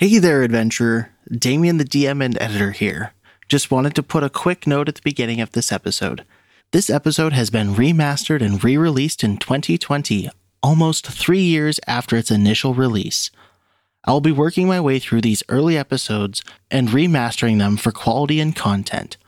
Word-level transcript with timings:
Hey 0.00 0.16
there, 0.16 0.42
adventurer. 0.42 1.10
Damian, 1.30 1.76
the 1.76 1.84
DM 1.84 2.24
and 2.24 2.40
editor 2.40 2.70
here. 2.70 3.12
Just 3.50 3.70
wanted 3.70 3.94
to 3.96 4.02
put 4.02 4.22
a 4.22 4.30
quick 4.30 4.66
note 4.66 4.88
at 4.88 4.94
the 4.94 5.02
beginning 5.04 5.42
of 5.42 5.52
this 5.52 5.70
episode. 5.70 6.24
This 6.70 6.88
episode 6.88 7.34
has 7.34 7.50
been 7.50 7.74
remastered 7.74 8.40
and 8.40 8.64
re 8.64 8.78
released 8.78 9.22
in 9.22 9.36
2020, 9.36 10.30
almost 10.62 11.06
three 11.06 11.42
years 11.42 11.78
after 11.86 12.16
its 12.16 12.30
initial 12.30 12.72
release. 12.72 13.30
I'll 14.06 14.22
be 14.22 14.32
working 14.32 14.66
my 14.66 14.80
way 14.80 15.00
through 15.00 15.20
these 15.20 15.42
early 15.50 15.76
episodes 15.76 16.42
and 16.70 16.88
remastering 16.88 17.58
them 17.58 17.76
for 17.76 17.92
quality 17.92 18.40
and 18.40 18.56
content. 18.56 19.18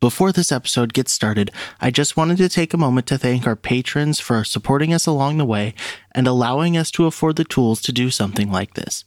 Before 0.00 0.32
this 0.32 0.50
episode 0.50 0.94
gets 0.94 1.12
started, 1.12 1.50
I 1.82 1.90
just 1.90 2.16
wanted 2.16 2.38
to 2.38 2.48
take 2.48 2.72
a 2.72 2.78
moment 2.78 3.06
to 3.08 3.18
thank 3.18 3.46
our 3.46 3.56
patrons 3.56 4.20
for 4.20 4.42
supporting 4.42 4.94
us 4.94 5.04
along 5.04 5.36
the 5.36 5.44
way 5.44 5.74
and 6.12 6.26
allowing 6.26 6.78
us 6.78 6.90
to 6.92 7.04
afford 7.04 7.36
the 7.36 7.44
tools 7.44 7.82
to 7.82 7.92
do 7.92 8.08
something 8.08 8.50
like 8.50 8.72
this. 8.72 9.04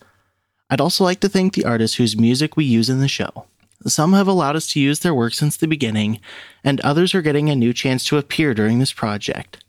I'd 0.72 0.82
also 0.82 1.04
like 1.04 1.20
to 1.20 1.30
thank 1.30 1.54
the 1.54 1.66
artists 1.66 1.98
whose 1.98 2.18
music 2.18 2.56
we 2.56 2.64
use 2.64 2.90
in 2.90 3.02
the 3.02 3.10
show. 3.10 3.46
Some 3.86 4.14
have 4.14 4.28
allowed 4.28 4.56
us 4.56 4.68
to 4.68 4.80
use 4.80 5.00
their 5.00 5.14
work 5.14 5.34
since 5.34 5.58
the 5.58 5.68
beginning, 5.68 6.22
and 6.64 6.80
others 6.80 7.14
are 7.14 7.22
getting 7.22 7.50
a 7.50 7.56
new 7.56 7.74
chance 7.74 8.06
to 8.06 8.18
appear 8.18 8.54
during 8.54 8.80
this 8.80 8.94
project. 8.94 9.64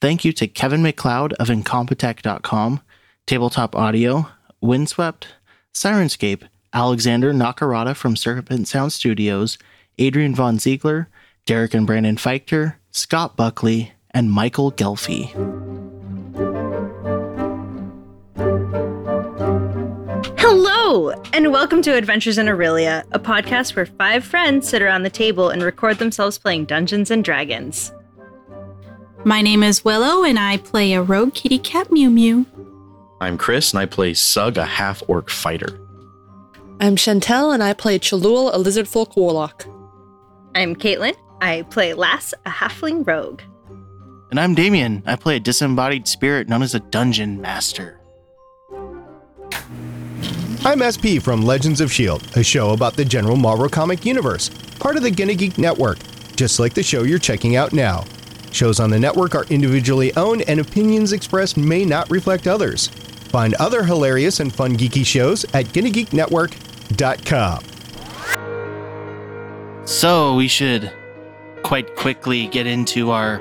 Thank 0.00 0.24
you 0.24 0.32
to 0.32 0.48
Kevin 0.48 0.82
MacLeod 0.82 1.34
of 1.34 1.48
Incompetech.com, 1.48 2.80
Tabletop 3.26 3.76
Audio, 3.76 4.28
Windswept, 4.60 5.28
Sirenscape, 5.72 6.48
Alexander 6.72 7.32
Nakarada 7.32 7.94
from 7.94 8.16
Serpent 8.16 8.66
Sound 8.66 8.92
Studios, 8.92 9.56
Adrian 9.98 10.34
Von 10.34 10.58
Ziegler, 10.58 11.08
Derek 11.46 11.74
and 11.74 11.86
Brandon 11.86 12.16
Fiechter, 12.16 12.74
Scott 12.90 13.36
Buckley, 13.36 13.92
and 14.10 14.32
Michael 14.32 14.72
Ghelfi. 14.72 15.89
Hello, 20.92 21.10
and 21.32 21.52
welcome 21.52 21.82
to 21.82 21.94
Adventures 21.94 22.36
in 22.36 22.48
Aurelia, 22.48 23.04
a 23.12 23.20
podcast 23.20 23.76
where 23.76 23.86
five 23.86 24.24
friends 24.24 24.68
sit 24.68 24.82
around 24.82 25.04
the 25.04 25.08
table 25.08 25.48
and 25.48 25.62
record 25.62 25.98
themselves 25.98 26.36
playing 26.36 26.64
Dungeons 26.64 27.12
and 27.12 27.22
Dragons. 27.22 27.92
My 29.24 29.40
name 29.40 29.62
is 29.62 29.84
Willow, 29.84 30.24
and 30.24 30.36
I 30.36 30.56
play 30.56 30.94
a 30.94 31.00
rogue 31.00 31.32
kitty 31.32 31.60
cat 31.60 31.92
Mew 31.92 32.10
Mew. 32.10 32.44
I'm 33.20 33.38
Chris, 33.38 33.72
and 33.72 33.78
I 33.78 33.86
play 33.86 34.14
Sug, 34.14 34.56
a 34.56 34.64
half 34.64 35.00
orc 35.06 35.30
fighter. 35.30 35.78
I'm 36.80 36.96
Chantalle, 36.96 37.54
and 37.54 37.62
I 37.62 37.72
play 37.72 38.00
Chalul, 38.00 38.52
a 38.52 38.58
lizard 38.58 38.88
folk 38.88 39.16
warlock. 39.16 39.68
I'm 40.56 40.74
Caitlin. 40.74 41.14
I 41.40 41.62
play 41.70 41.94
Lass, 41.94 42.34
a 42.46 42.50
halfling 42.50 43.06
rogue. 43.06 43.42
And 44.32 44.40
I'm 44.40 44.56
Damian. 44.56 45.04
I 45.06 45.14
play 45.14 45.36
a 45.36 45.40
disembodied 45.40 46.08
spirit 46.08 46.48
known 46.48 46.62
as 46.62 46.74
a 46.74 46.80
dungeon 46.80 47.40
master. 47.40 47.99
I'm 50.62 50.82
SP 50.84 51.16
from 51.22 51.40
Legends 51.40 51.80
of 51.80 51.88
S.H.I.E.L.D., 51.90 52.38
a 52.38 52.44
show 52.44 52.72
about 52.72 52.94
the 52.94 53.04
general 53.04 53.36
Marvel 53.36 53.66
comic 53.68 54.04
universe, 54.04 54.50
part 54.78 54.98
of 54.98 55.02
the 55.02 55.10
Gonna 55.10 55.34
Geek 55.34 55.56
Network, 55.56 55.98
just 56.36 56.60
like 56.60 56.74
the 56.74 56.82
show 56.82 57.02
you're 57.02 57.18
checking 57.18 57.56
out 57.56 57.72
now. 57.72 58.04
Shows 58.52 58.78
on 58.78 58.90
the 58.90 58.98
network 58.98 59.34
are 59.34 59.44
individually 59.44 60.14
owned, 60.16 60.42
and 60.42 60.60
opinions 60.60 61.14
expressed 61.14 61.56
may 61.56 61.86
not 61.86 62.10
reflect 62.10 62.46
others. 62.46 62.88
Find 63.30 63.54
other 63.54 63.84
hilarious 63.84 64.40
and 64.40 64.54
fun 64.54 64.76
geeky 64.76 65.06
shows 65.06 65.44
at 65.54 65.64
GonnaGeekNetwork.com. 65.66 67.64
So 69.86 70.34
we 70.34 70.46
should 70.46 70.92
quite 71.62 71.96
quickly 71.96 72.48
get 72.48 72.66
into 72.66 73.12
our 73.12 73.40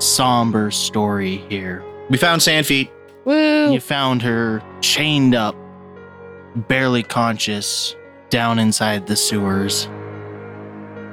somber 0.00 0.72
story 0.72 1.36
here. 1.48 1.84
We 2.10 2.18
found 2.18 2.42
Xanphia. 2.42 2.90
Woo! 3.24 3.72
You 3.72 3.80
found 3.80 4.20
her 4.22 4.64
chained 4.80 5.36
up, 5.36 5.54
barely 6.56 7.02
conscious, 7.02 7.94
down 8.30 8.58
inside 8.58 9.06
the 9.06 9.16
sewers. 9.16 9.88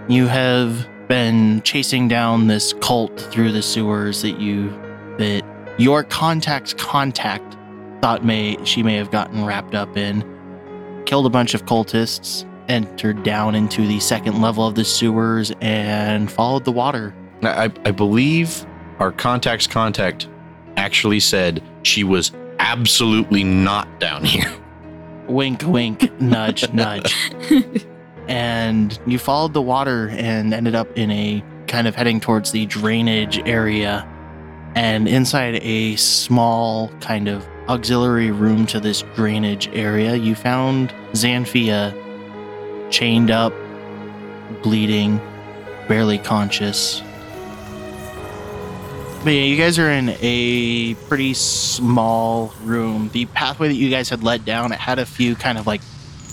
You 0.08 0.28
have 0.28 0.88
been 1.08 1.62
chasing 1.62 2.08
down 2.08 2.48
this 2.48 2.74
cult 2.82 3.20
through 3.20 3.52
the 3.52 3.62
sewers 3.62 4.22
that 4.22 4.40
you 4.40 4.70
that 5.18 5.44
your 5.78 6.04
contact's 6.04 6.74
contact 6.74 7.58
thought 8.02 8.26
may 8.26 8.58
she 8.66 8.84
may 8.84 8.96
have 8.96 9.12
gotten 9.12 9.46
wrapped 9.46 9.76
up 9.76 9.96
in. 9.98 10.24
Killed 11.06 11.26
a 11.26 11.30
bunch 11.30 11.54
of 11.54 11.66
cultists, 11.66 12.46
entered 12.70 13.24
down 13.24 13.56
into 13.56 13.86
the 13.86 14.00
second 14.00 14.42
level 14.42 14.66
of 14.66 14.76
the 14.76 14.86
sewers 14.86 15.52
and 15.62 16.32
followed 16.32 16.64
the 16.64 16.72
water. 16.72 17.14
I, 17.44 17.66
I 17.86 17.92
believe 17.92 18.66
our 19.00 19.12
contact's 19.12 19.68
contact 19.68 20.30
actually 20.78 21.20
said 21.20 21.62
she 21.84 22.04
was 22.04 22.32
absolutely 22.60 23.44
not 23.44 24.00
down 24.00 24.24
here. 24.24 24.52
Wink, 25.28 25.64
wink, 25.66 26.20
nudge, 26.22 26.72
nudge. 26.74 27.16
And 28.28 28.98
you 29.06 29.20
followed 29.20 29.54
the 29.54 29.62
water 29.62 30.10
and 30.10 30.54
ended 30.54 30.76
up 30.76 30.98
in 30.98 31.12
a 31.12 31.44
kind 31.68 31.88
of 31.88 31.96
heading 31.96 32.20
towards 32.20 32.52
the 32.52 32.66
drainage 32.66 33.40
area. 33.48 34.08
And 34.76 35.08
inside 35.08 35.60
a 35.62 35.96
small 35.98 36.90
kind 37.00 37.28
of 37.28 37.48
auxiliary 37.68 38.32
room 38.32 38.66
to 38.68 38.80
this 38.80 39.04
drainage 39.16 39.70
area, 39.74 40.16
you 40.16 40.36
found 40.36 40.94
Xanphia 41.14 41.94
chained 42.92 43.32
up, 43.32 43.54
bleeding, 44.62 45.20
barely 45.88 46.18
conscious. 46.18 47.02
But 49.24 49.36
yeah, 49.36 49.44
you 49.44 49.56
guys 49.56 49.80
are 49.80 49.90
in 49.90 50.18
a 50.20 50.96
pretty 51.08 51.34
small 51.34 52.54
room. 52.62 53.10
The 53.14 53.26
pathway 53.28 53.70
that 53.70 53.76
you 53.76 53.90
guys 53.90 54.10
had 54.10 54.22
led 54.22 54.44
down, 54.44 54.74
it 54.74 54.80
had 54.80 55.00
a 55.00 55.06
few 55.06 55.36
kind 55.36 55.58
of 55.58 55.66
like 55.66 55.80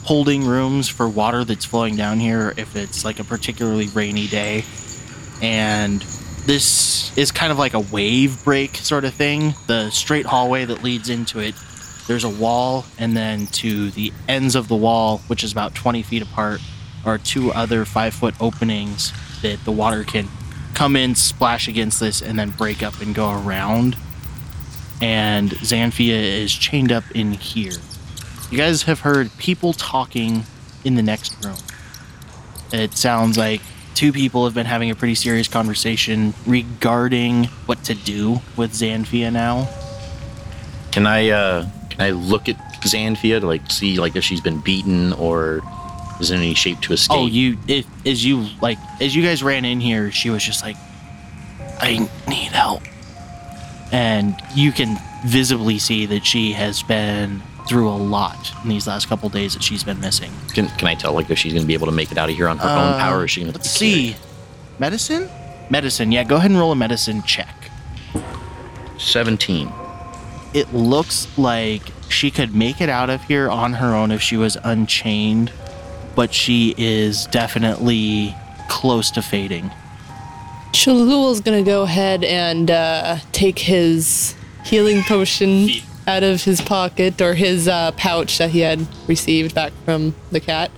holding 0.03 0.45
rooms 0.45 0.89
for 0.89 1.09
water 1.09 1.45
that's 1.45 1.65
flowing 1.65 1.95
down 1.95 2.19
here 2.19 2.53
if 2.57 2.75
it's 2.75 3.05
like 3.05 3.21
a 3.21 3.25
particularly 3.25 3.87
rainy 3.95 4.27
day. 4.27 4.65
And 5.41 6.01
this 6.47 7.17
is 7.17 7.31
kind 7.31 7.53
of 7.53 7.61
like 7.61 7.75
a 7.75 7.81
wave 7.81 8.43
break 8.43 8.75
sort 8.75 9.05
of 9.05 9.15
thing. 9.15 9.55
The 9.69 9.91
straight 9.91 10.27
hallway 10.27 10.65
that 10.65 10.83
leads 10.83 11.11
into 11.11 11.39
it, 11.39 11.55
there's 12.09 12.25
a 12.25 12.29
wall, 12.29 12.85
and 12.99 13.17
then 13.17 13.47
to 13.47 13.93
the 13.93 14.13
ends 14.27 14.57
of 14.57 14.67
the 14.67 14.75
wall, 14.75 15.19
which 15.29 15.45
is 15.45 15.53
about 15.53 15.77
20 15.77 16.03
feet 16.03 16.23
apart, 16.23 16.61
are 17.05 17.19
two 17.19 17.53
other 17.53 17.85
five 17.85 18.15
foot 18.15 18.35
openings 18.41 19.13
that 19.43 19.65
the 19.65 19.71
water 19.71 20.03
can 20.03 20.29
come 20.75 20.97
in, 20.97 21.15
splash 21.15 21.69
against 21.69 22.01
this, 22.01 22.23
and 22.23 22.39
then 22.39 22.51
break 22.51 22.83
up 22.83 23.01
and 23.01 23.15
go 23.15 23.31
around. 23.31 23.97
And 25.01 25.51
Xanphia 25.51 26.43
is 26.43 26.53
chained 26.53 26.93
up 26.93 27.05
in 27.15 27.33
here. 27.33 27.73
You 28.51 28.59
guys 28.59 28.83
have 28.83 29.01
heard 29.01 29.31
people 29.39 29.73
talking 29.73 30.45
in 30.85 30.95
the 30.95 31.03
next 31.03 31.45
room. 31.45 31.57
It 32.73 32.95
sounds 32.95 33.39
like 33.39 33.61
two 33.95 34.13
people 34.13 34.45
have 34.45 34.55
been 34.55 34.67
having 34.67 34.91
a 34.91 34.95
pretty 34.95 35.15
serious 35.15 35.49
conversation 35.49 36.35
regarding 36.47 37.45
what 37.67 37.85
to 37.85 37.95
do 37.95 38.41
with 38.57 38.73
Xanphia 38.73 39.33
now. 39.33 39.69
Can 40.93 41.07
I 41.07 41.31
uh 41.31 41.69
can 41.91 42.01
I 42.01 42.11
look 42.11 42.49
at 42.49 42.57
Xanphia 42.83 43.41
to 43.41 43.47
like 43.47 43.71
see 43.71 43.99
like 43.99 44.17
if 44.17 44.25
she's 44.25 44.41
been 44.41 44.61
beaten 44.61 45.13
or 45.15 45.61
is 46.21 46.31
in 46.31 46.39
any 46.39 46.55
shape 46.55 46.81
to 46.83 46.93
escape? 46.93 47.17
Oh, 47.19 47.27
you 47.27 47.57
if 47.67 47.87
as 48.07 48.25
you 48.25 48.47
like 48.61 48.79
as 49.01 49.15
you 49.15 49.23
guys 49.23 49.43
ran 49.43 49.65
in 49.65 49.81
here, 49.81 50.11
she 50.11 50.31
was 50.31 50.43
just 50.45 50.63
like, 50.63 50.77
I 51.81 52.09
need 52.29 52.53
help. 52.53 52.83
And 53.93 54.37
you 54.55 54.73
can 54.73 54.97
visibly 55.27 55.79
see 55.79 56.07
that 56.07 56.25
she 56.25 56.53
has 56.53 56.83
been 56.83 57.43
through 57.69 57.89
a 57.89 57.97
lot 57.97 58.53
in 58.63 58.71
these 58.71 58.87
last 58.87 59.09
couple 59.09 59.29
days 59.29 59.55
that 59.55 59.63
she's 59.63 59.85
been 59.85 60.01
missing. 60.01 60.31
Can, 60.55 60.69
can 60.69 60.89
I 60.89 60.95
tell 60.95 61.13
like 61.13 61.31
if 61.31 61.39
she's 61.39 61.53
gonna 61.53 61.67
be 61.67 61.75
able 61.75 61.87
to 61.87 61.93
make 61.93 62.11
it 62.13 62.19
out 62.19 62.29
of 62.31 62.37
here 62.37 62.49
on 62.49 62.59
her 62.59 62.69
Uh, 62.69 62.93
own 62.95 63.01
power? 63.01 63.19
Or 63.19 63.25
is 63.25 63.31
she 63.33 63.41
gonna 63.41 63.53
Let's 63.53 63.75
to 63.75 63.81
be 63.81 64.13
see. 64.13 64.17
Medicine? 64.79 65.29
Medicine, 65.69 66.11
yeah, 66.11 66.25
go 66.25 66.37
ahead 66.37 66.51
and 66.51 66.59
roll 66.59 66.73
a 66.73 66.77
medicine 66.77 67.23
check. 67.23 67.55
Seventeen. 68.99 69.71
It 70.53 70.73
looks 70.75 71.29
like 71.39 71.83
she 72.09 72.31
could 72.31 72.55
make 72.55 72.81
it 72.81 72.89
out 72.89 73.09
of 73.09 73.23
here 73.25 73.49
on 73.49 73.75
her 73.75 73.95
own 73.95 74.11
if 74.11 74.21
she 74.21 74.37
was 74.37 74.57
unchained, 74.65 75.53
but 76.15 76.33
she 76.35 76.75
is 76.77 77.27
definitely 77.27 78.35
close 78.69 79.11
to 79.13 79.23
fading. 79.23 79.71
Chalul's 80.73 81.41
gonna 81.41 81.63
go 81.63 81.83
ahead 81.83 82.25
and 82.25 82.71
uh, 82.71 83.19
take 83.33 83.59
his 83.59 84.35
healing 84.65 85.03
potion 85.03 85.69
out 86.07 86.23
of 86.23 86.43
his 86.43 86.61
pocket 86.61 87.21
or 87.21 87.35
his 87.35 87.69
uh, 87.69 87.93
pouch 87.93 88.39
that 88.39 88.51
he 88.51 88.61
had 88.61 88.87
received 89.09 89.55
back 89.55 89.73
from 89.85 90.15
the 90.31 90.41
cat, 90.41 90.71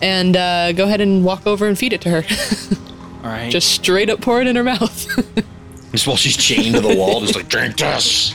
and 0.00 0.36
uh, 0.36 0.72
go 0.72 0.84
ahead 0.84 1.00
and 1.00 1.24
walk 1.24 1.46
over 1.46 1.66
and 1.66 1.78
feed 1.78 1.92
it 1.92 2.00
to 2.02 2.10
her. 2.10 2.24
All 3.24 3.30
right. 3.30 3.50
Just 3.50 3.70
straight 3.70 4.10
up 4.10 4.20
pour 4.20 4.40
it 4.40 4.46
in 4.46 4.56
her 4.56 4.64
mouth. 4.64 5.06
Just 5.92 6.06
while 6.06 6.16
she's 6.16 6.36
chained 6.36 6.74
to 6.74 6.80
the 6.80 6.96
wall, 6.96 7.20
just 7.20 7.36
like 7.36 7.48
drink 7.48 7.76
this. 7.76 8.32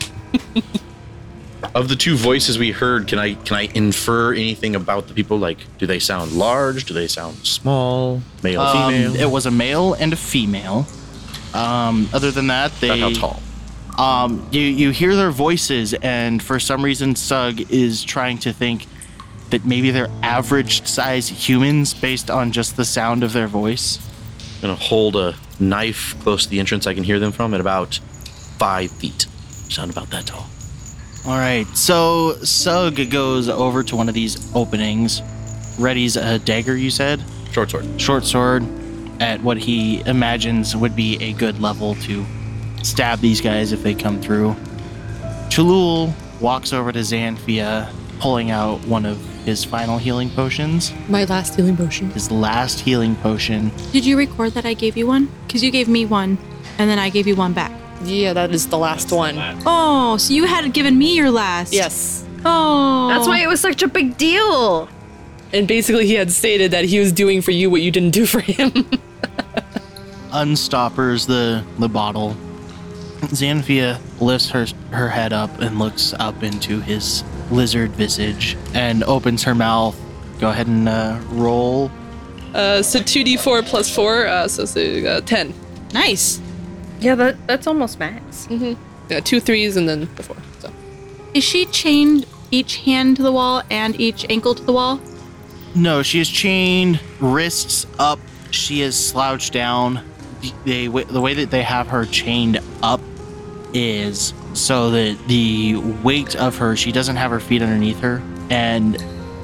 of 1.78 1.88
the 1.90 1.96
two 1.96 2.16
voices 2.18 2.58
we 2.58 2.72
heard, 2.72 3.08
can 3.08 3.20
I 3.20 3.34
can 3.36 3.56
I 3.58 3.70
infer 3.74 4.34
anything 4.34 4.76
about 4.76 5.08
the 5.08 5.14
people? 5.14 5.38
Like, 5.38 5.60
do 5.78 5.86
they 5.86 6.00
sound 6.00 6.32
large? 6.34 6.86
Do 6.86 6.94
they 6.94 7.08
sound 7.08 7.36
small? 7.46 8.22
Male, 8.44 8.62
Um, 8.62 8.94
female? 8.94 9.16
It 9.16 9.30
was 9.32 9.46
a 9.46 9.52
male 9.52 9.94
and 9.94 10.14
a 10.14 10.16
female. 10.16 10.86
Um, 11.54 12.10
other 12.14 12.32
than 12.32 12.48
that, 12.48 12.72
they 12.82 12.90
About 13.02 13.16
how 13.18 13.20
tall? 13.96 14.24
um, 14.24 14.48
you 14.52 14.62
you 14.62 14.90
hear 14.92 15.16
their 15.16 15.32
voices, 15.32 15.94
and 15.94 16.42
for 16.42 16.60
some 16.60 16.84
reason, 16.84 17.16
Sug 17.16 17.62
is 17.72 18.04
trying 18.04 18.38
to 18.40 18.52
think 18.54 18.86
that 19.50 19.64
maybe 19.66 19.92
they're 19.92 20.12
average 20.24 20.86
size 20.86 21.30
humans 21.30 21.94
based 21.94 22.30
on 22.30 22.52
just 22.52 22.76
the 22.76 22.84
sound 22.86 23.24
of 23.24 23.32
their 23.34 23.48
voice. 23.48 24.00
I'm 24.56 24.62
gonna 24.62 24.76
hold 24.76 25.16
a 25.16 25.36
knife 25.60 26.16
close 26.22 26.44
to 26.44 26.50
the 26.50 26.60
entrance 26.60 26.86
I 26.88 26.94
can 26.94 27.04
hear 27.04 27.20
them 27.20 27.32
from 27.32 27.54
at 27.54 27.62
about 27.62 28.00
five 28.58 28.92
feet. 28.92 29.26
Sound 29.70 29.90
about 29.92 30.10
that 30.10 30.26
tall. 30.28 30.48
All 31.28 31.38
right, 31.38 31.68
so 31.76 32.36
Sug 32.42 33.10
goes 33.10 33.50
over 33.50 33.84
to 33.84 33.98
one 33.98 34.08
of 34.08 34.16
these 34.16 34.56
openings, 34.56 35.20
readies 35.78 36.16
a 36.16 36.40
dagger, 36.40 36.78
you 36.78 36.90
said? 36.90 37.22
Short 37.52 37.70
sword. 37.70 38.00
Short 38.00 38.24
sword 38.24 38.64
at 39.20 39.42
what 39.44 39.58
he 39.58 40.00
imagines 40.06 40.74
would 40.74 40.96
be 40.96 41.22
a 41.22 41.34
good 41.34 41.60
level 41.60 41.96
to 41.96 42.26
stab 42.82 43.20
these 43.20 43.42
guys 43.42 43.74
if 43.74 43.84
they 43.84 43.94
come 43.94 44.22
through. 44.22 44.56
Chalul 45.50 46.14
walks 46.40 46.72
over 46.72 46.94
to 46.94 47.00
Xanphia, 47.00 47.92
pulling 48.20 48.50
out 48.52 48.80
one 48.88 49.06
of 49.06 49.18
his 49.44 49.66
final 49.66 49.98
healing 49.98 50.30
potions, 50.30 50.94
My 51.10 51.26
last 51.26 51.56
healing 51.56 51.76
potion. 51.76 52.10
his 52.12 52.32
last 52.32 52.80
healing 52.80 53.18
potion. 53.18 53.70
Did 53.92 54.06
you 54.06 54.18
record 54.18 54.54
that 54.54 54.66
I 54.66 54.74
gave 54.74 54.96
you 54.96 55.08
one? 55.08 55.30
Because 55.46 55.62
you 55.62 55.72
gave 55.72 55.90
me 55.90 56.06
one, 56.06 56.38
and 56.78 56.90
then 56.90 57.00
I 57.00 57.10
gave 57.10 57.28
you 57.28 57.36
one 57.36 57.52
back. 57.52 57.77
Yeah, 58.04 58.34
that 58.34 58.52
is 58.52 58.68
the 58.68 58.78
last 58.78 59.12
one. 59.12 59.36
Oh, 59.66 60.18
so 60.18 60.34
you 60.34 60.46
had 60.46 60.72
given 60.74 60.98
me 60.98 61.16
your 61.16 61.32
last. 61.32 61.74
Yes. 61.74 62.26
Oh. 62.46 63.08
That's 63.10 63.28
why 63.28 63.40
it 63.42 63.48
was 63.48 63.60
such 63.60 63.82
a 63.84 63.88
big 63.88 64.18
deal. 64.18 64.88
And 65.54 65.68
basically, 65.68 66.06
he 66.06 66.14
had 66.14 66.32
stated 66.32 66.72
that 66.72 66.86
he 66.86 67.00
was 67.00 67.12
doing 67.12 67.42
for 67.42 67.52
you 67.52 67.70
what 67.70 67.82
you 67.82 67.92
didn't 67.92 68.12
do 68.12 68.26
for 68.26 68.40
him. 68.40 68.72
unstoppers 70.32 71.26
the 71.26 71.64
the 71.80 71.88
bottle. 71.90 72.36
Xanphia 73.34 74.00
lifts 74.22 74.50
her 74.50 74.68
her 74.92 75.10
head 75.10 75.34
up 75.34 75.60
and 75.60 75.80
looks 75.80 76.14
up 76.20 76.44
into 76.44 76.80
his 76.82 77.24
lizard 77.50 77.92
visage 77.92 78.58
and 78.74 79.04
opens 79.06 79.44
her 79.44 79.56
mouth. 79.56 79.98
Go 80.40 80.50
ahead 80.50 80.68
and 80.68 80.88
uh, 80.88 81.20
roll. 81.30 81.90
uh, 82.54 82.84
so 82.84 83.00
2d4 83.00 83.66
plus 83.66 83.94
4, 83.94 84.28
uh, 84.28 84.48
so, 84.48 84.66
so 84.66 84.82
uh, 85.06 85.22
10. 85.22 85.52
nice. 85.94 86.40
Yeah, 87.00 87.16
that 87.16 87.48
that's 87.48 87.68
almost 87.68 88.00
max. 88.00 88.48
Mm-hmm. 88.48 88.82
Yeah, 89.10 89.20
two 89.20 89.40
threes 89.40 89.78
and 89.78 89.88
then 89.88 90.10
the 90.16 90.24
four. 90.24 90.38
So. 90.60 90.72
Is 91.34 91.44
she 91.44 91.66
chained 91.66 92.26
each 92.52 92.78
hand 92.78 93.18
to 93.18 93.24
the 93.24 93.32
wall 93.32 93.62
and 93.70 94.00
each 94.00 94.26
ankle 94.30 94.56
to 94.56 94.64
the 94.64 94.74
wall? 94.74 95.00
No, 95.76 96.02
she 96.02 96.20
is 96.20 96.30
chained, 96.30 97.00
wrists 97.20 97.86
up. 98.00 98.20
She 98.52 98.82
is 98.82 98.98
slouched 98.98 99.54
down. 99.54 100.02
They 100.66 100.88
the 100.88 101.22
way 101.22 101.34
that 101.36 101.52
they 101.52 101.64
have 101.64 101.88
her 101.88 102.06
chained 102.06 102.60
up 102.82 103.02
is 103.74 104.34
so 104.54 104.92
that 104.92 105.18
the 105.28 105.76
weight 106.04 106.36
of 106.36 106.58
her, 106.58 106.76
she 106.76 106.92
doesn't 106.92 107.18
have 107.18 107.32
her 107.32 107.40
feet 107.40 107.62
underneath 107.62 108.00
her, 108.00 108.22
and 108.50 108.98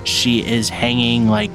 she 0.05 0.43
is 0.45 0.69
hanging 0.69 1.27
like 1.27 1.51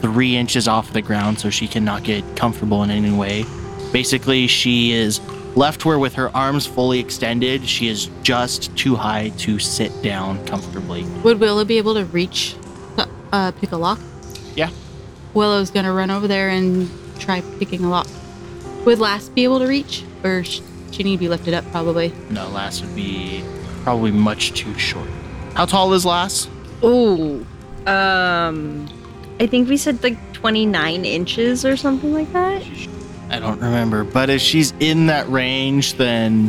three 0.00 0.36
inches 0.36 0.68
off 0.68 0.92
the 0.92 1.02
ground, 1.02 1.38
so 1.40 1.50
she 1.50 1.66
cannot 1.66 2.04
get 2.04 2.24
comfortable 2.36 2.82
in 2.82 2.90
any 2.90 3.10
way. 3.10 3.44
Basically, 3.92 4.46
she 4.46 4.92
is 4.92 5.20
left 5.54 5.84
where 5.84 5.98
with 5.98 6.14
her 6.14 6.34
arms 6.34 6.66
fully 6.66 6.98
extended, 6.98 7.68
she 7.68 7.88
is 7.88 8.08
just 8.22 8.74
too 8.76 8.96
high 8.96 9.28
to 9.38 9.58
sit 9.58 10.02
down 10.02 10.44
comfortably. 10.46 11.04
Would 11.22 11.40
Willow 11.40 11.64
be 11.64 11.78
able 11.78 11.94
to 11.94 12.06
reach, 12.06 12.56
uh, 12.96 13.06
uh, 13.32 13.52
pick 13.52 13.72
a 13.72 13.76
lock? 13.76 14.00
Yeah. 14.56 14.70
Willow's 15.34 15.70
gonna 15.70 15.92
run 15.92 16.10
over 16.10 16.26
there 16.26 16.48
and 16.48 16.90
try 17.18 17.42
picking 17.58 17.84
a 17.84 17.90
lock. 17.90 18.06
Would 18.86 18.98
Lass 18.98 19.28
be 19.28 19.44
able 19.44 19.58
to 19.60 19.66
reach, 19.66 20.04
or 20.24 20.42
sh- 20.42 20.60
she 20.90 21.02
need 21.02 21.16
to 21.16 21.20
be 21.20 21.28
lifted 21.28 21.54
up? 21.54 21.64
Probably. 21.70 22.12
No, 22.30 22.48
Lass 22.48 22.80
would 22.80 22.94
be 22.96 23.44
probably 23.82 24.10
much 24.10 24.52
too 24.54 24.76
short. 24.78 25.08
How 25.54 25.66
tall 25.66 25.92
is 25.92 26.04
Lass? 26.06 26.48
Ooh. 26.82 27.46
Um 27.86 28.88
I 29.40 29.46
think 29.46 29.68
we 29.68 29.76
said 29.76 30.02
like 30.02 30.18
29 30.32 31.04
inches 31.04 31.64
or 31.64 31.76
something 31.76 32.12
like 32.12 32.32
that. 32.32 32.62
I 33.32 33.38
don't 33.40 33.60
remember, 33.60 34.04
but 34.04 34.28
if 34.30 34.40
she's 34.42 34.72
in 34.78 35.06
that 35.06 35.28
range, 35.30 35.94
then 35.94 36.48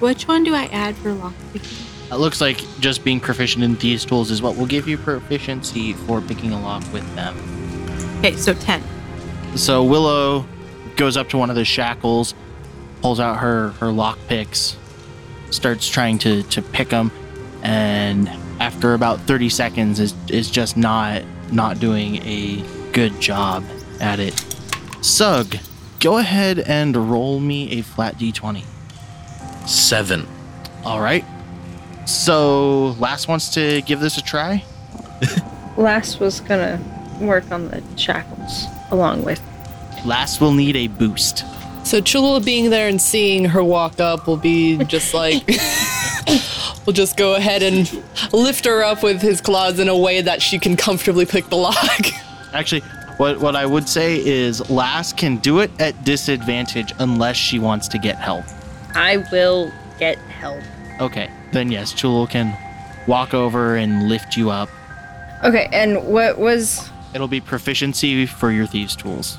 Which 0.00 0.26
one 0.26 0.42
do 0.44 0.54
I 0.54 0.64
add 0.66 0.96
for 0.96 1.12
lock 1.12 1.34
picking? 1.52 1.68
it 2.10 2.14
looks 2.14 2.40
like 2.40 2.58
just 2.80 3.04
being 3.04 3.20
proficient 3.20 3.62
in 3.62 3.74
these 3.76 4.04
tools 4.06 4.30
is 4.30 4.40
what 4.40 4.56
will 4.56 4.66
give 4.66 4.88
you 4.88 4.96
proficiency 4.96 5.92
for 5.92 6.20
picking 6.22 6.52
a 6.52 6.60
lock 6.60 6.82
with 6.92 7.04
them. 7.14 7.36
Okay, 8.20 8.34
so 8.36 8.54
ten. 8.54 8.82
So 9.54 9.84
Willow 9.84 10.46
goes 10.96 11.16
up 11.18 11.28
to 11.30 11.38
one 11.38 11.50
of 11.50 11.56
the 11.56 11.64
shackles, 11.64 12.34
pulls 13.02 13.20
out 13.20 13.36
her 13.38 13.70
her 13.72 13.92
lock 13.92 14.18
picks, 14.28 14.76
starts 15.50 15.86
trying 15.88 16.18
to 16.20 16.42
to 16.44 16.62
pick 16.62 16.88
them, 16.88 17.10
and 17.62 18.28
after 18.60 18.94
about 18.94 19.20
30 19.20 19.50
seconds 19.50 20.00
is 20.00 20.14
is 20.28 20.50
just 20.50 20.76
not 20.78 21.22
not 21.52 21.78
doing 21.78 22.16
a 22.26 22.64
good 22.92 23.20
job 23.20 23.62
at 24.00 24.18
it. 24.18 24.42
Sug, 25.02 25.56
go 26.00 26.18
ahead 26.18 26.58
and 26.58 27.10
roll 27.10 27.40
me 27.40 27.78
a 27.78 27.82
flat 27.82 28.16
d20. 28.18 28.64
Seven. 29.68 30.26
All 30.84 31.00
right. 31.00 31.24
So, 32.06 32.96
Lass 32.98 33.28
wants 33.28 33.52
to 33.54 33.82
give 33.82 34.00
this 34.00 34.16
a 34.16 34.22
try. 34.22 34.64
Lass 35.76 36.18
was 36.18 36.40
gonna 36.40 36.80
work 37.20 37.50
on 37.50 37.68
the 37.68 37.82
shackles 37.96 38.64
along 38.90 39.24
with. 39.24 39.40
Lass 40.04 40.40
will 40.40 40.52
need 40.52 40.76
a 40.76 40.86
boost. 40.86 41.44
So 41.84 42.00
Chula 42.00 42.40
being 42.40 42.70
there 42.70 42.88
and 42.88 43.00
seeing 43.00 43.46
her 43.46 43.64
walk 43.64 43.98
up 44.00 44.26
will 44.26 44.36
be 44.36 44.76
just 44.84 45.14
like 45.14 45.42
we'll 46.86 46.92
just 46.92 47.16
go 47.16 47.34
ahead 47.34 47.62
and 47.62 47.90
lift 48.32 48.66
her 48.66 48.82
up 48.82 49.02
with 49.02 49.22
his 49.22 49.40
claws 49.40 49.78
in 49.78 49.88
a 49.88 49.96
way 49.96 50.20
that 50.20 50.42
she 50.42 50.58
can 50.58 50.76
comfortably 50.76 51.24
pick 51.24 51.48
the 51.48 51.56
lock. 51.56 52.06
Actually, 52.52 52.82
what 53.18 53.38
what 53.40 53.54
I 53.54 53.66
would 53.66 53.88
say 53.88 54.24
is 54.24 54.68
Lass 54.70 55.12
can 55.12 55.36
do 55.36 55.60
it 55.60 55.70
at 55.80 56.04
disadvantage 56.04 56.92
unless 56.98 57.36
she 57.36 57.58
wants 57.58 57.86
to 57.88 57.98
get 57.98 58.16
help. 58.16 58.44
I 58.94 59.18
will 59.30 59.70
get 59.98 60.16
help. 60.18 60.62
Okay, 61.00 61.30
then 61.52 61.70
yes, 61.70 61.92
Chalul 61.92 62.28
can 62.28 62.56
walk 63.06 63.34
over 63.34 63.76
and 63.76 64.08
lift 64.08 64.36
you 64.36 64.50
up. 64.50 64.68
Okay, 65.44 65.68
and 65.72 66.04
what 66.06 66.38
was 66.38 66.90
It'll 67.14 67.28
be 67.28 67.40
proficiency 67.40 68.26
for 68.26 68.50
your 68.50 68.66
thieves 68.66 68.96
tools. 68.96 69.38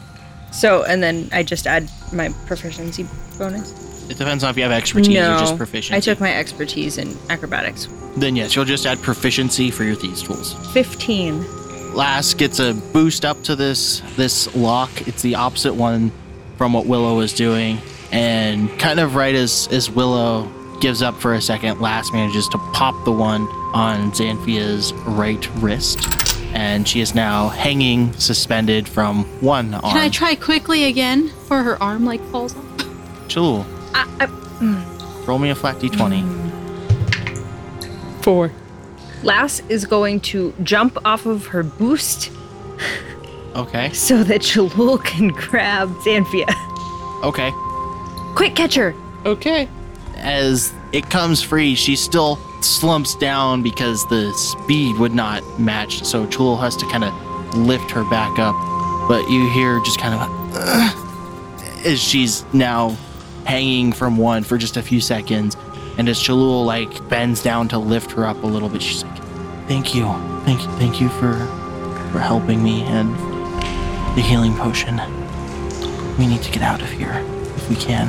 so 0.52 0.84
and 0.84 1.02
then 1.04 1.30
I 1.32 1.44
just 1.44 1.68
add 1.68 1.90
my 2.14 2.30
proficiency 2.46 3.06
bonus? 3.38 3.88
It 4.10 4.18
depends 4.18 4.44
on 4.44 4.50
if 4.50 4.58
you 4.58 4.64
have 4.64 4.72
expertise 4.72 5.16
or 5.18 5.38
just 5.40 5.56
proficiency. 5.58 5.96
I 5.96 6.00
took 6.00 6.20
my 6.20 6.34
expertise 6.36 6.98
in 6.98 7.16
acrobatics. 7.30 7.88
Then 8.18 8.36
yes, 8.36 8.56
you'll 8.56 8.66
just 8.66 8.86
add 8.88 8.98
proficiency 9.04 9.70
for 9.70 9.84
your 9.84 9.96
thieves 9.96 10.24
tools. 10.24 10.54
15. 10.74 11.46
Lass 11.94 12.34
gets 12.34 12.60
a 12.60 12.74
boost 12.94 13.26
up 13.26 13.42
to 13.44 13.56
this 13.56 14.02
this 14.16 14.54
lock. 14.56 15.08
It's 15.08 15.22
the 15.22 15.36
opposite 15.36 15.74
one 15.74 16.12
from 16.58 16.74
what 16.74 16.86
Willow 16.86 17.20
is 17.22 17.34
doing, 17.34 17.80
and 18.12 18.70
kind 18.80 19.00
of 19.00 19.16
right 19.16 19.36
as 19.36 19.68
as 19.72 19.90
Willow 19.90 20.52
gives 20.80 21.02
up 21.02 21.16
for 21.16 21.34
a 21.34 21.42
second, 21.42 21.80
Lass 21.82 22.12
manages 22.12 22.48
to 22.50 22.58
pop 22.74 23.04
the 23.06 23.12
one 23.12 23.44
on 23.74 24.12
Xanphia's 24.12 24.94
right 25.06 25.50
wrist, 25.56 26.00
and 26.54 26.88
she 26.88 27.02
is 27.02 27.14
now 27.14 27.50
hanging 27.50 28.14
suspended 28.14 28.88
from 28.88 29.26
one 29.42 29.74
arm. 29.74 29.94
Can 29.94 29.98
I 29.98 30.10
try 30.10 30.36
quickly 30.36 30.86
again 30.86 31.30
for 31.48 31.64
her 31.64 31.82
arm 31.82 32.06
like 32.06 32.22
falls 32.26 32.56
off? 32.56 32.66
Chul, 33.28 33.66
I, 33.94 34.08
I, 34.20 35.26
roll 35.26 35.40
me 35.40 35.50
a 35.50 35.56
flat 35.56 35.78
d20. 35.78 36.48
Four. 38.24 38.52
Lass 39.24 39.62
is 39.70 39.86
going 39.86 40.20
to 40.22 40.54
jump 40.64 40.98
off 41.06 41.26
of 41.26 41.48
her 41.48 41.64
boost 41.64 42.32
Okay, 43.56 43.90
so 43.94 44.24
that 44.24 44.42
Chalul 44.42 45.04
can 45.04 45.30
grab 45.30 45.90
Xanphia. 46.06 46.48
okay. 47.24 47.52
Quick, 48.36 48.56
catch 48.56 48.76
her! 48.76 48.94
Okay. 49.26 49.68
as 50.16 50.72
it 50.94 51.10
comes 51.10 51.42
free, 51.42 51.76
she 51.76 51.96
still 51.96 52.38
slumps 52.62 53.16
down 53.16 53.62
because 53.64 54.06
the 54.08 54.32
speed 54.34 54.98
would 54.98 55.14
not 55.14 55.44
match. 55.60 56.04
So 56.04 56.26
Chul 56.28 56.60
has 56.60 56.76
to 56.78 56.86
kind 56.88 57.04
of 57.04 57.14
lift 57.58 57.92
her 57.92 58.04
back 58.10 58.38
up. 58.40 58.56
But 59.10 59.28
you 59.30 59.50
hear 59.52 59.80
just 59.84 60.00
kind 60.00 60.14
of 60.14 60.22
"Ugh," 60.56 61.86
as 61.86 62.00
she's 62.02 62.46
now 62.54 62.96
hanging 63.46 63.92
from 63.92 64.18
one 64.18 64.44
for 64.44 64.58
just 64.58 64.78
a 64.78 64.82
few 64.82 65.02
seconds. 65.02 65.58
And 66.00 66.08
as 66.08 66.18
Chalul 66.18 66.66
like 66.66 67.10
bends 67.10 67.44
down 67.44 67.68
to 67.68 67.78
lift 67.78 68.12
her 68.14 68.26
up 68.26 68.42
a 68.42 68.48
little 68.48 68.70
bit, 68.70 68.82
she's 68.82 69.04
like, 69.04 69.22
"Thank 69.68 69.94
you, 69.94 70.06
thank 70.46 70.62
you, 70.62 70.70
thank 70.80 71.02
you 71.02 71.10
for 71.10 71.34
for 72.14 72.20
helping 72.20 72.64
me 72.64 72.84
and 72.84 73.14
the 74.16 74.22
healing 74.22 74.56
potion. 74.56 74.96
We 76.18 76.26
need 76.26 76.42
to 76.42 76.52
get 76.52 76.62
out 76.62 76.82
of 76.82 76.90
here 76.90 77.22
if 77.58 77.70
we 77.70 77.76
can." 77.76 78.08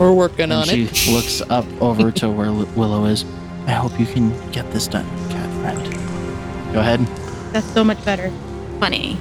We're 0.00 0.12
working 0.12 0.50
And 0.50 0.52
on 0.54 0.66
she 0.66 0.86
it. 0.86 0.96
She 0.96 1.12
looks 1.16 1.40
up 1.42 1.64
over 1.80 2.10
to 2.10 2.28
where 2.28 2.50
Willow 2.52 3.04
is. 3.04 3.24
I 3.68 3.72
hope 3.72 4.00
you 4.00 4.06
can 4.06 4.32
get 4.50 4.68
this 4.72 4.88
done, 4.88 5.06
cat 5.28 5.48
friend. 5.60 6.72
Go 6.72 6.80
ahead. 6.80 7.06
That's 7.52 7.72
so 7.72 7.84
much 7.84 8.04
better. 8.04 8.32
Funny. 8.80 9.16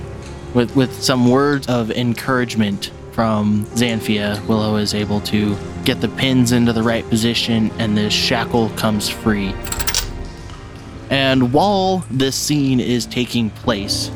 With 0.55 0.75
with 0.75 1.03
some 1.03 1.29
words 1.29 1.67
of 1.67 1.91
encouragement 1.91 2.89
from 3.19 3.65
Xanphia, 3.75 4.39
Willow 4.47 4.77
is 4.77 4.93
able 4.93 5.19
to 5.19 5.57
get 5.83 5.99
the 5.99 6.07
pins 6.07 6.53
into 6.53 6.71
the 6.71 6.81
right 6.81 7.05
position 7.09 7.69
and 7.77 7.97
the 7.97 8.09
shackle 8.09 8.69
comes 8.77 9.09
free. 9.09 9.53
And 11.09 11.51
while 11.51 12.05
this 12.09 12.38
scene 12.38 12.79
is 12.79 13.05
taking 13.05 13.49
place, 13.49 14.09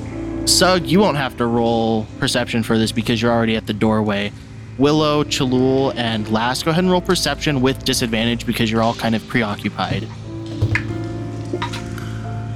Sug, 0.45 0.86
you 0.86 1.01
won't 1.01 1.17
have 1.17 1.36
to 1.36 1.45
roll 1.45 2.07
perception 2.17 2.63
for 2.63 2.77
this 2.77 2.93
because 2.93 3.22
you're 3.22 3.33
already 3.33 3.57
at 3.57 3.67
the 3.67 3.74
doorway. 3.74 4.31
Willow, 4.77 5.25
Chalul, 5.25 5.93
and 5.98 6.25
Lass, 6.29 6.63
go 6.63 6.72
ahead 6.72 6.86
and 6.86 6.89
roll 6.89 7.01
perception 7.01 7.60
with 7.60 7.83
disadvantage 7.83 8.45
because 8.45 8.72
you're 8.72 8.81
all 8.81 8.95
kind 8.95 9.15
of 9.15 9.27
preoccupied. 9.27 10.07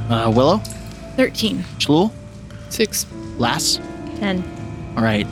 Uh, 0.10 0.32
Willow, 0.34 0.60
13. 1.18 1.66
Chalul, 1.77 2.13
Six. 2.70 3.06
Lass. 3.38 3.82
10. 4.22 4.94
All 4.96 5.04
right. 5.04 5.27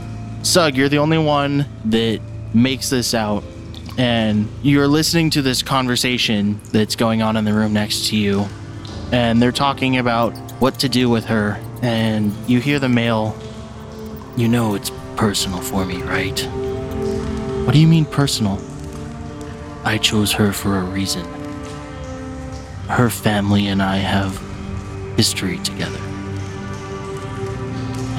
Sug, 0.46 0.78
you're 0.78 0.90
the 0.90 1.00
only 1.00 1.18
one 1.18 1.66
that 1.86 2.22
makes 2.54 2.92
this 2.92 3.16
out. 3.16 3.44
And 3.98 4.48
you're 4.62 4.88
listening 4.88 5.32
to 5.32 5.42
this 5.42 5.64
conversation 5.64 6.62
that's 6.72 6.96
going 6.96 7.24
on 7.24 7.36
in 7.36 7.46
the 7.46 7.54
room 7.54 7.74
next 7.74 8.10
to 8.10 8.16
you. 8.16 8.46
And 9.12 9.42
they're 9.42 9.52
talking 9.52 9.98
about 9.98 10.38
what 10.62 10.80
to 10.82 10.88
do 10.88 11.10
with 11.10 11.26
her. 11.26 11.60
And 11.82 12.32
you 12.48 12.60
hear 12.60 12.78
the 12.78 12.88
male, 12.88 13.36
You 14.38 14.48
know 14.48 14.76
it's 14.76 14.92
personal 15.16 15.62
for 15.62 15.84
me, 15.84 16.04
right? 16.04 16.40
What 17.66 17.74
do 17.74 17.80
you 17.80 17.88
mean 17.88 18.06
personal? 18.06 18.62
I 19.84 19.98
chose 19.98 20.32
her 20.34 20.54
for 20.54 20.78
a 20.78 20.84
reason. 20.84 21.26
Her 22.88 23.10
family 23.10 23.66
and 23.68 23.82
I 23.82 23.98
have 23.98 24.40
history 25.18 25.58
together. 25.64 25.98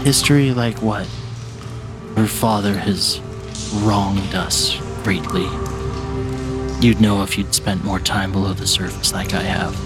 History 0.02 0.52
like 0.52 0.82
what? 0.82 1.06
Her 2.16 2.26
father 2.26 2.72
has 2.72 3.20
wronged 3.82 4.34
us 4.34 4.80
greatly. 5.04 5.44
You'd 6.80 7.00
know 7.00 7.22
if 7.22 7.36
you'd 7.36 7.54
spent 7.54 7.84
more 7.84 8.00
time 8.00 8.32
below 8.32 8.54
the 8.54 8.66
surface 8.66 9.12
like 9.12 9.34
I 9.34 9.42
have. 9.42 9.78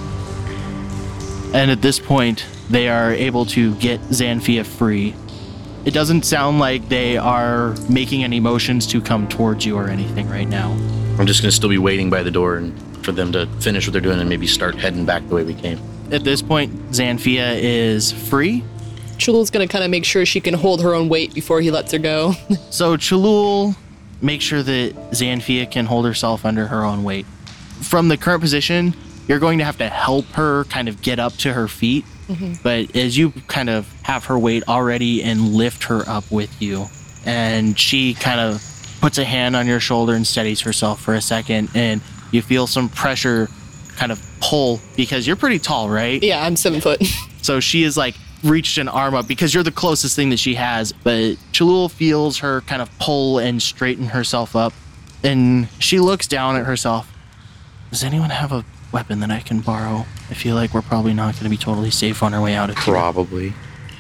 And 1.53 1.73
at 1.73 1.83
this 1.83 1.99
point, 1.99 2.47
they 2.69 2.89
are 2.89 3.13
able 3.13 3.47
to 3.47 3.75
get 3.77 4.01
Xanphia 4.13 4.65
free. 4.65 5.15
It 5.85 5.93
doesn't 5.93 6.25
sound 6.25 6.61
like 6.61 6.89
they 6.89 7.17
are 7.17 7.75
making 7.89 8.23
any 8.23 8.39
motions 8.39 8.87
to 8.89 9.01
come 9.01 9.27
towards 9.27 9.67
you 9.67 9.77
or 9.77 9.89
anything 9.89 10.29
right 10.29 10.49
now. 10.49 10.71
I'm 11.19 11.27
just 11.27 11.43
gonna 11.43 11.51
still 11.51 11.69
be 11.69 11.79
waiting 11.79 12.11
by 12.11 12.23
the 12.23 12.31
door 12.31 12.59
and 12.59 12.73
for 13.05 13.11
them 13.11 13.33
to 13.33 13.47
finish 13.59 13.89
what 13.89 13.93
they're 13.93 14.01
doing 14.01 14.21
and 14.21 14.29
maybe 14.29 14.47
start 14.47 14.77
heading 14.77 15.05
back 15.05 15.27
the 15.27 15.35
way 15.35 15.43
we 15.43 15.55
came. 15.55 15.81
At 16.13 16.23
this 16.23 16.43
point, 16.43 16.93
Xanthia 16.93 17.59
is 17.61 18.13
free. 18.13 18.63
Chalul's 19.21 19.51
gonna 19.51 19.69
kind 19.69 19.85
of 19.85 19.91
make 19.91 20.05
sure 20.05 20.25
she 20.27 20.41
can 20.41 20.55
hold 20.55 20.83
her 20.83 20.95
own 20.95 21.09
weight 21.09 21.35
before 21.35 21.61
he 21.61 21.71
lets 21.71 21.93
her 21.93 21.99
go. 21.99 22.33
So 22.71 22.97
Chalul 22.97 23.77
makes 24.23 24.45
sure 24.45 24.63
that 24.63 24.95
Xanphia 25.13 25.71
can 25.71 25.87
hold 25.87 26.07
herself 26.07 26.45
under 26.45 26.67
her 26.67 26.85
own 26.85 27.05
weight. 27.05 27.27
From 27.83 28.09
the 28.09 28.17
current 28.17 28.41
position, 28.41 28.95
you're 29.27 29.39
going 29.39 29.59
to 29.59 29.65
have 29.65 29.79
to 29.79 29.89
help 29.89 30.25
her 30.33 30.65
kind 30.65 30.89
of 30.89 31.03
get 31.03 31.19
up 31.19 31.33
to 31.39 31.53
her 31.53 31.69
feet. 31.69 32.05
Mm-hmm. 32.29 32.55
But 32.63 32.95
as 32.97 33.17
you 33.17 33.33
kind 33.49 33.69
of 33.69 33.91
have 34.03 34.25
her 34.27 34.39
weight 34.39 34.63
already 34.69 35.23
and 35.23 35.53
lift 35.55 35.85
her 35.85 36.09
up 36.09 36.31
with 36.31 36.61
you, 36.63 36.87
and 37.27 37.79
she 37.79 38.15
kind 38.15 38.41
of 38.41 38.63
puts 39.01 39.19
a 39.19 39.25
hand 39.25 39.57
on 39.57 39.67
your 39.67 39.81
shoulder 39.81 40.15
and 40.15 40.27
steadies 40.27 40.61
herself 40.61 41.01
for 41.01 41.15
a 41.15 41.21
second, 41.21 41.71
and 41.75 42.01
you 42.31 42.41
feel 42.43 42.67
some 42.67 42.89
pressure 42.89 43.49
kind 43.97 44.13
of 44.13 44.23
pull 44.41 44.81
because 44.97 45.27
you're 45.27 45.37
pretty 45.37 45.59
tall, 45.59 45.91
right? 45.91 46.23
yeah, 46.23 46.45
I'm 46.45 46.57
seven 46.57 46.81
foot. 46.81 47.03
So 47.43 47.59
she 47.59 47.85
is 47.85 47.97
like 47.97 48.15
reached 48.43 48.79
an 48.79 48.89
arm 48.89 49.15
up 49.15 49.29
because 49.29 49.55
you're 49.55 49.63
the 49.63 49.71
closest 49.71 50.17
thing 50.17 50.31
that 50.31 50.39
she 50.39 50.55
has. 50.55 50.93
But 50.93 51.37
Chalul 51.53 51.91
feels 51.91 52.39
her 52.39 52.61
kind 52.63 52.83
of 52.83 52.91
pull 52.99 53.39
and 53.39 53.63
straighten 53.63 54.07
herself 54.07 54.57
up. 54.57 54.73
And 55.23 55.69
she 55.79 56.01
looks 56.01 56.27
down 56.27 56.57
at 56.57 56.67
herself. 56.67 57.13
Does 57.91 58.03
anyone 58.05 58.31
have 58.31 58.53
a 58.53 58.65
weapon 58.93 59.21
that 59.21 59.31
I 59.31 59.41
can 59.41 59.61
borrow? 59.61 60.07
I 60.31 60.35
feel 60.35 60.55
like 60.55 60.73
we're 60.73 60.83
probably 60.83 61.13
not 61.13 61.35
going 61.35 61.45
to 61.45 61.51
be 61.51 61.57
totally 61.57 61.91
safe 61.91 62.23
on 62.23 62.33
our 62.35 62.43
way 62.43 62.55
out 62.55 62.71
of 62.71 62.79
here. 62.79 62.95
Probably. 62.95 63.53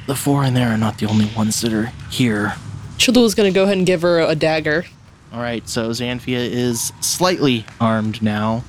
The 0.06 0.16
four 0.16 0.44
in 0.44 0.54
there 0.54 0.68
are 0.68 0.78
not 0.78 0.98
the 0.98 1.06
only 1.06 1.30
ones 1.36 1.60
that 1.60 1.72
are 1.72 1.92
here. 2.10 2.54
Chalul's 2.98 3.34
gonna 3.34 3.50
go 3.50 3.62
ahead 3.62 3.78
and 3.78 3.86
give 3.86 4.02
her 4.02 4.20
a 4.20 4.34
dagger. 4.34 4.84
All 5.32 5.40
right, 5.40 5.66
so 5.68 5.90
Xanphia 5.90 6.38
is 6.38 6.92
slightly 7.00 7.64
armed 7.80 8.20
now. 8.20 8.64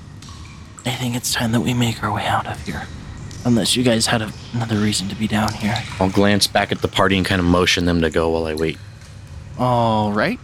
I 0.86 0.92
think 0.92 1.16
it's 1.16 1.34
time 1.34 1.52
that 1.52 1.62
we 1.62 1.74
make 1.74 2.04
our 2.04 2.14
way 2.14 2.26
out 2.26 2.48
of 2.48 2.62
here. 2.66 2.88
Unless 3.44 3.76
you 3.76 3.84
guys 3.84 4.06
had 4.06 4.22
a, 4.22 4.32
another 4.54 4.78
reason 4.78 5.10
to 5.10 5.16
be 5.16 5.28
down 5.28 5.52
here. 5.54 5.76
I'll 6.00 6.10
glance 6.10 6.48
back 6.48 6.72
at 6.72 6.82
the 6.82 6.88
party 6.88 7.18
and 7.18 7.26
kind 7.26 7.40
of 7.40 7.46
motion 7.46 7.86
them 7.86 8.02
to 8.02 8.10
go 8.10 8.30
while 8.30 8.46
I 8.46 8.54
wait. 8.54 8.78
All 9.58 10.12
right. 10.12 10.40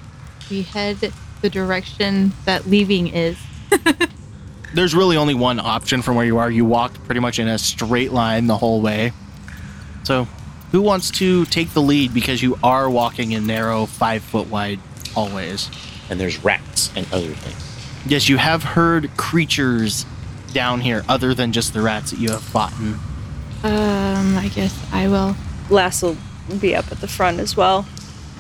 We 0.50 0.64
head 0.64 1.12
the 1.42 1.50
direction 1.50 2.34
that 2.46 2.66
leaving 2.66 3.08
is. 3.08 3.38
there's 4.74 4.96
really 4.96 5.18
only 5.18 5.34
one 5.34 5.60
option 5.60 6.02
from 6.02 6.16
where 6.16 6.26
you 6.26 6.38
are. 6.38 6.50
You 6.50 6.66
walked 6.66 7.04
pretty 7.06 7.22
much 7.22 7.40
in 7.40 7.48
a 7.48 7.58
straight 7.58 8.12
line 8.12 8.48
the 8.48 8.58
whole 8.58 8.82
way. 8.82 9.12
So, 10.04 10.28
who 10.72 10.82
wants 10.82 11.12
to 11.12 11.46
take 11.46 11.72
the 11.72 11.82
lead 11.82 12.14
because 12.14 12.42
you 12.42 12.58
are 12.64 12.90
walking 12.90 13.32
in 13.32 13.46
narrow, 13.46 13.86
five 13.86 14.24
foot 14.24 14.48
wide 14.48 14.80
hallways? 15.14 15.70
And 16.10 16.20
there's 16.20 16.44
rats 16.44 16.92
and 16.96 17.06
other 17.14 17.34
things. 17.34 17.64
Yes, 18.10 18.30
you 18.30 18.38
have 18.38 18.64
heard 18.64 19.16
creatures 19.18 20.06
down 20.54 20.82
here 20.82 21.04
other 21.08 21.34
than 21.34 21.52
just 21.52 21.74
the 21.74 21.82
rats 21.82 22.12
that 22.12 22.20
you 22.20 22.32
have 22.32 22.44
fought. 22.44 22.74
Um, 23.64 24.38
I 24.38 24.50
guess 24.54 24.78
I 24.92 25.08
will. 25.08 25.36
Lass 25.70 26.02
will 26.02 26.18
be 26.60 26.76
up 26.76 26.92
at 26.92 27.02
the 27.02 27.08
front 27.08 27.40
as 27.40 27.58
well. 27.58 27.86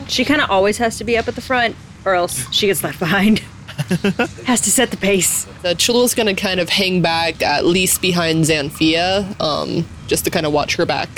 She 0.08 0.24
kind 0.24 0.42
of 0.42 0.50
always 0.50 0.78
has 0.78 0.98
to 1.00 1.04
be 1.04 1.18
up 1.18 1.28
at 1.28 1.36
the 1.36 1.42
front, 1.42 1.76
or 2.06 2.14
else 2.16 2.52
she 2.54 2.68
gets 2.68 2.84
left 2.84 3.00
behind. 3.00 3.40
has 4.46 4.62
to 4.62 4.72
set 4.72 4.92
the 4.92 4.98
pace. 4.98 5.46
The 5.62 5.76
Chalul's 5.76 6.16
gonna 6.16 6.36
kind 6.36 6.60
of 6.60 6.70
hang 6.70 7.02
back 7.02 7.44
at 7.44 7.66
least 7.66 8.02
behind 8.02 8.46
Xanphia, 8.46 9.40
um, 9.40 9.86
just 10.08 10.26
to 10.26 10.32
kind 10.32 10.46
of 10.46 10.54
watch 10.54 10.76
her 10.78 10.86
back, 10.86 11.10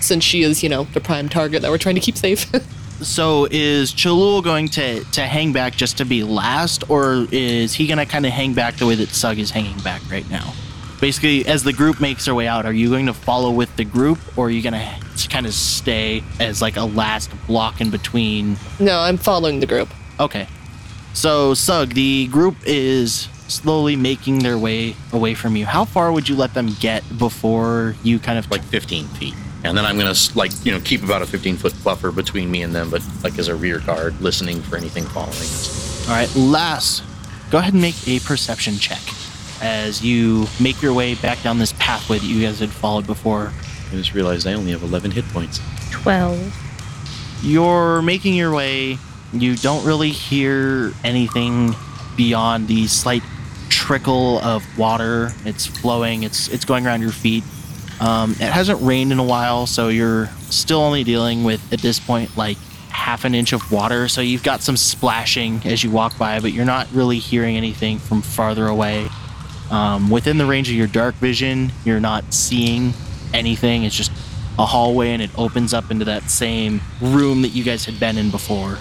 since 0.00 0.22
she 0.22 0.42
is, 0.42 0.62
you 0.62 0.68
know, 0.68 0.84
the 0.94 1.00
prime 1.00 1.28
target 1.28 1.62
that 1.62 1.70
we're 1.70 1.78
trying 1.78 1.96
to 1.96 2.00
keep 2.00 2.16
safe. 2.16 2.50
So, 3.02 3.48
is 3.50 3.92
Chalul 3.92 4.42
going 4.42 4.68
to, 4.68 5.04
to 5.04 5.22
hang 5.22 5.52
back 5.52 5.74
just 5.74 5.98
to 5.98 6.04
be 6.04 6.22
last, 6.22 6.88
or 6.88 7.26
is 7.32 7.74
he 7.74 7.86
going 7.86 7.98
to 7.98 8.06
kind 8.06 8.24
of 8.24 8.32
hang 8.32 8.54
back 8.54 8.76
the 8.76 8.86
way 8.86 8.94
that 8.94 9.08
Sug 9.08 9.38
is 9.38 9.50
hanging 9.50 9.78
back 9.80 10.00
right 10.10 10.28
now? 10.30 10.54
Basically, 11.00 11.44
as 11.46 11.64
the 11.64 11.72
group 11.72 12.00
makes 12.00 12.24
their 12.24 12.34
way 12.34 12.46
out, 12.46 12.64
are 12.64 12.72
you 12.72 12.88
going 12.88 13.06
to 13.06 13.12
follow 13.12 13.50
with 13.50 13.74
the 13.76 13.84
group, 13.84 14.18
or 14.38 14.46
are 14.46 14.50
you 14.50 14.62
going 14.62 14.74
to 14.74 15.28
kind 15.28 15.46
of 15.46 15.52
stay 15.54 16.22
as 16.40 16.62
like 16.62 16.76
a 16.76 16.84
last 16.84 17.30
block 17.46 17.80
in 17.80 17.90
between 17.90 18.56
no, 18.78 19.00
I'm 19.00 19.16
following 19.16 19.60
the 19.60 19.66
group. 19.66 19.88
Okay. 20.20 20.46
So, 21.12 21.54
Sug, 21.54 21.94
the 21.94 22.28
group 22.28 22.56
is 22.64 23.28
slowly 23.48 23.96
making 23.96 24.40
their 24.40 24.58
way 24.58 24.96
away 25.12 25.34
from 25.34 25.56
you. 25.56 25.66
How 25.66 25.84
far 25.84 26.12
would 26.12 26.28
you 26.28 26.34
let 26.34 26.54
them 26.54 26.70
get 26.80 27.02
before 27.18 27.94
you 28.02 28.18
kind 28.18 28.38
of 28.38 28.50
Like 28.50 28.62
15 28.62 29.06
feet. 29.08 29.34
And 29.64 29.76
then 29.76 29.86
I'm 29.86 29.98
gonna 29.98 30.14
like 30.34 30.52
you 30.64 30.72
know 30.72 30.80
keep 30.80 31.02
about 31.02 31.22
a 31.22 31.26
15 31.26 31.56
foot 31.56 31.74
buffer 31.82 32.12
between 32.12 32.50
me 32.50 32.62
and 32.62 32.74
them, 32.74 32.90
but 32.90 33.02
like 33.22 33.38
as 33.38 33.48
a 33.48 33.54
rear 33.54 33.80
guard, 33.80 34.20
listening 34.20 34.60
for 34.60 34.76
anything 34.76 35.04
following 35.04 35.30
us. 35.32 36.06
All 36.06 36.14
right, 36.14 36.32
Lass, 36.36 37.02
go 37.50 37.58
ahead 37.58 37.72
and 37.72 37.80
make 37.80 38.06
a 38.06 38.20
perception 38.20 38.76
check 38.76 39.00
as 39.62 40.04
you 40.04 40.46
make 40.60 40.82
your 40.82 40.92
way 40.92 41.14
back 41.14 41.42
down 41.42 41.58
this 41.58 41.72
pathway 41.78 42.18
that 42.18 42.26
you 42.26 42.42
guys 42.44 42.60
had 42.60 42.70
followed 42.70 43.06
before. 43.06 43.52
I 43.90 43.94
just 43.96 44.12
realized 44.12 44.46
I 44.46 44.52
only 44.52 44.72
have 44.72 44.82
11 44.82 45.12
hit 45.12 45.24
points. 45.28 45.60
12. 45.92 47.40
You're 47.42 48.02
making 48.02 48.34
your 48.34 48.52
way. 48.52 48.98
You 49.32 49.56
don't 49.56 49.84
really 49.86 50.10
hear 50.10 50.92
anything 51.02 51.74
beyond 52.16 52.68
the 52.68 52.86
slight 52.86 53.22
trickle 53.70 54.38
of 54.40 54.62
water. 54.78 55.32
It's 55.44 55.66
flowing. 55.66 56.22
It's 56.22 56.48
it's 56.48 56.64
going 56.64 56.86
around 56.86 57.00
your 57.00 57.12
feet. 57.12 57.44
Um, 58.04 58.32
it 58.32 58.52
hasn't 58.52 58.82
rained 58.82 59.12
in 59.12 59.18
a 59.18 59.24
while, 59.24 59.66
so 59.66 59.88
you're 59.88 60.26
still 60.50 60.80
only 60.80 61.04
dealing 61.04 61.42
with 61.42 61.72
at 61.72 61.80
this 61.80 61.98
point 61.98 62.36
like 62.36 62.58
half 62.90 63.24
an 63.24 63.34
inch 63.34 63.54
of 63.54 63.72
water. 63.72 64.08
So 64.08 64.20
you've 64.20 64.42
got 64.42 64.62
some 64.62 64.76
splashing 64.76 65.62
as 65.64 65.82
you 65.82 65.90
walk 65.90 66.18
by, 66.18 66.38
but 66.40 66.52
you're 66.52 66.66
not 66.66 66.86
really 66.92 67.18
hearing 67.18 67.56
anything 67.56 67.98
from 67.98 68.20
farther 68.20 68.66
away. 68.66 69.08
Um, 69.70 70.10
within 70.10 70.36
the 70.36 70.44
range 70.44 70.68
of 70.68 70.74
your 70.74 70.86
dark 70.86 71.14
vision, 71.14 71.72
you're 71.86 71.98
not 71.98 72.34
seeing 72.34 72.92
anything. 73.32 73.84
It's 73.84 73.96
just 73.96 74.12
a 74.58 74.66
hallway, 74.66 75.10
and 75.10 75.22
it 75.22 75.30
opens 75.38 75.72
up 75.72 75.90
into 75.90 76.04
that 76.04 76.30
same 76.30 76.82
room 77.00 77.40
that 77.40 77.48
you 77.48 77.64
guys 77.64 77.86
had 77.86 77.98
been 77.98 78.18
in 78.18 78.30
before. 78.30 78.76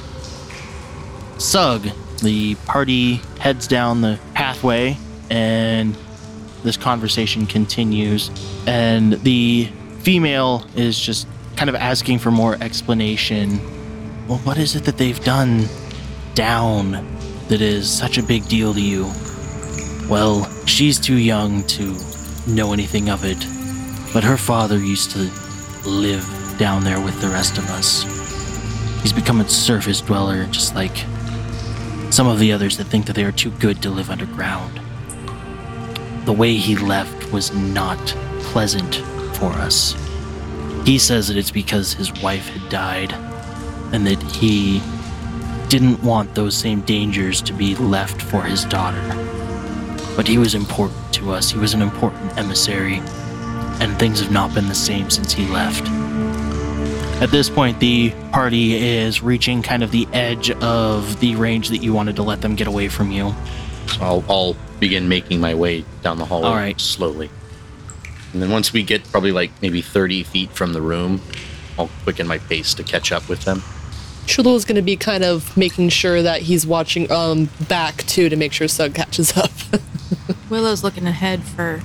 Sug, 1.38 1.88
the 2.22 2.56
party 2.66 3.22
heads 3.40 3.68
down 3.68 4.02
the 4.02 4.20
pathway, 4.34 4.98
and 5.30 5.98
this 6.64 6.78
conversation 6.78 7.46
continues. 7.46 8.32
And 8.66 9.14
the 9.14 9.66
female 10.00 10.66
is 10.76 11.00
just 11.00 11.28
kind 11.56 11.70
of 11.70 11.76
asking 11.76 12.20
for 12.20 12.32
more 12.32 12.58
explanation. 12.62 13.60
Well, 14.28 14.40
what 14.40 14.58
is 14.58 14.76
it 14.76 14.86
that 14.86 14.98
they've 14.98 15.24
done 15.24 15.66
down 16.34 16.92
that 17.50 17.62
is 17.62 17.92
such 17.92 18.18
a 18.18 18.24
big 18.24 18.48
deal 18.48 18.74
to 18.74 18.82
you? 18.82 19.12
Well, 20.10 20.46
she's 20.66 21.00
too 21.00 21.18
young 21.18 21.64
to 21.68 21.96
know 22.48 22.74
anything 22.74 23.10
of 23.10 23.24
it, 23.24 23.38
but 24.14 24.24
her 24.24 24.38
father 24.38 24.78
used 24.78 25.12
to 25.12 25.30
live 25.88 26.26
down 26.58 26.84
there 26.84 27.00
with 27.00 27.20
the 27.22 27.28
rest 27.28 27.58
of 27.58 27.70
us. 27.70 28.04
He's 29.02 29.14
become 29.14 29.42
a 29.42 29.48
surface 29.48 30.02
dweller, 30.02 30.46
just 30.48 30.76
like 30.76 31.06
some 32.10 32.28
of 32.28 32.40
the 32.40 32.52
others 32.54 32.78
that 32.78 32.86
think 32.86 33.06
that 33.06 33.16
they 33.16 33.24
are 33.24 33.32
too 33.32 33.52
good 33.52 33.82
to 33.82 33.90
live 33.90 34.10
underground. 34.10 34.80
The 36.26 36.34
way 36.34 36.56
he 36.56 36.76
left 36.78 37.32
was 37.32 37.54
not 37.54 38.00
pleasant 38.42 38.96
for 39.36 39.52
us. 39.52 39.96
He 40.86 40.98
says 40.98 41.28
that 41.28 41.38
it's 41.38 41.52
because 41.52 41.94
his 41.94 42.14
wife 42.22 42.48
had 42.50 42.70
died 42.70 43.14
and 43.94 44.08
that 44.08 44.22
he 44.24 44.82
didn't 45.70 46.02
want 46.04 46.36
those 46.36 46.56
same 46.56 46.82
dangers 46.82 47.42
to 47.42 47.54
be 47.54 47.76
left 47.76 48.22
for 48.22 48.42
his 48.42 48.64
daughter. 48.66 49.02
But 50.16 50.28
he 50.28 50.38
was 50.38 50.56
important 50.56 51.14
to 51.16 51.32
us, 51.32 51.52
he 51.52 51.60
was 51.60 51.74
an 51.74 51.82
important 51.82 52.38
emissary, 52.38 53.02
and 53.82 53.98
things 53.98 54.20
have 54.20 54.32
not 54.32 54.54
been 54.54 54.68
the 54.68 54.76
same 54.76 55.10
since 55.10 55.34
he 55.34 55.48
left. 55.48 55.88
At 57.22 57.32
this 57.32 57.50
point, 57.50 57.80
the 57.80 58.12
party 58.32 58.76
is 58.76 59.22
reaching 59.22 59.62
kind 59.62 59.84
of 59.84 59.92
the 59.92 60.08
edge 60.14 60.52
of 60.52 61.20
the 61.20 61.36
range 61.36 61.70
that 61.70 61.80
you 61.80 61.94
wanted 61.94 62.16
to 62.18 62.24
let 62.24 62.42
them 62.42 62.56
get 62.56 62.68
away 62.68 62.88
from 62.88 63.12
you. 63.12 63.34
I'll, 64.02 64.24
I'll 64.30 64.56
begin 64.84 65.08
making 65.08 65.40
my 65.40 65.56
way 65.56 65.86
down 66.02 66.18
the 66.18 66.26
hallway 66.26 66.48
All 66.48 66.56
right. 66.56 66.82
slowly. 66.82 67.30
And 68.34 68.42
then 68.42 68.50
once 68.52 68.74
we 68.74 68.84
get 68.84 69.02
probably 69.12 69.32
like 69.32 69.50
maybe 69.62 69.82
30 69.82 70.24
feet 70.24 70.52
from 70.52 70.74
the 70.74 70.82
room, 70.82 71.22
I'll 71.80 71.90
quicken 72.04 72.28
my 72.28 72.38
pace 72.38 72.74
to 72.74 72.84
catch 72.84 73.14
up 73.14 73.30
with 73.30 73.46
them. 73.46 73.60
Chulu 74.26 74.54
is 74.56 74.66
going 74.66 74.76
to 74.76 74.82
be 74.82 74.98
kind 74.98 75.24
of 75.24 75.56
making 75.56 75.88
sure 75.88 76.22
that 76.22 76.42
he's 76.42 76.68
watching 76.68 77.10
um 77.14 77.50
back 77.70 78.04
too 78.08 78.28
to 78.28 78.36
make 78.36 78.52
sure 78.52 78.68
Sug 78.68 78.94
catches 78.94 79.38
up. 79.38 79.52
Willow's 80.50 80.84
looking 80.84 81.08
ahead 81.08 81.44
for 81.44 81.82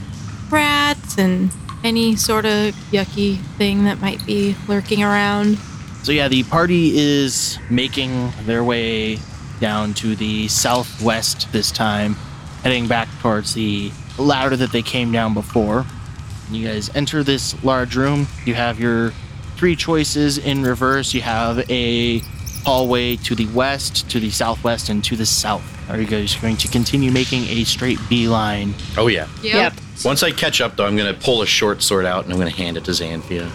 rats 0.51 1.19
and 1.19 1.53
any 1.85 2.17
sort 2.17 2.47
of 2.47 2.75
yucky 2.91 3.39
thing 3.59 3.85
that 3.85 4.01
might 4.01 4.27
be 4.27 4.57
lurking 4.67 5.05
around. 5.05 5.57
So 6.03 6.11
yeah, 6.11 6.27
the 6.27 6.43
party 6.43 6.99
is 6.99 7.61
making 7.71 8.33
their 8.43 8.65
way 8.65 9.21
down 9.61 9.95
to 9.95 10.17
the 10.17 10.49
southwest 10.49 11.53
this 11.53 11.71
time, 11.71 12.17
heading 12.69 12.87
back 12.87 13.09
towards 13.23 13.55
the 13.55 13.91
ladder 14.19 14.55
that 14.55 14.71
they 14.73 14.83
came 14.83 15.11
down 15.11 15.33
before. 15.33 15.87
You 16.51 16.69
guys 16.69 16.95
enter 16.95 17.23
this 17.23 17.63
large 17.65 17.97
room. 17.97 18.27
You 18.45 18.55
have 18.57 18.79
your 18.79 19.13
three 19.57 19.75
choices 19.75 20.37
in 20.37 20.63
reverse. 20.63 21.15
You 21.15 21.23
have 21.23 21.59
a 21.71 22.19
hallway 22.67 23.17
to 23.17 23.35
the 23.35 23.47
west, 23.55 24.11
to 24.11 24.21
the 24.21 24.29
southwest, 24.29 24.91
and 24.91 25.03
to 25.05 25.17
the 25.17 25.25
south. 25.25 25.65
Are 25.91 25.99
you 25.99 26.07
guys 26.07 26.37
going 26.37 26.59
to 26.59 26.69
continue 26.69 27.11
making 27.11 27.45
a 27.45 27.65
straight 27.65 27.99
beeline? 28.11 28.75
Oh, 28.99 29.07
yeah. 29.07 29.29
Yep. 29.43 29.73
Once 30.05 30.23
I 30.23 30.31
catch 30.31 30.61
up, 30.61 30.77
though, 30.77 30.85
I'm 30.85 30.95
going 30.97 31.13
to 31.15 31.19
pull 31.19 31.41
a 31.41 31.47
short 31.47 31.81
sword 31.83 32.05
out 32.05 32.25
and 32.25 32.33
I'm 32.35 32.39
going 32.39 32.51
to 32.53 32.57
hand 32.57 32.77
it 32.77 32.85
to 32.85 32.91
Xanphia. 32.91 33.51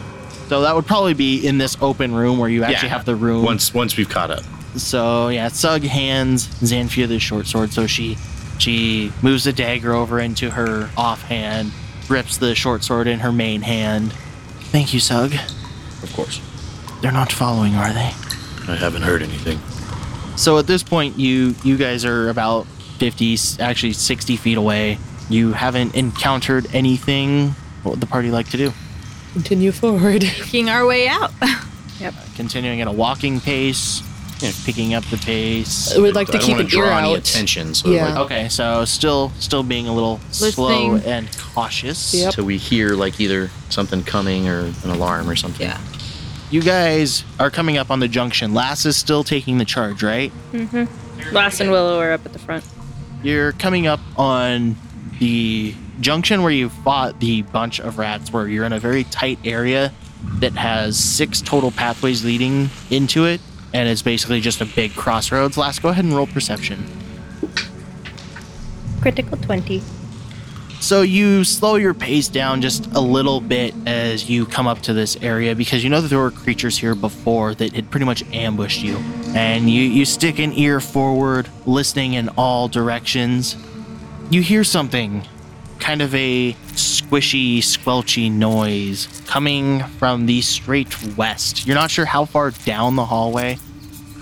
So 0.48 0.62
that 0.62 0.74
would 0.76 0.88
probably 0.88 1.14
be 1.14 1.46
in 1.46 1.60
this 1.60 1.78
open 1.82 2.16
room 2.16 2.40
where 2.40 2.50
you 2.50 2.64
actually 2.64 2.88
Yeah. 2.90 2.96
have 2.96 3.06
the 3.06 3.16
room. 3.16 3.44
Once 3.46 3.76
once 3.76 3.96
we've 3.96 4.10
caught 4.10 4.32
up. 4.32 4.44
So 4.76 5.28
yeah, 5.30 5.50
Sug 5.50 5.84
hands 5.84 6.48
Xanphia 6.64 7.08
the 7.08 7.20
short 7.20 7.46
sword. 7.46 7.72
So 7.72 7.86
she 7.86 8.18
she 8.64 9.12
moves 9.22 9.44
the 9.44 9.52
dagger 9.52 9.94
over 9.94 10.20
into 10.20 10.50
her 10.52 10.90
offhand, 10.96 11.72
grips 12.08 12.38
the 12.38 12.56
short 12.56 12.84
sword 12.84 13.08
in 13.08 13.20
her 13.20 13.32
main 13.32 13.62
hand. 13.62 14.14
Thank 14.72 14.94
you, 14.94 15.00
Sug. 15.00 15.34
Of 16.02 16.12
course. 16.14 16.42
They're 17.02 17.12
not 17.12 17.32
following, 17.32 17.76
are 17.76 17.92
they? 17.92 18.14
I 18.72 18.78
haven't 18.80 19.02
heard 19.02 19.22
anything. 19.22 19.60
So 20.38 20.58
at 20.58 20.68
this 20.68 20.82
point, 20.82 21.20
you 21.20 21.56
you 21.64 21.76
guys 21.78 22.06
are 22.06 22.30
about 22.30 22.66
fifty, 22.98 23.38
actually 23.60 23.94
sixty 23.94 24.38
feet 24.38 24.58
away. 24.58 24.98
You 25.30 25.52
haven't 25.52 25.96
encountered 25.96 26.74
anything. 26.74 27.50
What 27.84 27.92
would 27.92 28.00
the 28.00 28.08
party 28.08 28.32
like 28.32 28.50
to 28.52 28.58
do? 28.58 28.74
Continue 29.34 29.72
forward. 29.72 30.24
Making 30.24 30.70
our 30.70 30.86
way 30.86 31.08
out. 31.08 31.32
Yep. 32.00 32.14
Continuing 32.36 32.82
at 32.82 32.88
a 32.88 32.92
walking 32.92 33.40
pace, 33.42 34.02
you 34.42 34.48
know, 34.48 34.54
picking 34.66 34.94
up 34.94 35.04
the 35.06 35.18
pace. 35.18 35.94
I 35.96 36.00
would 36.00 36.16
like 36.16 36.28
to 36.28 36.34
I 36.34 36.38
don't 36.38 36.46
keep 36.46 36.56
wanna 36.58 36.64
an 36.68 36.74
ear 36.74 36.86
draw 36.86 36.98
any 37.00 37.12
out. 37.14 37.18
attention, 37.20 37.74
so 37.74 37.90
Yeah. 37.90 38.06
like, 38.10 38.18
Okay, 38.26 38.50
so 38.50 38.86
still 38.86 39.32
still 39.40 39.64
being 39.64 39.88
a 39.88 39.94
little 39.94 40.20
slow 40.32 40.96
and 40.98 41.28
cautious. 41.54 42.14
Yep. 42.14 42.34
till 42.34 42.46
we 42.46 42.58
hear 42.58 42.90
like 42.96 43.20
either 43.20 43.50
something 43.70 44.04
coming 44.04 44.48
or 44.48 44.72
an 44.84 44.90
alarm 44.90 45.30
or 45.30 45.36
something. 45.36 45.66
yeah. 45.68 45.80
You 46.52 46.62
guys 46.62 47.24
are 47.40 47.50
coming 47.50 47.78
up 47.78 47.90
on 47.90 48.00
the 48.00 48.08
junction. 48.08 48.54
Lass 48.54 48.86
is 48.86 48.96
still 48.96 49.24
taking 49.24 49.58
the 49.58 49.66
charge, 49.66 50.04
right? 50.04 50.32
Mm-hmm. 50.54 51.34
Lass 51.34 51.60
and 51.60 51.72
Willow 51.72 52.00
are 52.00 52.12
up 52.14 52.26
at 52.26 52.34
the 52.34 52.40
front. 52.40 52.64
You're 53.24 53.54
coming 53.54 53.88
up 53.88 54.02
on 54.18 54.76
the 55.20 55.74
junction 56.00 56.44
where 56.44 56.52
you 56.52 56.70
fought 56.70 57.20
the 57.20 57.42
bunch 57.44 57.80
of 57.80 57.98
rats, 57.98 58.32
where 58.32 58.48
you're 58.48 58.66
in 58.66 58.74
a 58.74 58.80
very 58.80 59.04
tight 59.06 59.40
area 59.46 59.92
that 60.40 60.54
has 60.54 60.98
six 60.98 61.42
total 61.42 61.72
pathways 61.72 62.24
leading 62.24 62.70
into 62.92 63.26
it, 63.26 63.42
and 63.74 63.90
it's 63.90 64.02
basically 64.02 64.40
just 64.40 64.62
a 64.62 64.66
big 64.66 64.94
crossroads. 64.96 65.58
Lass, 65.58 65.80
go 65.80 65.90
ahead 65.90 66.06
and 66.06 66.14
roll 66.14 66.28
perception. 66.28 66.86
Critical 69.02 69.38
20. 69.38 69.82
So 70.80 71.02
you 71.02 71.46
slow 71.46 71.76
your 71.76 71.94
pace 71.94 72.28
down 72.28 72.62
just 72.62 72.88
a 72.88 73.00
little 73.00 73.40
bit 73.40 73.74
as 73.86 74.30
you 74.30 74.46
come 74.46 74.68
up 74.68 74.82
to 74.82 74.94
this 74.94 75.16
area 75.22 75.56
because 75.56 75.82
you 75.82 75.90
know 75.90 76.02
that 76.02 76.10
there 76.10 76.20
were 76.20 76.30
creatures 76.30 76.78
here 76.78 76.94
before 76.94 77.56
that 77.56 77.72
had 77.74 77.90
pretty 77.90 78.06
much 78.06 78.22
ambushed 78.34 78.84
you. 78.84 78.98
And 79.34 79.70
you, 79.70 79.82
you 79.82 80.04
stick 80.04 80.40
an 80.40 80.52
ear 80.54 80.82
forward, 80.82 81.48
listening 81.66 82.14
in 82.14 82.28
all 82.30 82.68
directions. 82.68 83.56
You 84.30 84.42
hear 84.42 84.66
something, 84.66 85.26
kind 85.80 86.02
of 86.02 86.14
a 86.14 86.52
squishy, 86.76 87.60
squelchy 87.60 88.32
noise 88.32 89.22
coming 89.28 89.84
from 90.00 90.26
the 90.26 90.42
straight 90.42 91.16
west. 91.16 91.66
You're 91.66 91.76
not 91.76 91.92
sure 91.92 92.06
how 92.06 92.26
far 92.26 92.52
down 92.52 92.96
the 92.96 93.06
hallway, 93.06 93.58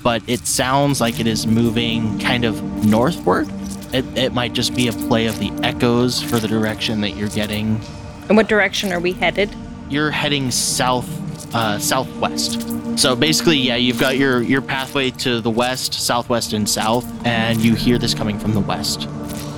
but 0.04 0.22
it 0.28 0.46
sounds 0.46 1.02
like 1.02 1.20
it 1.20 1.28
is 1.28 1.48
moving 1.48 2.20
kind 2.20 2.46
of 2.46 2.62
northward. 2.86 3.48
It, 3.94 4.06
it 4.18 4.34
might 4.34 4.54
just 4.54 4.76
be 4.76 4.88
a 4.88 4.94
play 4.94 5.26
of 5.28 5.38
the 5.40 5.52
echoes 5.64 6.22
for 6.22 6.38
the 6.38 6.48
direction 6.48 7.02
that 7.02 7.12
you're 7.12 7.30
getting. 7.30 7.80
And 8.28 8.38
what 8.38 8.48
direction 8.48 8.92
are 8.94 9.00
we 9.00 9.14
headed? 9.14 9.54
You're 9.90 10.12
heading 10.12 10.52
south, 10.52 11.10
uh, 11.54 11.80
southwest. 11.80 12.62
So 12.98 13.16
basically, 13.16 13.58
yeah, 13.58 13.76
you've 13.76 14.00
got 14.00 14.18
your 14.18 14.42
your 14.42 14.62
pathway 14.62 15.12
to 15.12 15.42
the 15.42 15.50
west, 15.50 15.94
southwest, 15.94 16.54
and 16.54 16.70
south, 16.70 17.06
and 17.26 17.60
you 17.62 17.76
hear 17.76 17.98
this 17.98 18.14
coming 18.14 18.38
from 18.38 18.54
the 18.54 18.60
west. 18.60 19.08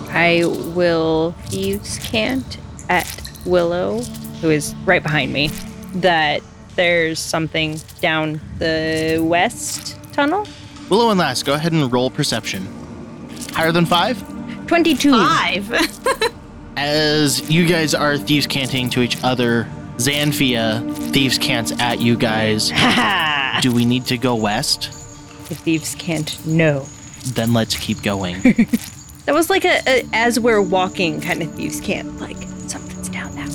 I 0.09 0.43
will 0.45 1.31
thieves 1.47 1.97
cant 1.99 2.57
at 2.93 3.29
Willow, 3.45 4.01
who 4.41 4.51
is 4.51 4.75
right 4.85 5.01
behind 5.01 5.33
me, 5.33 5.47
that 5.95 6.41
there's 6.75 7.19
something 7.19 7.79
down 8.01 8.39
the 8.59 9.19
west 9.21 9.97
tunnel. 10.13 10.47
Willow 10.89 11.09
and 11.09 11.19
Lass, 11.19 11.41
go 11.41 11.53
ahead 11.53 11.71
and 11.71 11.91
roll 11.91 12.11
perception. 12.11 12.67
Higher 13.51 13.71
than 13.71 13.85
five? 13.85 14.21
22. 14.67 15.11
Five. 15.11 16.33
As 16.77 17.49
you 17.49 17.65
guys 17.65 17.93
are 17.93 18.17
thieves 18.17 18.47
canting 18.47 18.89
to 18.91 19.01
each 19.01 19.23
other, 19.23 19.67
Xanphia 19.97 20.81
thieves 21.11 21.37
cants 21.37 21.71
at 21.79 21.99
you 21.99 22.15
guys. 22.15 22.69
Ha 22.71 23.59
Do 23.61 23.71
we 23.73 23.85
need 23.85 24.05
to 24.05 24.17
go 24.17 24.35
west? 24.35 24.91
The 25.49 25.55
thieves 25.55 25.95
can't 25.95 26.45
know. 26.45 26.85
Then 27.33 27.53
let's 27.53 27.75
keep 27.75 28.01
going. 28.01 28.41
That 29.25 29.35
was 29.35 29.49
like 29.49 29.63
a, 29.63 29.79
a 29.87 30.05
as 30.11 30.39
we're 30.39 30.61
walking 30.61 31.21
kind 31.21 31.41
of 31.41 31.53
thieves 31.55 31.79
can't. 31.79 32.19
Like 32.19 32.35
something's 32.35 32.43
down 32.43 32.51
that 32.51 32.52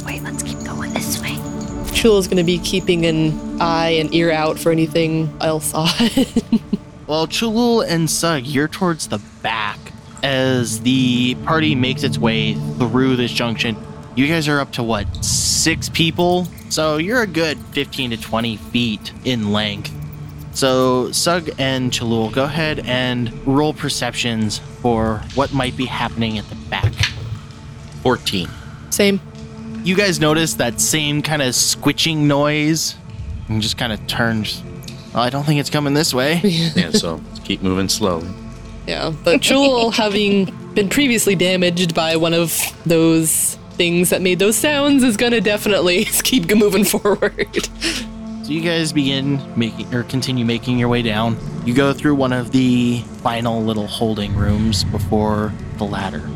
way. 0.09 0.21
Let's 0.21 0.43
keep 0.43 0.59
going 0.65 0.93
this 0.95 1.21
way. 1.21 1.37
Chula's 1.93 2.27
going 2.27 2.39
to 2.39 2.45
be 2.45 2.59
keeping 2.59 3.07
an 3.07 3.61
eye 3.61 3.91
and 3.91 4.13
ear 4.15 4.31
out 4.33 4.59
for 4.59 4.73
anything 4.73 5.37
else 5.41 5.73
odd. 5.75 6.11
Well, 7.09 7.27
Chalul 7.27 7.89
and 7.89 8.11
Sug, 8.11 8.45
you're 8.45 8.69
towards 8.69 9.09
the 9.09 9.19
back 9.43 9.79
as 10.23 10.83
the 10.83 11.37
party 11.47 11.75
makes 11.75 12.03
its 12.03 12.19
way 12.19 12.53
through 12.53 13.17
this 13.17 13.33
junction. 13.33 13.79
You 14.15 14.29
guys 14.29 14.47
are 14.47 14.61
up 14.61 14.73
to 14.73 14.83
what, 14.83 15.25
six 15.25 15.89
people? 15.89 16.47
So 16.69 16.99
you're 16.99 17.23
a 17.23 17.27
good 17.27 17.57
15 17.69 18.11
to 18.11 18.19
20 18.19 18.59
feet 18.59 19.11
in 19.25 19.55
length. 19.55 19.91
So, 20.53 21.11
Sug 21.11 21.49
and 21.59 21.91
Chalul, 21.91 22.31
go 22.31 22.45
ahead 22.45 22.81
and 22.81 23.33
roll 23.47 23.73
perceptions 23.73 24.59
for 24.83 25.23
what 25.35 25.55
might 25.55 25.79
be 25.79 25.87
happening 25.87 26.37
at 26.37 26.47
the 26.51 26.57
back. 26.69 26.93
14. 28.03 28.51
Same. 28.91 29.19
You 29.89 29.97
guys 29.97 30.21
notice 30.21 30.53
that 30.57 30.83
same 30.83 31.23
kind 31.23 31.41
of 31.41 31.55
squitching 31.55 32.29
noise 32.29 32.95
and 33.49 33.63
just 33.63 33.79
kind 33.79 33.91
of 33.91 34.07
turns. 34.07 34.63
Well, 35.15 35.23
I 35.23 35.31
don't 35.31 35.45
think 35.45 35.61
it's 35.61 35.71
coming 35.71 35.95
this 35.95 36.13
way. 36.13 36.43
Yeah, 36.45 36.91
so 36.91 37.23
let's 37.29 37.41
keep 37.41 37.63
moving 37.63 37.89
slowly. 37.89 38.29
Yeah, 38.87 39.15
but 39.25 39.41
Jewel, 39.41 39.91
having 39.93 40.55
been 40.75 40.91
previously 40.91 41.35
damaged 41.35 41.95
by 41.95 42.17
one 42.17 42.35
of 42.35 42.55
those 42.85 43.55
things 43.79 44.11
that 44.11 44.21
made 44.21 44.39
those 44.39 44.57
sounds, 44.57 45.03
is 45.03 45.17
gonna 45.17 45.41
definitely 45.41 46.05
keep 46.23 46.55
moving 46.55 46.85
forward. 46.85 47.71
So 48.43 48.53
you 48.53 48.61
guys 48.61 48.93
begin 48.93 49.41
making 49.59 49.95
or 49.95 50.03
continue 50.03 50.45
making 50.45 50.79
your 50.79 50.91
way 50.91 51.01
down. 51.01 51.39
You 51.65 51.73
go 51.73 51.95
through 51.95 52.17
one 52.17 52.35
of 52.35 52.53
the 52.53 53.01
final 53.23 53.63
little 53.63 53.87
holding 53.87 54.37
rooms 54.37 54.85
before 54.85 55.51
the 55.79 55.85
ladder. 55.85 56.29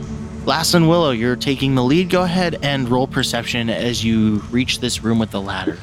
Lass 0.45 0.75
and 0.75 0.89
Willow, 0.89 1.13
you're 1.13 1.37
taking 1.37 1.77
the 1.77 1.85
lead. 1.85 2.11
Go 2.11 2.23
ahead 2.23 2.59
and 2.63 2.89
roll 2.89 3.07
perception 3.07 3.71
as 3.71 4.05
you 4.05 4.43
reach 4.51 4.81
this 4.81 5.03
room 5.05 5.21
with 5.21 5.31
the 5.31 5.41
ladder. 5.41 5.79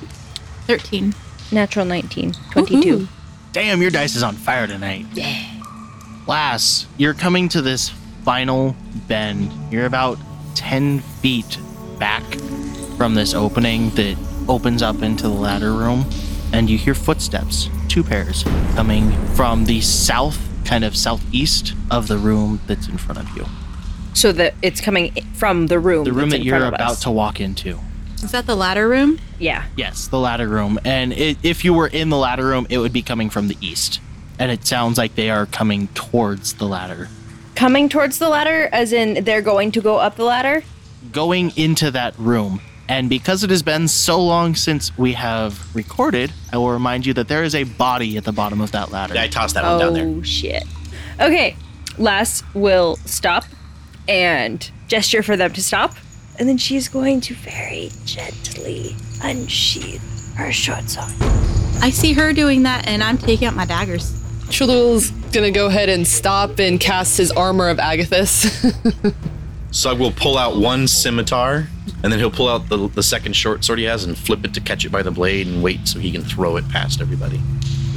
13. 0.67 1.13
Natural 1.51 1.85
19. 1.85 2.33
22. 2.51 2.97
Woohoo. 2.97 3.07
Damn, 3.53 3.81
your 3.81 3.89
dice 3.89 4.15
is 4.15 4.23
on 4.23 4.35
fire 4.35 4.67
tonight. 4.67 5.05
Yeah. 5.13 5.61
Lass, 6.27 6.87
you're 6.97 7.13
coming 7.13 7.47
to 7.49 7.61
this 7.61 7.89
final 8.23 8.75
bend. 9.07 9.51
You're 9.71 9.85
about 9.85 10.19
10 10.55 10.99
feet 10.99 11.57
back 11.97 12.23
from 12.97 13.15
this 13.15 13.33
opening 13.33 13.89
that 13.91 14.17
opens 14.49 14.81
up 14.81 15.01
into 15.01 15.23
the 15.23 15.29
ladder 15.29 15.71
room, 15.71 16.05
and 16.51 16.69
you 16.69 16.77
hear 16.77 16.93
footsteps, 16.93 17.69
two 17.87 18.03
pairs, 18.03 18.43
coming 18.75 19.11
from 19.35 19.63
the 19.65 19.79
south, 19.79 20.37
kind 20.65 20.83
of 20.83 20.97
southeast 20.97 21.73
of 21.89 22.09
the 22.09 22.17
room 22.17 22.59
that's 22.67 22.89
in 22.89 22.97
front 22.97 23.19
of 23.19 23.37
you. 23.37 23.45
So 24.13 24.31
that 24.33 24.55
it's 24.61 24.81
coming 24.81 25.13
from 25.35 25.67
the 25.67 25.79
room. 25.79 26.03
The 26.03 26.11
room 26.11 26.29
that's 26.29 26.39
that 26.39 26.41
in 26.41 26.47
you're 26.47 26.65
about 26.65 26.81
us. 26.81 27.03
to 27.03 27.11
walk 27.11 27.39
into. 27.39 27.79
Is 28.23 28.31
that 28.31 28.45
the 28.45 28.55
ladder 28.55 28.87
room? 28.89 29.19
Yeah. 29.39 29.65
Yes, 29.77 30.07
the 30.07 30.19
ladder 30.19 30.47
room. 30.47 30.77
And 30.83 31.13
it, 31.13 31.37
if 31.41 31.63
you 31.63 31.73
were 31.73 31.87
in 31.87 32.09
the 32.09 32.17
ladder 32.17 32.45
room, 32.45 32.67
it 32.69 32.77
would 32.79 32.91
be 32.91 33.01
coming 33.01 33.29
from 33.29 33.47
the 33.47 33.57
east. 33.61 34.01
And 34.37 34.51
it 34.51 34.65
sounds 34.65 34.97
like 34.97 35.15
they 35.15 35.29
are 35.29 35.45
coming 35.45 35.87
towards 35.89 36.53
the 36.55 36.65
ladder. 36.65 37.07
Coming 37.55 37.87
towards 37.87 38.19
the 38.19 38.29
ladder, 38.29 38.69
as 38.71 38.91
in 38.91 39.23
they're 39.23 39.41
going 39.41 39.71
to 39.71 39.81
go 39.81 39.97
up 39.97 40.15
the 40.15 40.25
ladder. 40.25 40.63
Going 41.11 41.55
into 41.57 41.91
that 41.91 42.17
room. 42.17 42.61
And 42.89 43.09
because 43.09 43.43
it 43.43 43.51
has 43.51 43.61
been 43.61 43.87
so 43.87 44.21
long 44.21 44.55
since 44.55 44.97
we 44.97 45.13
have 45.13 45.73
recorded, 45.75 46.33
I 46.51 46.57
will 46.57 46.71
remind 46.71 47.05
you 47.05 47.13
that 47.13 47.27
there 47.27 47.43
is 47.43 47.53
a 47.53 47.63
body 47.63 48.17
at 48.17 48.23
the 48.23 48.31
bottom 48.31 48.61
of 48.61 48.71
that 48.71 48.91
ladder. 48.91 49.13
Yeah, 49.13 49.23
I 49.23 49.27
tossed 49.27 49.53
that 49.53 49.63
one 49.63 49.79
down 49.79 49.93
there. 49.93 50.05
Oh 50.05 50.23
shit. 50.23 50.63
Okay. 51.19 51.55
Lass 51.97 52.43
will 52.53 52.95
stop 53.05 53.45
and 54.09 54.69
gesture 54.87 55.23
for 55.23 55.37
them 55.37 55.53
to 55.53 55.63
stop. 55.63 55.95
And 56.39 56.49
then 56.49 56.57
she's 56.57 56.89
going 56.89 57.21
to 57.21 57.35
very 57.35 57.91
gently 58.05 58.95
unsheath 59.21 60.33
her 60.35 60.51
short 60.51 60.89
sword. 60.89 61.13
I 61.81 61.91
see 61.91 62.13
her 62.13 62.33
doing 62.33 62.63
that, 62.63 62.87
and 62.87 63.03
I'm 63.03 63.17
taking 63.17 63.47
out 63.47 63.55
my 63.55 63.65
daggers. 63.65 64.15
Chalul's 64.49 65.11
gonna 65.31 65.51
go 65.51 65.67
ahead 65.67 65.89
and 65.89 66.07
stop 66.07 66.59
and 66.59 66.79
cast 66.79 67.17
his 67.17 67.31
armor 67.31 67.69
of 67.69 67.77
Agathys. 67.77 69.13
Sug 69.71 69.99
will 69.99 70.11
pull 70.11 70.37
out 70.37 70.57
one 70.57 70.87
scimitar, 70.87 71.67
and 72.03 72.11
then 72.11 72.19
he'll 72.19 72.31
pull 72.31 72.49
out 72.49 72.67
the, 72.69 72.87
the 72.89 73.03
second 73.03 73.33
short 73.35 73.63
sword 73.63 73.77
he 73.77 73.85
has 73.85 74.03
and 74.05 74.17
flip 74.17 74.43
it 74.43 74.53
to 74.55 74.61
catch 74.61 74.83
it 74.85 74.91
by 74.91 75.03
the 75.03 75.11
blade 75.11 75.45
and 75.45 75.61
wait 75.61 75.87
so 75.87 75.99
he 75.99 76.11
can 76.11 76.23
throw 76.23 76.57
it 76.57 76.67
past 76.69 76.99
everybody. 77.01 77.39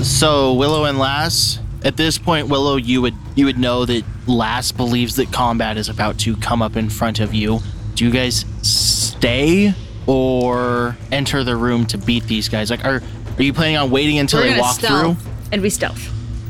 So 0.03 0.53
Willow 0.55 0.85
and 0.85 0.99
Lass, 0.99 1.59
at 1.85 1.97
this 1.97 2.19
point, 2.19 2.49
Willow, 2.49 2.77
you 2.77 3.03
would 3.03 3.15
you 3.35 3.47
would 3.47 3.59
know 3.59 3.85
that 3.85 4.05
Lass 4.27 4.73
believes 4.73 5.17
that 5.17 5.33
combat 5.33 5.77
is 5.77 5.89
about 5.89 6.19
to 6.21 6.37
come 6.37 6.63
up 6.63 6.77
in 6.77 6.89
front 6.89 7.21
of 7.21 7.35
you. 7.35 7.61
Do 7.95 8.05
you 8.05 8.11
guys 8.11 8.45
stay 8.63 9.75
or 10.07 10.97
enter 11.11 11.45
the 11.45 11.57
room 11.57 11.87
to 11.87 11.99
beat 11.99 12.25
these 12.25 12.49
guys? 12.49 12.71
Like, 12.71 12.85
are 12.85 13.03
are 13.37 13.43
you 13.43 13.53
planning 13.53 13.77
on 13.77 13.91
waiting 13.91 14.19
until 14.19 14.41
We're 14.41 14.55
they 14.55 14.61
walk 14.61 14.79
stealth. 14.79 15.21
through? 15.21 15.31
And 15.53 15.63
we 15.63 15.71
stealth. 15.71 16.01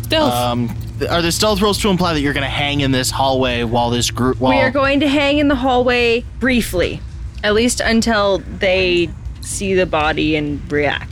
Stealth. 0.04 0.32
Um, 0.32 0.76
are 1.10 1.22
the 1.22 1.32
stealth 1.32 1.60
rolls 1.60 1.78
to 1.82 1.88
imply 1.88 2.12
that 2.14 2.20
you're 2.20 2.34
going 2.34 2.44
to 2.44 2.48
hang 2.48 2.80
in 2.80 2.92
this 2.92 3.10
hallway 3.10 3.64
while 3.64 3.90
this 3.90 4.10
group? 4.10 4.38
While 4.40 4.52
We 4.52 4.60
are 4.60 4.70
going 4.70 5.00
to 5.00 5.08
hang 5.08 5.38
in 5.38 5.48
the 5.48 5.54
hallway 5.54 6.24
briefly, 6.38 7.00
at 7.42 7.54
least 7.54 7.80
until 7.80 8.38
they 8.38 9.08
see 9.40 9.74
the 9.74 9.86
body 9.86 10.36
and 10.36 10.70
react. 10.70 11.11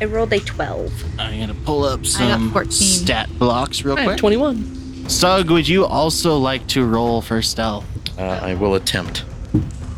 I 0.00 0.06
rolled 0.06 0.32
a 0.32 0.40
12. 0.40 1.18
I'm 1.18 1.36
going 1.36 1.48
to 1.48 1.54
pull 1.64 1.84
up 1.84 2.06
some 2.06 2.50
14. 2.52 2.70
stat 2.72 3.28
blocks 3.38 3.84
real 3.84 3.96
I 3.96 4.00
have 4.02 4.08
quick. 4.10 4.18
21. 4.18 5.08
Sug, 5.08 5.50
would 5.50 5.68
you 5.68 5.84
also 5.84 6.36
like 6.38 6.66
to 6.68 6.84
roll 6.86 7.20
for 7.20 7.42
stealth? 7.42 7.84
Uh, 8.18 8.22
I 8.42 8.54
will 8.54 8.74
attempt. 8.74 9.24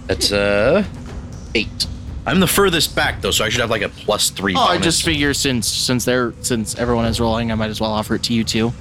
That's 0.07 0.33
uh 0.33 0.85
eight. 1.55 1.87
I'm 2.27 2.41
the 2.41 2.47
furthest 2.47 2.95
back 2.97 3.21
though, 3.21 3.31
so 3.31 3.45
I 3.45 3.49
should 3.49 3.61
have 3.61 3.71
like 3.71 3.83
a 3.83 3.89
plus 3.89 4.31
three. 4.31 4.55
Oh, 4.57 4.61
I 4.61 4.75
bonus. 4.75 4.85
just 4.85 5.03
figure 5.05 5.35
since 5.35 5.67
since 5.69 6.05
they're 6.05 6.33
since 6.41 6.77
everyone 6.79 7.05
is 7.07 7.21
rolling, 7.21 7.51
I 7.53 7.55
might 7.55 7.71
as 7.71 7.81
well 7.81 7.93
offer 7.93 8.15
it 8.17 8.23
to 8.25 8.35
you 8.35 8.45
too. 8.45 8.73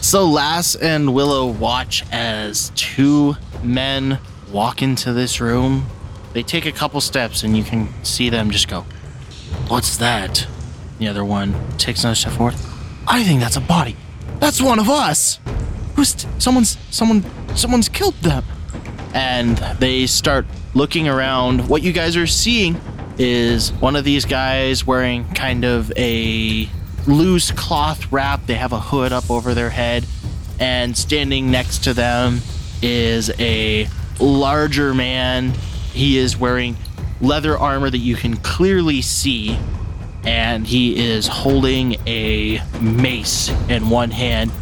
So 0.00 0.26
Lass 0.26 0.74
and 0.74 1.14
Willow 1.14 1.46
watch 1.46 2.04
as 2.12 2.70
two 2.74 3.36
men 3.62 4.18
walk 4.50 4.82
into 4.82 5.12
this 5.12 5.40
room. 5.40 5.86
They 6.32 6.42
take 6.42 6.66
a 6.66 6.72
couple 6.72 7.00
steps 7.00 7.42
and 7.44 7.56
you 7.56 7.62
can 7.64 7.88
see 8.04 8.28
them 8.30 8.50
just 8.50 8.68
go, 8.68 8.84
What's 9.68 9.96
that? 9.98 10.46
The 10.98 11.08
other 11.08 11.24
one 11.24 11.54
takes 11.78 12.04
another 12.04 12.14
step 12.14 12.32
forward. 12.32 12.54
I 13.06 13.24
think 13.24 13.40
that's 13.40 13.56
a 13.56 13.60
body. 13.60 13.96
That's 14.38 14.60
one 14.60 14.78
of 14.78 14.88
us. 14.88 15.40
Who's 15.96 16.14
t- 16.14 16.28
someone's 16.38 16.78
someone 16.90 17.24
someone's 17.56 17.88
killed 17.88 18.14
them. 18.16 18.44
And 19.14 19.58
they 19.78 20.06
start 20.06 20.46
looking 20.74 21.08
around. 21.08 21.68
What 21.68 21.82
you 21.82 21.92
guys 21.92 22.16
are 22.16 22.26
seeing 22.26 22.80
is 23.18 23.72
one 23.74 23.96
of 23.96 24.04
these 24.04 24.24
guys 24.24 24.86
wearing 24.86 25.28
kind 25.34 25.64
of 25.64 25.92
a 25.96 26.68
loose 27.06 27.50
cloth 27.50 28.10
wrap. 28.10 28.46
They 28.46 28.54
have 28.54 28.72
a 28.72 28.80
hood 28.80 29.12
up 29.12 29.30
over 29.30 29.54
their 29.54 29.70
head. 29.70 30.06
And 30.58 30.96
standing 30.96 31.50
next 31.50 31.84
to 31.84 31.94
them 31.94 32.40
is 32.80 33.30
a 33.38 33.88
larger 34.20 34.94
man. 34.94 35.50
He 35.92 36.18
is 36.18 36.36
wearing 36.36 36.76
leather 37.22 37.56
armor 37.56 37.88
that 37.88 37.98
you 37.98 38.16
can 38.16 38.36
clearly 38.36 39.00
see. 39.00 39.58
And 40.24 40.66
he 40.66 41.10
is 41.10 41.26
holding 41.26 41.96
a 42.06 42.60
mace 42.80 43.48
in 43.68 43.88
one 43.88 44.10
hand. 44.10 44.52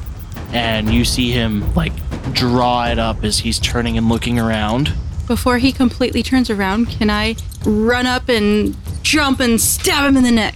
And 0.52 0.88
you 0.92 1.04
see 1.04 1.30
him 1.30 1.74
like 1.74 1.92
draw 2.32 2.86
it 2.86 2.98
up 2.98 3.24
as 3.24 3.40
he's 3.40 3.58
turning 3.58 3.98
and 3.98 4.08
looking 4.08 4.38
around. 4.38 4.92
Before 5.26 5.58
he 5.58 5.72
completely 5.72 6.22
turns 6.22 6.50
around, 6.50 6.86
can 6.86 7.10
I 7.10 7.36
run 7.64 8.06
up 8.06 8.28
and 8.28 8.76
jump 9.02 9.40
and 9.40 9.60
stab 9.60 10.08
him 10.08 10.16
in 10.16 10.22
the 10.22 10.30
neck? 10.30 10.54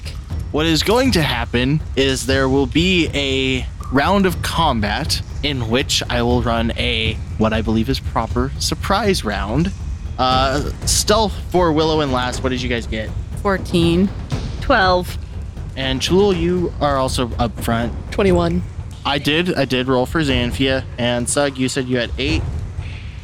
What 0.53 0.67
is 0.67 0.83
going 0.83 1.11
to 1.13 1.23
happen 1.23 1.81
is 1.97 2.27
there 2.27 2.49
will 2.49 2.67
be 2.67 3.09
a 3.15 3.67
round 3.93 4.27
of 4.27 4.41
combat 4.43 5.21
in 5.43 5.69
which 5.69 6.03
I 6.09 6.23
will 6.23 6.43
run 6.43 6.73
a 6.77 7.15
what 7.39 7.53
I 7.53 7.61
believe 7.61 7.89
is 7.89 8.01
proper 8.01 8.51
surprise 8.59 9.25
round. 9.25 9.73
Uh, 10.19 10.71
stealth 10.87 11.33
for 11.51 11.73
Willow 11.73 12.01
and 12.01 12.13
Lass. 12.13 12.43
What 12.43 12.51
did 12.51 12.63
you 12.63 12.69
guys 12.69 12.87
get? 12.87 13.11
14. 13.43 14.09
12. 14.61 15.19
And 15.77 16.01
Chalul, 16.01 16.39
you 16.39 16.73
are 16.81 16.97
also 16.97 17.31
up 17.39 17.59
front. 17.61 17.93
21. 18.13 18.63
I 19.05 19.19
did. 19.19 19.55
I 19.55 19.65
did 19.65 19.89
roll 19.89 20.07
for 20.07 20.21
Xanphia. 20.23 20.85
And 20.99 21.29
Sug, 21.29 21.59
you 21.59 21.69
said 21.69 21.87
you 21.89 21.99
had 21.99 22.11
eight. 22.19 22.43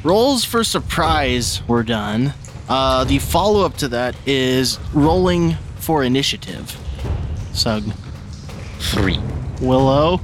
Rolls 0.02 0.44
for 0.44 0.64
surprise 0.64 1.66
were 1.68 1.82
done. 1.82 2.34
Uh, 2.68 3.04
the 3.04 3.18
follow 3.18 3.64
up 3.64 3.76
to 3.78 3.88
that 3.88 4.14
is 4.26 4.78
rolling 4.92 5.56
for 5.76 6.02
initiative. 6.02 6.76
Sug, 7.52 7.82
three. 8.78 9.18
Willow, 9.60 10.20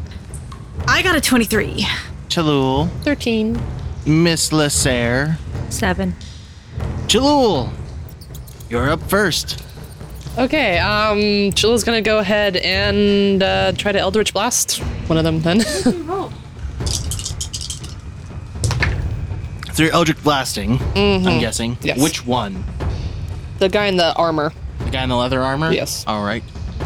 I 0.86 1.02
got 1.02 1.16
a 1.16 1.20
23. 1.20 1.86
Chalul, 2.28 2.88
13. 3.02 3.60
Miss 4.06 4.50
Lassair. 4.50 5.36
7. 5.68 6.14
Chalul, 7.16 7.70
you're 8.68 8.90
up 8.90 9.00
first. 9.04 9.64
Okay, 10.36 10.76
um, 10.78 11.50
Chilla's 11.52 11.82
gonna 11.82 12.02
go 12.02 12.18
ahead 12.18 12.58
and 12.58 13.42
uh, 13.42 13.72
try 13.72 13.90
to 13.90 13.98
Eldritch 13.98 14.34
Blast 14.34 14.80
one 15.08 15.16
of 15.16 15.24
them 15.24 15.40
then. 15.40 15.60
So 19.72 19.82
you're 19.82 19.92
Eldritch 19.92 20.22
blasting, 20.22 20.78
I'm 20.96 21.38
guessing. 21.38 21.76
Yes. 21.82 22.02
Which 22.02 22.24
one? 22.24 22.64
the 23.58 23.68
guy 23.68 23.86
in 23.86 23.98
the 23.98 24.14
armor 24.14 24.50
The 24.78 24.90
guy 24.90 25.02
in 25.02 25.10
the 25.10 25.16
leather 25.16 25.42
armor? 25.42 25.70
Yes. 25.70 26.02
All 26.06 26.24
right. 26.24 26.42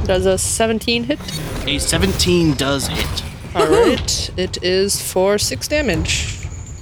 does 0.07 0.27
a 0.27 0.37
17 0.37 1.05
hit. 1.05 1.21
A 1.69 1.79
17 1.79 2.55
does 2.55 2.89
hit. 2.89 3.25
All 3.55 3.69
right, 3.69 4.31
it 4.37 4.63
is 4.63 5.01
for 5.01 5.39
six 5.39 5.69
damage. 5.69 6.37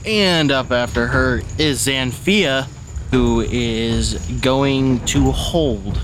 And 0.07 0.51
up 0.51 0.71
after 0.71 1.09
her 1.09 1.43
is 1.59 1.87
Xanphia, 1.87 2.67
who 3.11 3.41
is 3.41 4.15
going 4.41 5.05
to 5.07 5.31
hold. 5.31 6.01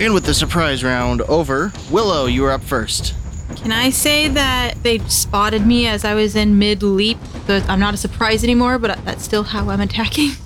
And 0.00 0.14
with 0.14 0.24
the 0.24 0.34
surprise 0.34 0.84
round 0.84 1.22
over, 1.22 1.72
Willow, 1.90 2.26
you 2.26 2.44
are 2.44 2.52
up 2.52 2.62
first. 2.62 3.14
Can 3.56 3.72
I 3.72 3.90
say 3.90 4.28
that 4.28 4.74
they 4.82 4.98
spotted 5.00 5.66
me 5.66 5.86
as 5.86 6.04
I 6.04 6.14
was 6.14 6.36
in 6.36 6.58
mid 6.58 6.82
leap? 6.82 7.18
But 7.46 7.68
I'm 7.68 7.80
not 7.80 7.94
a 7.94 7.96
surprise 7.96 8.44
anymore, 8.44 8.78
but 8.78 9.04
that's 9.04 9.24
still 9.24 9.42
how 9.42 9.68
I'm 9.70 9.80
attacking. 9.80 10.30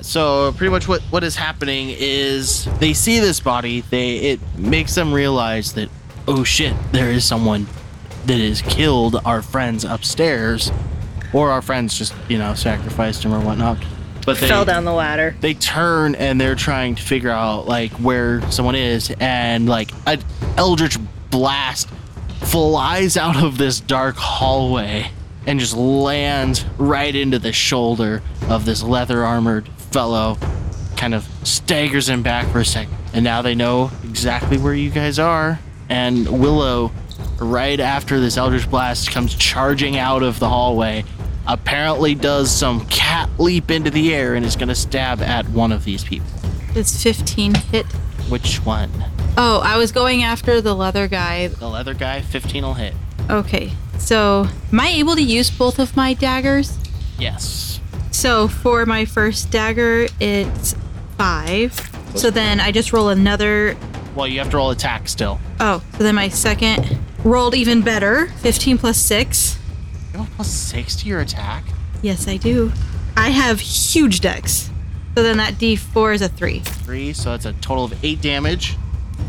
So 0.00 0.52
pretty 0.52 0.70
much 0.70 0.88
what 0.88 1.02
what 1.10 1.22
is 1.22 1.36
happening 1.36 1.94
is 1.98 2.66
they 2.78 2.94
see 2.94 3.18
this 3.18 3.40
body, 3.40 3.82
they 3.90 4.16
it 4.16 4.40
makes 4.56 4.94
them 4.94 5.12
realize 5.12 5.74
that 5.74 5.90
oh 6.26 6.44
shit, 6.44 6.74
there 6.92 7.10
is 7.10 7.26
someone 7.26 7.66
that 8.24 8.38
has 8.38 8.62
killed 8.62 9.20
our 9.26 9.42
friends 9.42 9.84
upstairs, 9.84 10.72
or 11.34 11.50
our 11.50 11.60
friends 11.60 11.98
just 11.98 12.14
you 12.28 12.38
know 12.38 12.54
sacrificed 12.54 13.24
him 13.24 13.34
or 13.34 13.40
whatnot. 13.40 13.76
But 14.28 14.40
they 14.40 14.48
Fell 14.48 14.66
down 14.66 14.84
the 14.84 14.92
ladder. 14.92 15.34
they 15.40 15.54
turn 15.54 16.14
and 16.14 16.38
they're 16.38 16.54
trying 16.54 16.96
to 16.96 17.02
figure 17.02 17.30
out 17.30 17.66
like 17.66 17.92
where 17.92 18.42
someone 18.50 18.74
is 18.74 19.10
and 19.20 19.66
like 19.66 19.90
an 20.06 20.22
eldritch 20.58 20.98
blast 21.30 21.88
flies 22.42 23.16
out 23.16 23.42
of 23.42 23.56
this 23.56 23.80
dark 23.80 24.16
hallway 24.16 25.10
and 25.46 25.58
just 25.58 25.74
lands 25.74 26.66
right 26.76 27.16
into 27.16 27.38
the 27.38 27.54
shoulder 27.54 28.20
of 28.50 28.66
this 28.66 28.82
leather 28.82 29.24
armored 29.24 29.66
fellow 29.92 30.36
kind 30.98 31.14
of 31.14 31.26
staggers 31.42 32.06
him 32.06 32.22
back 32.22 32.46
for 32.52 32.60
a 32.60 32.66
second 32.66 32.94
and 33.14 33.24
now 33.24 33.40
they 33.40 33.54
know 33.54 33.90
exactly 34.04 34.58
where 34.58 34.74
you 34.74 34.90
guys 34.90 35.18
are 35.18 35.58
and 35.88 36.28
willow 36.28 36.92
right 37.38 37.80
after 37.80 38.20
this 38.20 38.36
eldritch 38.36 38.68
blast 38.68 39.10
comes 39.10 39.34
charging 39.34 39.96
out 39.96 40.22
of 40.22 40.38
the 40.38 40.50
hallway 40.50 41.02
apparently 41.48 42.14
does 42.14 42.50
some 42.50 42.84
cat 42.86 43.28
leap 43.38 43.70
into 43.70 43.90
the 43.90 44.14
air 44.14 44.34
and 44.34 44.44
is 44.44 44.54
going 44.54 44.68
to 44.68 44.74
stab 44.74 45.20
at 45.22 45.48
one 45.48 45.72
of 45.72 45.84
these 45.84 46.04
people 46.04 46.26
It's 46.74 47.02
15 47.02 47.54
hit. 47.54 47.86
Which 48.28 48.64
one? 48.64 48.90
Oh, 49.38 49.60
I 49.64 49.78
was 49.78 49.90
going 49.90 50.22
after 50.22 50.60
the 50.60 50.74
leather 50.74 51.08
guy. 51.08 51.46
The 51.48 51.68
leather 51.68 51.94
guy, 51.94 52.20
15 52.20 52.62
will 52.62 52.74
hit. 52.74 52.94
Okay, 53.30 53.72
so 53.98 54.46
am 54.72 54.80
I 54.80 54.88
able 54.88 55.14
to 55.14 55.22
use 55.22 55.50
both 55.50 55.78
of 55.78 55.96
my 55.96 56.12
daggers? 56.12 56.76
Yes. 57.18 57.80
So 58.10 58.48
for 58.48 58.84
my 58.84 59.04
first 59.06 59.50
dagger, 59.50 60.08
it's 60.20 60.74
five. 61.16 61.72
So 62.14 62.30
then 62.30 62.60
I 62.60 62.70
just 62.72 62.92
roll 62.92 63.08
another. 63.08 63.76
Well, 64.14 64.26
you 64.26 64.38
have 64.40 64.50
to 64.50 64.56
roll 64.56 64.70
attack 64.70 65.08
still. 65.08 65.40
Oh, 65.60 65.82
so 65.92 65.98
then 66.02 66.14
my 66.14 66.28
second 66.28 66.98
rolled 67.24 67.54
even 67.54 67.82
better. 67.82 68.26
15 68.26 68.76
plus 68.78 68.98
six. 68.98 69.57
You 70.12 70.20
have 70.20 70.32
a 70.32 70.34
plus 70.36 70.48
six 70.50 70.96
to 70.96 71.08
your 71.08 71.20
attack. 71.20 71.64
Yes, 72.02 72.28
I 72.28 72.36
do. 72.36 72.72
I 73.16 73.30
have 73.30 73.60
huge 73.60 74.20
dex. 74.20 74.70
So 75.16 75.22
then 75.22 75.38
that 75.38 75.54
d4 75.54 76.14
is 76.14 76.22
a 76.22 76.28
three. 76.28 76.60
Three, 76.60 77.12
so 77.12 77.30
that's 77.30 77.44
a 77.44 77.52
total 77.54 77.84
of 77.84 78.04
eight 78.04 78.20
damage. 78.20 78.76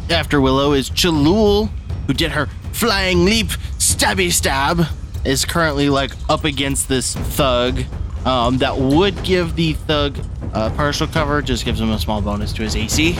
After 0.10 0.39
Willow 0.39 0.74
is 0.74 0.89
Chalul, 0.89 1.70
who 2.08 2.13
did 2.13 2.32
her 2.32 2.48
flying 2.74 3.26
leap, 3.26 3.48
stabby 3.78 4.32
stab, 4.32 4.86
is 5.26 5.46
currently 5.46 5.89
like 5.89 6.12
up 6.30 6.44
against 6.44 6.88
this 6.88 7.15
thug. 7.15 7.84
Um, 8.26 8.58
that 8.60 8.78
would 8.78 9.24
give 9.24 9.56
the 9.56 9.74
thug 9.74 10.20
uh, 10.54 10.70
partial 10.72 11.08
cover, 11.08 11.42
just 11.42 11.65
gives 11.65 11.80
him 11.82 11.89
a 11.89 12.00
small 12.00 12.22
bonus 12.22 12.54
to 12.54 12.62
his 12.63 12.76
AC. 12.76 13.18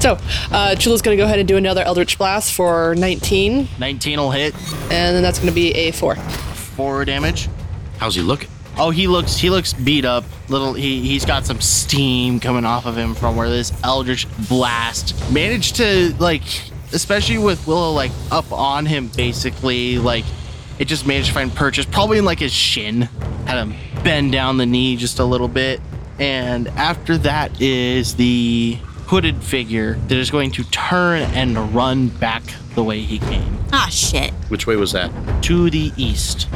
So, 0.00 0.16
uh, 0.52 0.76
Chula's 0.76 1.02
gonna 1.02 1.16
go 1.16 1.24
ahead 1.24 1.38
and 1.40 1.48
do 1.48 1.56
another 1.56 1.82
Eldritch 1.82 2.18
Blast 2.18 2.52
for 2.54 2.94
19, 2.96 3.68
19 3.78 4.18
will 4.18 4.30
hit, 4.30 4.54
and 4.82 5.16
then 5.16 5.22
that's 5.22 5.38
gonna 5.40 5.50
be 5.50 5.72
a 5.72 5.90
4. 5.90 6.16
Four 6.78 7.04
damage. 7.04 7.48
How's 7.98 8.14
he 8.14 8.22
looking? 8.22 8.48
Oh, 8.76 8.90
he 8.90 9.08
looks 9.08 9.36
he 9.36 9.50
looks 9.50 9.72
beat 9.72 10.04
up. 10.04 10.22
Little 10.48 10.74
he 10.74 11.00
he's 11.00 11.24
got 11.24 11.44
some 11.44 11.60
steam 11.60 12.38
coming 12.38 12.64
off 12.64 12.86
of 12.86 12.96
him 12.96 13.16
from 13.16 13.34
where 13.34 13.50
this 13.50 13.72
eldritch 13.82 14.28
blast 14.48 15.16
managed 15.32 15.74
to 15.76 16.14
like 16.20 16.44
especially 16.92 17.38
with 17.38 17.66
Willow 17.66 17.90
like 17.90 18.12
up 18.30 18.52
on 18.52 18.86
him 18.86 19.08
basically 19.08 19.98
like 19.98 20.24
it 20.78 20.84
just 20.84 21.04
managed 21.04 21.26
to 21.26 21.34
find 21.34 21.52
purchase 21.52 21.84
probably 21.84 22.18
in 22.18 22.24
like 22.24 22.38
his 22.38 22.52
shin. 22.52 23.02
Had 23.44 23.58
him 23.58 23.74
bend 24.04 24.30
down 24.30 24.56
the 24.56 24.66
knee 24.66 24.96
just 24.96 25.18
a 25.18 25.24
little 25.24 25.48
bit. 25.48 25.80
And 26.20 26.68
after 26.68 27.18
that 27.18 27.60
is 27.60 28.14
the 28.14 28.78
hooded 29.08 29.42
figure 29.42 29.94
that 30.08 30.18
is 30.18 30.30
going 30.30 30.50
to 30.52 30.64
turn 30.64 31.22
and 31.34 31.56
run 31.74 32.08
back 32.08 32.42
the 32.74 32.84
way 32.84 33.00
he 33.00 33.18
came 33.18 33.58
Ah, 33.72 33.88
shit. 33.90 34.32
Which 34.48 34.66
way 34.66 34.76
was 34.76 34.92
that? 34.92 35.10
to 35.44 35.68
the 35.70 35.92
east. 35.96 36.46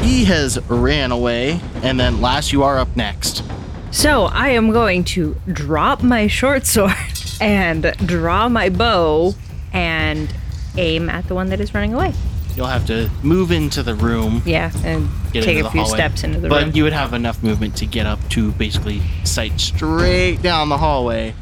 He 0.00 0.24
has 0.24 0.58
ran 0.68 1.10
away, 1.12 1.60
and 1.82 1.98
then 2.00 2.20
Lass 2.22 2.52
you 2.52 2.62
are 2.62 2.78
up 2.78 2.94
next. 2.96 3.42
So 3.90 4.24
I 4.26 4.50
am 4.50 4.72
going 4.72 5.04
to 5.04 5.36
drop 5.52 6.02
my 6.02 6.26
short 6.26 6.64
sword 6.66 6.94
and 7.40 7.82
draw 8.06 8.48
my 8.48 8.68
bow 8.70 9.34
and 9.72 10.32
aim 10.78 11.10
at 11.10 11.26
the 11.28 11.34
one 11.34 11.48
that 11.50 11.60
is 11.60 11.74
running 11.74 11.92
away. 11.94 12.12
You'll 12.56 12.66
have 12.66 12.86
to 12.86 13.10
move 13.22 13.52
into 13.52 13.82
the 13.82 13.94
room, 13.94 14.42
Yeah, 14.46 14.70
and 14.84 15.08
get 15.32 15.44
take 15.44 15.56
into 15.58 15.60
a 15.60 15.62
the 15.64 15.70
few 15.70 15.80
hallway. 15.82 15.96
steps 15.98 16.24
into 16.24 16.40
the 16.40 16.48
but 16.48 16.60
room. 16.60 16.68
But 16.70 16.76
you 16.76 16.84
would 16.84 16.92
have 16.92 17.12
enough 17.12 17.42
movement 17.42 17.76
to 17.76 17.86
get 17.86 18.06
up 18.06 18.18
to 18.30 18.52
basically 18.52 19.02
sight 19.24 19.60
straight 19.60 20.40
down 20.42 20.68
the 20.68 20.78
hallway. 20.78 21.34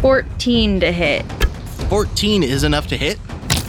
14 0.00 0.80
to 0.80 0.92
hit. 0.92 1.24
14 1.88 2.42
is 2.42 2.64
enough 2.64 2.86
to 2.88 2.96
hit. 2.96 3.18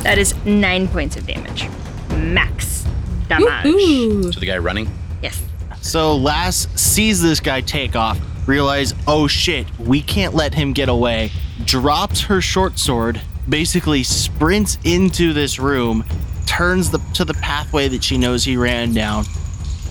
That 0.03 0.17
is 0.17 0.33
nine 0.45 0.87
points 0.87 1.15
of 1.17 1.27
damage. 1.27 1.67
Max 2.09 2.85
damage. 3.27 3.65
Ooh. 3.65 4.31
To 4.31 4.39
the 4.39 4.45
guy 4.45 4.57
running? 4.57 4.89
Yes. 5.21 5.43
So 5.81 6.15
Lass 6.15 6.67
sees 6.79 7.21
this 7.21 7.39
guy 7.39 7.61
take 7.61 7.95
off, 7.95 8.19
realize, 8.47 8.93
oh 9.07 9.27
shit, 9.27 9.67
we 9.79 10.01
can't 10.01 10.33
let 10.33 10.53
him 10.53 10.73
get 10.73 10.89
away, 10.89 11.31
drops 11.65 12.21
her 12.21 12.41
short 12.41 12.77
sword, 12.77 13.21
basically 13.49 14.03
sprints 14.03 14.77
into 14.83 15.33
this 15.33 15.59
room, 15.59 16.03
turns 16.45 16.91
the, 16.91 16.99
to 17.13 17.25
the 17.25 17.33
pathway 17.35 17.87
that 17.87 18.03
she 18.03 18.17
knows 18.17 18.43
he 18.43 18.57
ran 18.57 18.93
down, 18.93 19.25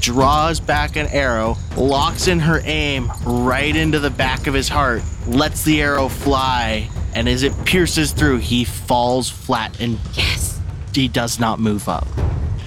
draws 0.01 0.61
back 0.61 0.97
an 0.97 1.07
arrow, 1.09 1.57
locks 1.77 2.27
in 2.29 2.41
her 2.41 2.61
aim 2.65 3.11
right 3.25 3.75
into 3.75 3.99
the 3.99 4.11
back 4.11 4.47
of 4.47 4.55
his 4.55 4.69
heart, 4.69 5.03
lets 5.27 5.63
the 5.65 5.81
arrow 5.83 6.09
fly, 6.09 6.89
and 7.15 7.29
as 7.29 7.43
it 7.43 7.53
pierces 7.65 8.13
through, 8.13 8.39
he 8.39 8.65
falls 8.65 9.29
flat 9.29 9.79
and 9.81 9.99
Yes. 10.15 10.61
he 10.95 11.09
does 11.09 11.39
not 11.39 11.61
move 11.61 11.89
up. 11.89 12.07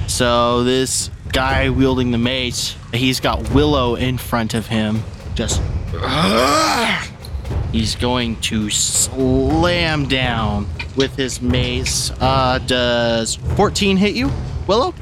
So 0.08 0.63
this 0.63 1.10
guy 1.32 1.69
wielding 1.69 2.12
the 2.12 2.17
mace, 2.17 2.76
he's 2.93 3.19
got 3.19 3.50
Willow 3.52 3.96
in 3.96 4.17
front 4.17 4.54
of 4.54 4.67
him. 4.67 5.02
Just 5.34 5.62
he's 7.72 7.96
going 7.96 8.36
to 8.41 8.69
slam 8.69 10.08
down 10.08 10.67
with 10.96 11.15
his 11.15 11.41
mace. 11.41 12.12
Uh, 12.19 12.60
does 12.65 13.36
14 13.56 13.98
hit 13.98 14.13
you, 14.15 14.32
Willow? 14.67 14.93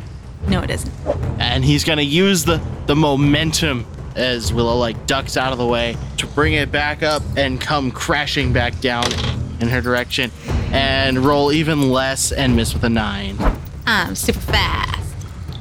No, 0.48 0.62
it 0.62 0.70
isn't. 0.70 0.92
and 1.40 1.64
he's 1.64 1.84
gonna 1.84 2.02
use 2.02 2.44
the 2.46 2.62
the 2.88 2.96
momentum 2.96 3.86
as 4.16 4.52
Willow 4.54 4.76
like 4.76 5.08
ducks 5.08 5.38
out 5.38 5.52
of 5.54 5.58
the 5.58 5.66
way 5.66 5.96
to 6.18 6.28
bring 6.28 6.54
it 6.54 6.72
back 6.72 7.02
up 7.04 7.24
and 7.38 7.60
come 7.62 7.92
crashing 7.92 8.52
back 8.52 8.80
down 8.82 9.06
in 9.62 9.70
her 9.70 9.80
direction 9.82 10.32
and 10.74 11.20
roll 11.20 11.52
even 11.52 11.90
less 11.92 12.32
and 12.32 12.56
miss 12.56 12.74
with 12.74 12.84
a 12.84 12.90
nine. 12.90 13.38
I'm 13.86 14.16
super 14.16 14.40
fast. 14.40 15.16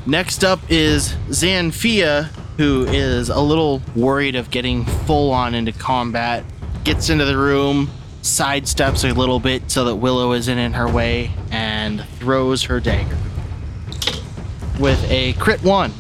Next 0.07 0.43
up 0.45 0.61
is 0.69 1.15
Xanphia, 1.29 2.25
who 2.57 2.87
is 2.87 3.29
a 3.29 3.41
little 3.41 3.83
worried 3.95 4.35
of 4.35 4.51
getting 4.51 4.85
full 4.85 5.31
on 5.31 5.55
into 5.55 5.73
combat. 5.73 6.45
Gets 6.85 7.11
into 7.11 7.25
the 7.27 7.37
room, 7.37 7.91
sidesteps 8.23 9.09
a 9.09 9.13
little 9.15 9.39
bit 9.39 9.71
so 9.71 9.85
that 9.85 9.97
Willow 9.97 10.33
isn't 10.33 10.59
in 10.59 10.73
her 10.73 10.89
way, 10.89 11.31
and 11.51 12.05
throws 12.19 12.65
her 12.65 12.81
dagger. 12.81 13.17
With 14.81 15.05
a 15.11 15.35
crit 15.35 15.63
one. 15.63 15.93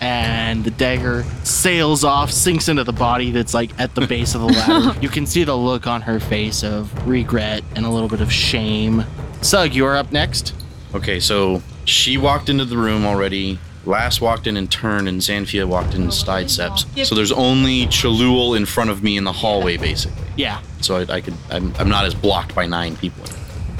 And 0.00 0.64
the 0.64 0.70
dagger 0.70 1.24
sails 1.44 2.04
off, 2.04 2.30
sinks 2.30 2.68
into 2.68 2.84
the 2.84 2.92
body 2.92 3.32
that's 3.32 3.52
like 3.52 3.78
at 3.78 3.94
the 3.94 4.06
base 4.06 4.34
of 4.34 4.40
the 4.40 4.46
ladder. 4.46 4.98
you 5.02 5.10
can 5.10 5.26
see 5.26 5.44
the 5.44 5.54
look 5.54 5.86
on 5.86 6.00
her 6.00 6.18
face 6.18 6.64
of 6.64 7.06
regret 7.06 7.62
and 7.76 7.84
a 7.84 7.90
little 7.90 8.08
bit 8.08 8.22
of 8.22 8.32
shame. 8.32 9.04
Sug, 9.42 9.74
you 9.74 9.84
are 9.84 9.96
up 9.96 10.10
next. 10.10 10.54
Okay, 10.94 11.20
so 11.20 11.62
she 11.84 12.16
walked 12.16 12.48
into 12.48 12.64
the 12.64 12.78
room 12.78 13.04
already. 13.04 13.58
Lass 13.84 14.20
walked 14.20 14.46
in 14.46 14.56
and 14.56 14.70
turned, 14.70 15.08
and 15.08 15.20
Xanphia 15.20 15.66
walked 15.66 15.94
in 15.94 16.02
and 16.02 16.10
oh, 16.10 16.14
side 16.14 16.50
steps. 16.50 16.86
So 17.02 17.14
there's 17.14 17.32
only 17.32 17.86
Chalul 17.86 18.56
in 18.56 18.66
front 18.66 18.90
of 18.90 19.02
me 19.02 19.16
in 19.16 19.24
the 19.24 19.32
hallway, 19.32 19.76
basically. 19.76 20.22
Yeah, 20.36 20.60
So 20.80 20.96
I, 20.96 21.14
I 21.16 21.20
could, 21.20 21.34
I'm, 21.50 21.74
I'm 21.78 21.88
not 21.88 22.04
as 22.04 22.14
blocked 22.14 22.54
by 22.54 22.66
nine 22.66 22.96
people. 22.96 23.24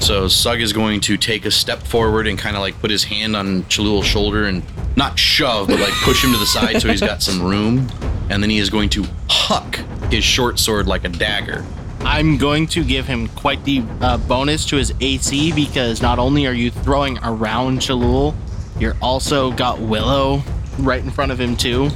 So 0.01 0.27
Sug 0.27 0.61
is 0.61 0.73
going 0.73 0.99
to 1.01 1.15
take 1.15 1.45
a 1.45 1.51
step 1.51 1.83
forward 1.83 2.25
and 2.25 2.37
kind 2.37 2.55
of 2.55 2.61
like 2.61 2.77
put 2.79 2.89
his 2.89 3.03
hand 3.03 3.35
on 3.35 3.63
Chalul's 3.63 4.07
shoulder 4.07 4.45
and 4.45 4.63
not 4.97 5.17
shove, 5.17 5.67
but 5.67 5.79
like 5.79 5.93
push 6.03 6.23
him 6.23 6.33
to 6.33 6.39
the 6.39 6.45
side 6.45 6.81
so 6.81 6.89
he's 6.89 7.01
got 7.01 7.21
some 7.21 7.41
room. 7.41 7.87
And 8.29 8.41
then 8.41 8.49
he 8.49 8.57
is 8.57 8.71
going 8.71 8.89
to 8.89 9.05
huck 9.29 9.75
his 10.11 10.23
short 10.23 10.57
sword 10.57 10.87
like 10.87 11.05
a 11.05 11.09
dagger. 11.09 11.63
I'm 12.01 12.37
going 12.37 12.65
to 12.67 12.83
give 12.83 13.05
him 13.05 13.27
quite 13.29 13.63
the 13.63 13.83
uh, 14.01 14.17
bonus 14.17 14.65
to 14.65 14.77
his 14.77 14.91
AC 14.99 15.53
because 15.53 16.01
not 16.01 16.17
only 16.17 16.47
are 16.47 16.53
you 16.53 16.71
throwing 16.71 17.19
around 17.19 17.79
Chalul, 17.79 18.35
you're 18.79 18.97
also 19.03 19.51
got 19.51 19.79
Willow 19.79 20.41
right 20.79 21.03
in 21.03 21.11
front 21.11 21.31
of 21.31 21.39
him 21.39 21.55
too. 21.55 21.91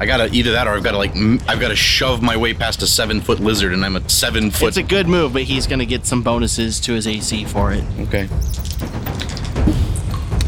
I 0.00 0.06
gotta 0.06 0.32
either 0.32 0.52
that 0.52 0.66
or 0.68 0.74
I've 0.74 0.84
gotta 0.84 0.98
like 0.98 1.16
I've 1.48 1.58
gotta 1.60 1.74
shove 1.76 2.22
my 2.22 2.36
way 2.36 2.54
past 2.54 2.82
a 2.82 2.86
seven 2.86 3.20
foot 3.20 3.40
lizard 3.40 3.72
and 3.72 3.84
I'm 3.84 3.96
a 3.96 4.08
seven 4.08 4.50
foot. 4.50 4.68
It's 4.68 4.76
a 4.76 4.82
good 4.82 5.08
move, 5.08 5.32
but 5.32 5.42
he's 5.42 5.66
to 5.66 5.86
get 5.86 6.06
some 6.06 6.22
bonuses 6.22 6.78
to 6.80 6.92
his 6.92 7.06
AC 7.06 7.44
for 7.46 7.72
it. 7.72 7.82
okay. 8.02 8.28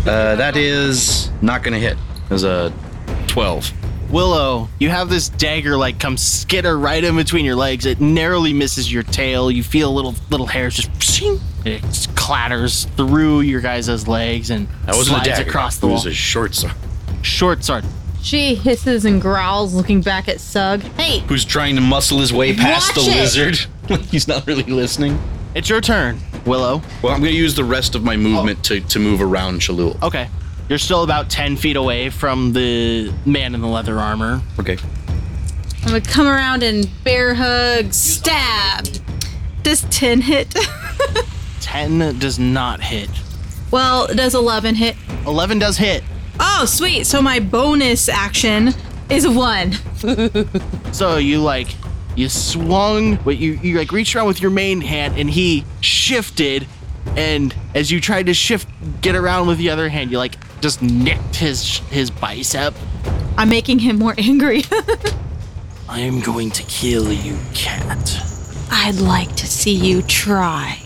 Uh, 0.06 0.34
that 0.36 0.56
is 0.56 1.30
not 1.42 1.62
gonna 1.62 1.78
hit. 1.78 1.96
There's 2.28 2.44
a 2.44 2.72
twelve. 3.26 3.70
Willow, 4.10 4.68
you 4.80 4.88
have 4.88 5.08
this 5.08 5.28
dagger 5.28 5.76
like 5.76 6.00
come 6.00 6.16
skitter 6.16 6.76
right 6.78 7.02
in 7.02 7.16
between 7.16 7.44
your 7.44 7.54
legs. 7.54 7.86
It 7.86 8.00
narrowly 8.00 8.52
misses 8.52 8.90
your 8.92 9.02
tail. 9.04 9.50
You 9.50 9.62
feel 9.62 9.92
little 9.94 10.14
little 10.30 10.46
hairs 10.46 10.74
just 10.76 10.92
pshing. 10.94 11.40
it 11.64 11.82
just 11.82 12.14
clatters 12.16 12.86
through 12.96 13.40
your 13.42 13.60
guys' 13.60 14.08
legs 14.08 14.50
and 14.50 14.66
That 14.86 14.96
wasn't 14.96 15.16
slides 15.18 15.28
a 15.28 15.30
dagger. 15.32 15.48
across 15.50 15.76
the 15.78 15.86
wall. 15.86 15.96
it 15.96 15.98
was 15.98 16.06
a 16.06 16.14
short 16.14 16.54
sword. 16.54 16.74
Short 17.22 17.62
sword. 17.62 17.84
She 18.22 18.54
hisses 18.54 19.04
and 19.04 19.20
growls, 19.20 19.72
looking 19.74 20.02
back 20.02 20.28
at 20.28 20.40
Sug. 20.40 20.80
Hey, 20.82 21.20
Who's 21.20 21.44
trying 21.44 21.74
to 21.76 21.80
muscle 21.80 22.18
his 22.18 22.32
way 22.32 22.54
past 22.54 22.94
Watch 22.96 23.06
the 23.06 23.12
it. 23.12 23.16
lizard? 23.16 23.56
He's 24.10 24.28
not 24.28 24.46
really 24.46 24.62
listening. 24.64 25.18
It's 25.54 25.68
your 25.68 25.80
turn, 25.80 26.20
Willow. 26.46 26.82
Well, 27.02 27.12
I'm 27.14 27.20
gonna 27.20 27.30
use 27.32 27.54
the 27.54 27.64
rest 27.64 27.94
of 27.94 28.04
my 28.04 28.16
movement 28.16 28.62
to, 28.64 28.80
to 28.80 28.98
move 28.98 29.20
around 29.22 29.60
Chalul. 29.60 30.00
Okay. 30.02 30.28
You're 30.68 30.78
still 30.78 31.02
about 31.02 31.28
10 31.30 31.56
feet 31.56 31.76
away 31.76 32.10
from 32.10 32.52
the 32.52 33.12
man 33.26 33.54
in 33.54 33.60
the 33.60 33.66
leather 33.66 33.98
armor. 33.98 34.40
Okay. 34.60 34.76
I'm 35.82 35.88
gonna 35.88 36.00
come 36.02 36.26
around 36.28 36.62
and 36.62 36.88
bear 37.02 37.34
hug, 37.34 37.92
stab. 37.92 38.86
Does 39.64 39.82
10 39.90 40.20
hit? 40.20 40.54
10 41.62 42.18
does 42.18 42.38
not 42.38 42.80
hit. 42.80 43.10
well, 43.70 44.06
does 44.08 44.34
11 44.34 44.74
hit? 44.76 44.94
11 45.26 45.58
does 45.58 45.76
hit. 45.78 46.04
Oh, 46.42 46.64
sweet. 46.66 47.04
So 47.04 47.20
my 47.20 47.38
bonus 47.38 48.08
action 48.08 48.70
is 49.10 49.24
a 49.24 49.30
one. 49.30 49.74
So 50.92 51.18
you 51.18 51.40
like 51.40 51.68
You 52.16 52.28
swung, 52.28 53.16
but 53.16 53.36
you 53.38 53.52
you 53.62 53.78
like 53.78 53.92
reached 53.92 54.16
around 54.16 54.26
with 54.26 54.40
your 54.42 54.50
main 54.50 54.80
hand, 54.80 55.16
and 55.16 55.30
he 55.30 55.64
shifted. 55.80 56.66
And 57.16 57.54
as 57.74 57.90
you 57.90 58.00
tried 58.00 58.26
to 58.26 58.34
shift, 58.34 58.68
get 59.00 59.14
around 59.14 59.46
with 59.46 59.58
the 59.58 59.70
other 59.70 59.88
hand, 59.88 60.10
you 60.10 60.18
like 60.18 60.36
just 60.60 60.82
nicked 60.82 61.36
his 61.36 61.78
his 61.90 62.10
bicep. 62.10 62.74
I'm 63.38 63.48
making 63.48 63.78
him 63.78 63.98
more 63.98 64.14
angry. 64.18 64.64
I 65.88 66.00
am 66.00 66.20
going 66.20 66.50
to 66.52 66.62
kill 66.64 67.12
you, 67.12 67.38
cat. 67.54 68.18
I'd 68.70 68.96
like 68.96 69.34
to 69.36 69.46
see 69.46 69.74
you 69.74 70.02
try. 70.02 70.78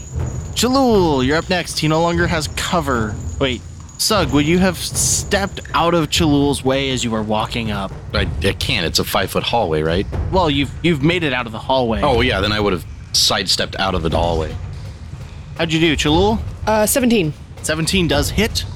Chalul, 0.54 1.26
you're 1.26 1.36
up 1.36 1.50
next. 1.50 1.78
He 1.78 1.88
no 1.88 2.00
longer 2.00 2.26
has 2.26 2.48
cover. 2.56 3.14
Wait, 3.40 3.60
Sug, 4.04 4.34
would 4.34 4.44
you 4.44 4.58
have 4.58 4.76
stepped 4.76 5.62
out 5.72 5.94
of 5.94 6.10
Chalul's 6.10 6.62
way 6.62 6.90
as 6.90 7.02
you 7.02 7.10
were 7.10 7.22
walking 7.22 7.70
up? 7.70 7.90
I, 8.12 8.28
I 8.42 8.52
can't. 8.52 8.84
It's 8.84 8.98
a 8.98 9.04
five 9.04 9.30
foot 9.30 9.42
hallway, 9.42 9.80
right? 9.80 10.06
Well, 10.30 10.50
you've 10.50 10.70
you've 10.82 11.02
made 11.02 11.22
it 11.24 11.32
out 11.32 11.46
of 11.46 11.52
the 11.52 11.58
hallway. 11.58 12.02
Oh 12.02 12.20
yeah, 12.20 12.42
then 12.42 12.52
I 12.52 12.60
would 12.60 12.74
have 12.74 12.84
sidestepped 13.14 13.76
out 13.76 13.94
of 13.94 14.02
the 14.02 14.10
hallway. 14.10 14.54
how'd 15.56 15.72
you 15.72 15.80
do, 15.80 15.96
Chalul? 15.96 16.38
Uh, 16.66 16.84
17. 16.84 17.32
17 17.62 18.06
does 18.06 18.28
hit. 18.28 18.66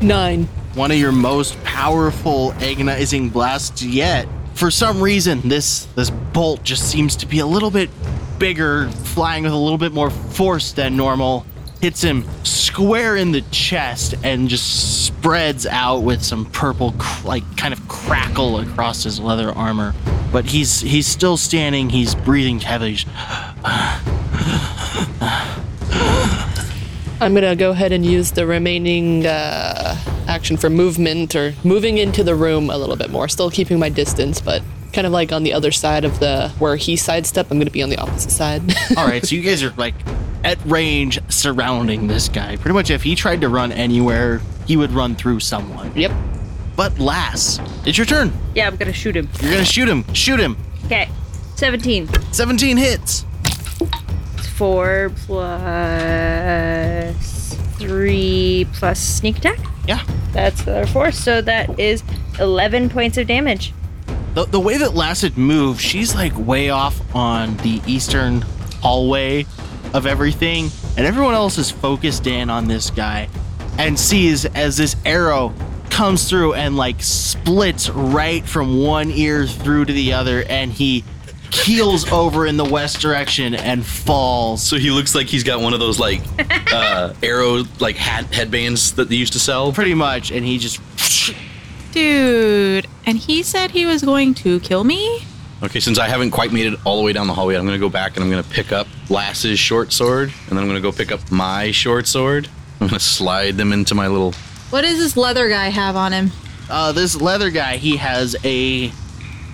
Nine. 0.00 0.44
One 0.74 0.92
of 0.92 0.96
your 0.96 1.10
most 1.10 1.60
powerful 1.64 2.52
agonizing 2.60 3.30
blasts 3.30 3.82
yet. 3.82 4.28
For 4.54 4.70
some 4.70 5.02
reason, 5.02 5.40
this 5.48 5.86
this 5.96 6.10
bolt 6.10 6.62
just 6.62 6.88
seems 6.88 7.16
to 7.16 7.26
be 7.26 7.40
a 7.40 7.46
little 7.46 7.72
bit 7.72 7.90
bigger, 8.38 8.88
flying 8.90 9.42
with 9.42 9.52
a 9.52 9.56
little 9.56 9.76
bit 9.76 9.90
more 9.90 10.10
force 10.10 10.70
than 10.70 10.96
normal. 10.96 11.44
Hits 11.80 12.02
him 12.02 12.24
square 12.44 13.16
in 13.16 13.30
the 13.30 13.42
chest 13.52 14.14
and 14.24 14.48
just 14.48 15.06
spreads 15.06 15.66
out 15.66 16.00
with 16.00 16.22
some 16.24 16.46
purple, 16.46 16.94
like 17.24 17.44
kind 17.56 17.72
of 17.72 17.88
crackle 17.88 18.58
across 18.58 19.04
his 19.04 19.20
leather 19.20 19.50
armor. 19.52 19.94
But 20.32 20.44
he's 20.44 20.80
he's 20.80 21.06
still 21.06 21.36
standing. 21.36 21.88
He's 21.88 22.14
breathing 22.14 22.58
heavily. 22.60 22.98
I'm 27.20 27.34
gonna 27.34 27.56
go 27.56 27.70
ahead 27.70 27.92
and 27.92 28.06
use 28.06 28.32
the 28.32 28.46
remaining 28.46 29.26
uh, 29.26 29.96
action 30.28 30.56
for 30.56 30.70
movement 30.70 31.34
or 31.34 31.54
moving 31.64 31.98
into 31.98 32.22
the 32.22 32.34
room 32.34 32.70
a 32.70 32.78
little 32.78 32.96
bit 32.96 33.10
more. 33.10 33.28
Still 33.28 33.50
keeping 33.50 33.78
my 33.78 33.88
distance, 33.88 34.40
but 34.40 34.62
kind 34.92 35.06
of 35.06 35.12
like 35.12 35.32
on 35.32 35.42
the 35.42 35.52
other 35.52 35.72
side 35.72 36.04
of 36.04 36.20
the 36.20 36.48
where 36.58 36.76
he 36.76 36.96
sidestepped. 36.96 37.50
I'm 37.50 37.58
gonna 37.58 37.70
be 37.70 37.82
on 37.82 37.90
the 37.90 37.98
opposite 37.98 38.30
side. 38.30 38.62
All 38.96 39.06
right, 39.06 39.24
so 39.24 39.34
you 39.34 39.42
guys 39.42 39.62
are 39.64 39.72
like 39.76 39.94
at 40.48 40.58
range 40.64 41.20
surrounding 41.30 42.06
this 42.06 42.30
guy. 42.30 42.56
Pretty 42.56 42.72
much, 42.72 42.88
if 42.90 43.02
he 43.02 43.14
tried 43.14 43.42
to 43.42 43.50
run 43.50 43.70
anywhere, 43.70 44.40
he 44.66 44.78
would 44.78 44.90
run 44.92 45.14
through 45.14 45.40
someone. 45.40 45.92
yep. 45.94 46.10
But 46.74 46.98
Lass, 46.98 47.60
it's 47.84 47.98
your 47.98 48.06
turn. 48.06 48.32
Yeah, 48.54 48.66
I'm 48.66 48.76
gonna 48.76 48.92
shoot 48.94 49.14
him. 49.14 49.28
You're 49.42 49.52
gonna 49.52 49.64
shoot 49.66 49.88
him. 49.88 50.04
Shoot 50.14 50.40
him. 50.40 50.56
Okay. 50.86 51.10
17. 51.56 52.08
17 52.32 52.76
hits. 52.78 53.26
It's 54.38 54.46
4 54.46 55.10
plus 55.16 55.54
3 57.78 58.66
plus 58.72 59.00
sneak 59.00 59.38
attack. 59.38 59.58
Yeah. 59.86 60.02
That's 60.32 60.62
the 60.62 60.78
other 60.78 60.86
4. 60.86 61.12
So 61.12 61.42
that 61.42 61.78
is 61.78 62.02
11 62.38 62.88
points 62.90 63.18
of 63.18 63.26
damage. 63.26 63.74
The, 64.34 64.44
the 64.44 64.60
way 64.60 64.78
that 64.78 64.94
Lass 64.94 65.22
had 65.22 65.36
moved, 65.36 65.80
she's 65.80 66.14
like 66.14 66.32
way 66.38 66.70
off 66.70 67.02
on 67.14 67.56
the 67.58 67.82
eastern 67.86 68.42
hallway 68.80 69.44
of 69.94 70.06
everything, 70.06 70.70
and 70.96 71.06
everyone 71.06 71.34
else 71.34 71.58
is 71.58 71.70
focused 71.70 72.26
in 72.26 72.50
on 72.50 72.68
this 72.68 72.90
guy 72.90 73.28
and 73.78 73.98
sees 73.98 74.44
as 74.44 74.76
this 74.76 74.96
arrow 75.04 75.54
comes 75.90 76.28
through 76.28 76.54
and 76.54 76.76
like 76.76 77.02
splits 77.02 77.88
right 77.90 78.44
from 78.44 78.82
one 78.82 79.10
ear 79.10 79.46
through 79.46 79.84
to 79.84 79.92
the 79.92 80.12
other, 80.12 80.44
and 80.44 80.72
he 80.72 81.04
keels 81.50 82.10
over 82.12 82.46
in 82.46 82.56
the 82.56 82.64
west 82.64 83.00
direction 83.00 83.54
and 83.54 83.84
falls. 83.84 84.62
So 84.62 84.76
he 84.76 84.90
looks 84.90 85.14
like 85.14 85.26
he's 85.26 85.44
got 85.44 85.60
one 85.60 85.74
of 85.74 85.80
those 85.80 85.98
like 85.98 86.20
uh, 86.72 87.14
arrow 87.22 87.64
like 87.80 87.96
hat 87.96 88.32
headbands 88.34 88.92
that 88.94 89.08
they 89.08 89.16
used 89.16 89.32
to 89.34 89.40
sell. 89.40 89.72
Pretty 89.72 89.94
much, 89.94 90.30
and 90.30 90.44
he 90.44 90.58
just 90.58 90.80
Dude, 91.92 92.86
and 93.06 93.16
he 93.16 93.42
said 93.42 93.70
he 93.70 93.86
was 93.86 94.02
going 94.02 94.34
to 94.34 94.60
kill 94.60 94.84
me? 94.84 95.24
Okay, 95.62 95.80
since 95.80 95.98
I 95.98 96.06
haven't 96.08 96.30
quite 96.30 96.52
made 96.52 96.72
it 96.72 96.78
all 96.84 96.98
the 96.98 97.02
way 97.02 97.12
down 97.12 97.26
the 97.26 97.34
hallway, 97.34 97.56
I'm 97.56 97.64
gonna 97.64 97.78
go 97.78 97.88
back 97.88 98.16
and 98.16 98.24
I'm 98.24 98.30
gonna 98.30 98.42
pick 98.44 98.70
up 98.72 98.86
Lass's 99.10 99.58
short 99.58 99.92
sword, 99.92 100.32
and 100.48 100.56
then 100.56 100.58
I'm 100.58 100.66
gonna 100.68 100.80
go 100.80 100.92
pick 100.92 101.10
up 101.10 101.20
my 101.32 101.70
short 101.72 102.06
sword. 102.06 102.48
I'm 102.80 102.86
gonna 102.86 103.00
slide 103.00 103.56
them 103.56 103.72
into 103.72 103.94
my 103.96 104.06
little. 104.06 104.32
What 104.70 104.82
does 104.82 104.98
this 104.98 105.16
leather 105.16 105.48
guy 105.48 105.68
have 105.68 105.96
on 105.96 106.12
him? 106.12 106.30
uh, 106.70 106.92
this 106.92 107.20
leather 107.20 107.50
guy, 107.50 107.76
he 107.76 107.96
has 107.96 108.36
a 108.44 108.92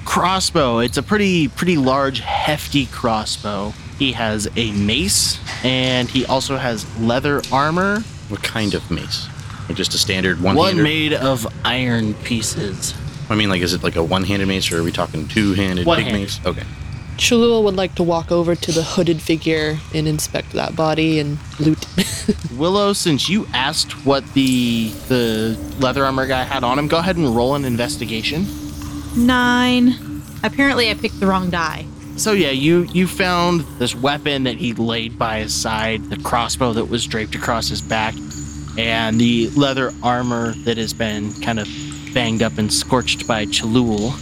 crossbow. 0.05 0.79
It's 0.81 0.97
a 0.99 1.03
pretty 1.03 1.49
pretty 1.49 1.77
large, 1.79 2.21
hefty 2.21 2.87
crossbow. 2.87 3.73
He 3.99 4.13
has 4.13 4.49
a 4.57 4.73
mace, 4.73 5.39
and 5.65 6.11
he 6.11 6.27
also 6.27 6.57
has 6.57 6.85
leather 6.99 7.41
armor. 7.53 8.01
What 8.29 8.43
kind 8.43 8.75
of 8.75 8.91
mace? 8.91 9.29
Like 9.69 9.77
just 9.79 9.95
a 9.95 9.99
standard 9.99 10.43
One 10.43 10.57
one-hander? 10.57 10.83
made 10.83 11.13
of 11.15 11.47
iron 11.65 12.13
pieces. 12.15 12.93
I 13.29 13.35
mean, 13.35 13.49
like, 13.49 13.63
is 13.63 13.73
it 13.75 13.83
like 13.83 13.97
a 13.97 14.03
one-handed 14.05 14.47
mace, 14.47 14.71
or 14.73 14.81
are 14.81 14.83
we 14.83 14.93
talking 14.93 15.27
two-handed 15.29 15.79
big 15.83 15.87
One-handed. 15.87 16.21
mace? 16.21 16.41
Okay. 16.45 16.65
Chalul 17.17 17.63
would 17.65 17.77
like 17.77 17.95
to 17.95 18.03
walk 18.03 18.33
over 18.33 18.57
to 18.57 18.73
the 18.73 18.83
hooded 18.83 19.23
figure 19.23 19.79
and 19.95 20.09
inspect 20.09 20.51
that 20.53 20.75
body 20.75 21.21
and 21.21 21.39
loot. 21.61 21.87
Willow, 22.57 22.93
since 22.93 23.29
you 23.29 23.47
asked 23.55 24.05
what 24.05 24.25
the 24.35 24.89
the 25.09 25.57
leather 25.79 26.05
armor 26.05 26.27
guy 26.27 26.43
had 26.43 26.65
on 26.65 26.77
him, 26.79 26.89
go 26.89 26.99
ahead 26.99 27.17
and 27.17 27.35
roll 27.37 27.55
an 27.55 27.65
investigation. 27.65 28.47
Nine. 29.17 30.23
Apparently, 30.43 30.91
I 30.91 30.95
picked 30.95 31.21
the 31.21 31.27
wrong 31.27 31.51
die. 31.51 31.87
So 32.17 32.33
yeah, 32.33 32.51
you 32.51 32.83
you 32.93 33.07
found 33.07 33.61
this 33.79 33.95
weapon 33.95 34.45
that 34.45 34.57
he 34.57 34.73
laid 34.75 35.17
by 35.19 35.39
his 35.41 35.55
side, 35.55 36.11
the 36.11 36.17
crossbow 36.19 36.73
that 36.73 36.87
was 36.87 37.07
draped 37.07 37.35
across 37.37 37.69
his 37.69 37.81
back, 37.81 38.15
and 38.77 39.21
the 39.21 39.51
leather 39.51 39.93
armor 40.03 40.53
that 40.65 40.77
has 40.79 40.93
been 40.93 41.33
kind 41.43 41.61
of 41.61 41.69
banged 42.15 42.43
up 42.43 42.57
and 42.59 42.73
scorched 42.73 43.27
by 43.27 43.45
Chalul. 43.47 44.13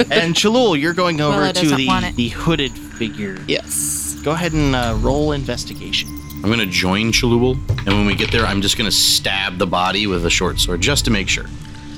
and 0.10 0.34
Chalul, 0.34 0.80
you're 0.80 0.94
going 0.94 1.20
over 1.20 1.38
Willow 1.38 1.52
to 1.52 1.62
doesn't 1.62 1.86
want 1.86 2.04
the, 2.04 2.08
it. 2.10 2.16
the 2.16 2.28
hooded 2.28 2.72
figure. 2.72 3.38
yes. 3.46 4.14
Go 4.22 4.32
ahead 4.32 4.52
and 4.52 4.74
uh, 4.74 4.96
roll 5.00 5.32
investigation. 5.32 6.08
I'm 6.42 6.50
gonna 6.50 6.66
join 6.66 7.12
Chalul, 7.12 7.56
and 7.78 7.88
when 7.88 8.06
we 8.06 8.14
get 8.14 8.30
there, 8.30 8.44
I'm 8.44 8.60
just 8.62 8.76
gonna 8.76 8.90
stab 8.90 9.58
the 9.58 9.66
body 9.66 10.06
with 10.06 10.24
a 10.26 10.30
short 10.30 10.58
sword 10.58 10.80
just 10.80 11.04
to 11.06 11.10
make 11.10 11.28
sure. 11.28 11.46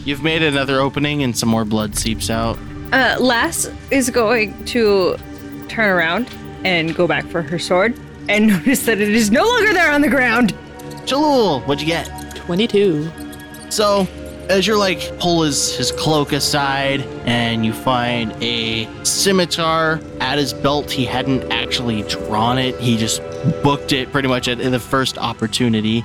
You've 0.05 0.23
made 0.23 0.43
another 0.43 0.81
opening 0.81 1.23
and 1.23 1.37
some 1.37 1.49
more 1.49 1.65
blood 1.65 1.97
seeps 1.97 2.31
out. 2.31 2.59
Uh, 2.93 3.17
Lass 3.21 3.71
is 3.91 4.09
going 4.09 4.65
to 4.67 5.17
turn 5.69 5.91
around 5.91 6.31
and 6.65 6.95
go 6.95 7.07
back 7.07 7.27
for 7.27 7.43
her 7.43 7.59
sword 7.59 7.99
and 8.29 8.47
notice 8.49 8.87
that 8.87 9.01
it 9.01 9.11
is 9.11 9.31
no 9.31 9.45
longer 9.45 9.73
there 9.75 9.91
on 9.91 10.01
the 10.01 10.09
ground. 10.09 10.55
Chalul, 11.05 11.63
what'd 11.67 11.81
you 11.81 11.87
get? 11.87 12.09
22. 12.37 13.11
So, 13.71 14.07
as 14.49 14.67
you're 14.67 14.79
like 14.79 15.19
pull 15.19 15.43
his 15.43 15.77
his 15.77 15.93
cloak 15.93 16.33
aside 16.33 17.03
and 17.27 17.65
you 17.65 17.73
find 17.73 18.33
a 18.43 18.89
scimitar 19.05 20.01
at 20.21 20.39
his 20.39 20.53
belt, 20.53 20.91
he 20.91 21.05
hadn't 21.05 21.51
actually 21.53 22.03
drawn 22.03 22.59
it. 22.59 22.79
He 22.81 22.97
just 22.97 23.23
booked 23.63 23.93
it 23.93 24.11
pretty 24.11 24.29
much 24.29 24.49
at 24.49 24.59
the 24.59 24.81
first 24.81 25.19
opportunity. 25.19 26.05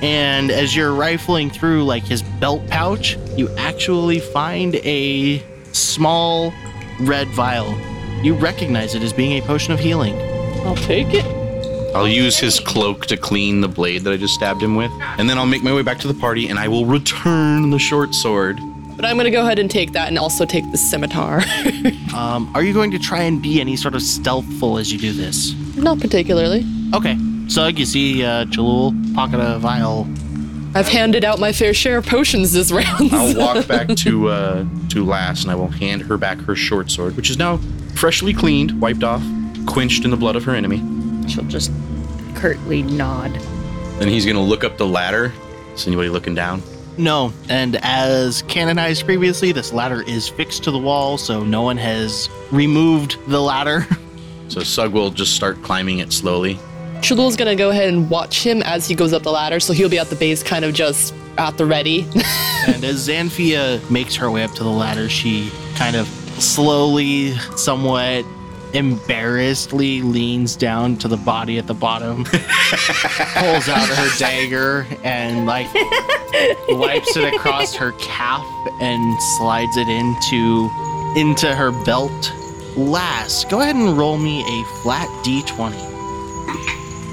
And 0.00 0.50
as 0.50 0.74
you're 0.74 0.94
rifling 0.94 1.50
through 1.50 1.84
like 1.84 2.04
his 2.04 2.22
belt 2.22 2.66
pouch, 2.68 3.16
you 3.36 3.48
actually 3.56 4.20
find 4.20 4.76
a 4.76 5.42
small 5.72 6.52
red 7.00 7.28
vial. 7.28 7.78
You 8.22 8.34
recognize 8.34 8.94
it 8.94 9.02
as 9.02 9.12
being 9.12 9.32
a 9.42 9.46
potion 9.46 9.72
of 9.72 9.80
healing. 9.80 10.14
I'll 10.64 10.76
take 10.76 11.08
it. 11.14 11.41
I'll 11.94 12.08
use 12.08 12.38
his 12.38 12.58
cloak 12.58 13.06
to 13.06 13.16
clean 13.16 13.60
the 13.60 13.68
blade 13.68 14.02
that 14.02 14.12
I 14.12 14.16
just 14.16 14.34
stabbed 14.34 14.62
him 14.62 14.76
with, 14.76 14.90
and 15.18 15.28
then 15.28 15.36
I'll 15.36 15.46
make 15.46 15.62
my 15.62 15.74
way 15.74 15.82
back 15.82 15.98
to 16.00 16.08
the 16.08 16.14
party, 16.14 16.48
and 16.48 16.58
I 16.58 16.66
will 16.68 16.86
return 16.86 17.70
the 17.70 17.78
short 17.78 18.14
sword. 18.14 18.58
But 18.96 19.04
I'm 19.04 19.16
gonna 19.16 19.30
go 19.30 19.42
ahead 19.42 19.58
and 19.58 19.70
take 19.70 19.92
that 19.92 20.08
and 20.08 20.18
also 20.18 20.44
take 20.44 20.70
the 20.70 20.78
scimitar. 20.78 21.42
Um, 22.12 22.54
are 22.54 22.62
you 22.62 22.74
going 22.74 22.90
to 22.90 22.98
try 22.98 23.22
and 23.22 23.40
be 23.40 23.58
any 23.58 23.74
sort 23.74 23.94
of 23.94 24.02
stealthful 24.02 24.78
as 24.78 24.92
you 24.92 24.98
do 24.98 25.14
this? 25.14 25.54
Not 25.76 25.98
particularly. 25.98 26.62
Okay. 26.92 27.16
Sug, 27.48 27.78
you 27.78 27.86
see 27.86 28.22
uh, 28.22 28.44
Chalul 28.44 29.14
pocket 29.14 29.40
a 29.40 29.58
vial. 29.58 30.06
I've 30.74 30.88
handed 30.88 31.24
out 31.24 31.38
my 31.40 31.52
fair 31.52 31.72
share 31.72 31.96
of 31.96 32.06
potions 32.06 32.52
this 32.52 32.70
round. 32.70 33.12
I'll 33.14 33.34
walk 33.56 33.66
back 33.66 33.88
to 33.88 34.28
uh, 34.28 34.66
to 34.90 35.04
Lass, 35.06 35.42
and 35.42 35.50
I 35.50 35.54
will 35.54 35.68
hand 35.68 36.02
her 36.02 36.18
back 36.18 36.38
her 36.40 36.54
short 36.54 36.90
sword, 36.90 37.16
which 37.16 37.30
is 37.30 37.38
now 37.38 37.58
freshly 37.94 38.34
cleaned, 38.34 38.78
wiped 38.78 39.02
off, 39.02 39.22
quenched 39.64 40.04
in 40.04 40.10
the 40.10 40.16
blood 40.18 40.36
of 40.36 40.44
her 40.44 40.54
enemy. 40.54 40.82
She'll 41.28 41.44
just 41.44 41.70
curtly 42.34 42.82
nod. 42.82 43.32
Then 43.98 44.08
he's 44.08 44.26
gonna 44.26 44.42
look 44.42 44.64
up 44.64 44.78
the 44.78 44.86
ladder. 44.86 45.32
Is 45.74 45.86
anybody 45.86 46.08
looking 46.08 46.34
down? 46.34 46.62
No, 46.98 47.32
and 47.48 47.76
as 47.82 48.42
canonized 48.42 49.04
previously, 49.04 49.52
this 49.52 49.72
ladder 49.72 50.02
is 50.02 50.28
fixed 50.28 50.64
to 50.64 50.70
the 50.70 50.78
wall, 50.78 51.16
so 51.16 51.42
no 51.42 51.62
one 51.62 51.78
has 51.78 52.28
removed 52.50 53.16
the 53.26 53.40
ladder. 53.40 53.86
So 54.48 54.60
Sug 54.62 54.92
will 54.92 55.08
just 55.08 55.34
start 55.34 55.62
climbing 55.62 56.00
it 56.00 56.12
slowly. 56.12 56.58
Chalul's 57.00 57.36
gonna 57.36 57.56
go 57.56 57.70
ahead 57.70 57.88
and 57.88 58.10
watch 58.10 58.44
him 58.44 58.62
as 58.64 58.86
he 58.86 58.94
goes 58.94 59.14
up 59.14 59.22
the 59.22 59.32
ladder, 59.32 59.58
so 59.60 59.72
he'll 59.72 59.88
be 59.88 59.98
at 59.98 60.10
the 60.10 60.16
base, 60.16 60.42
kind 60.42 60.62
of 60.62 60.74
just 60.74 61.14
at 61.38 61.56
the 61.56 61.64
ready. 61.64 62.02
and 62.66 62.84
as 62.84 63.08
Xanphia 63.08 63.80
makes 63.90 64.14
her 64.16 64.30
way 64.30 64.44
up 64.44 64.50
to 64.52 64.62
the 64.62 64.68
ladder, 64.68 65.08
she 65.08 65.50
kind 65.76 65.96
of 65.96 66.06
slowly, 66.38 67.34
somewhat 67.56 68.26
embarrassedly 68.74 70.02
leans 70.02 70.56
down 70.56 70.96
to 70.98 71.08
the 71.08 71.16
body 71.16 71.58
at 71.58 71.66
the 71.66 71.74
bottom, 71.74 72.24
pulls 72.24 73.68
out 73.68 73.88
her 73.88 74.18
dagger, 74.18 74.86
and 75.04 75.46
like 75.46 75.72
wipes 76.68 77.16
it 77.16 77.34
across 77.34 77.74
her 77.74 77.92
calf 77.92 78.44
and 78.80 79.22
slides 79.36 79.76
it 79.76 79.88
into 79.88 80.70
into 81.16 81.54
her 81.54 81.72
belt. 81.84 82.32
Lass, 82.76 83.44
go 83.44 83.60
ahead 83.60 83.76
and 83.76 83.98
roll 83.98 84.16
me 84.16 84.40
a 84.40 84.64
flat 84.82 85.08
d20. 85.24 85.72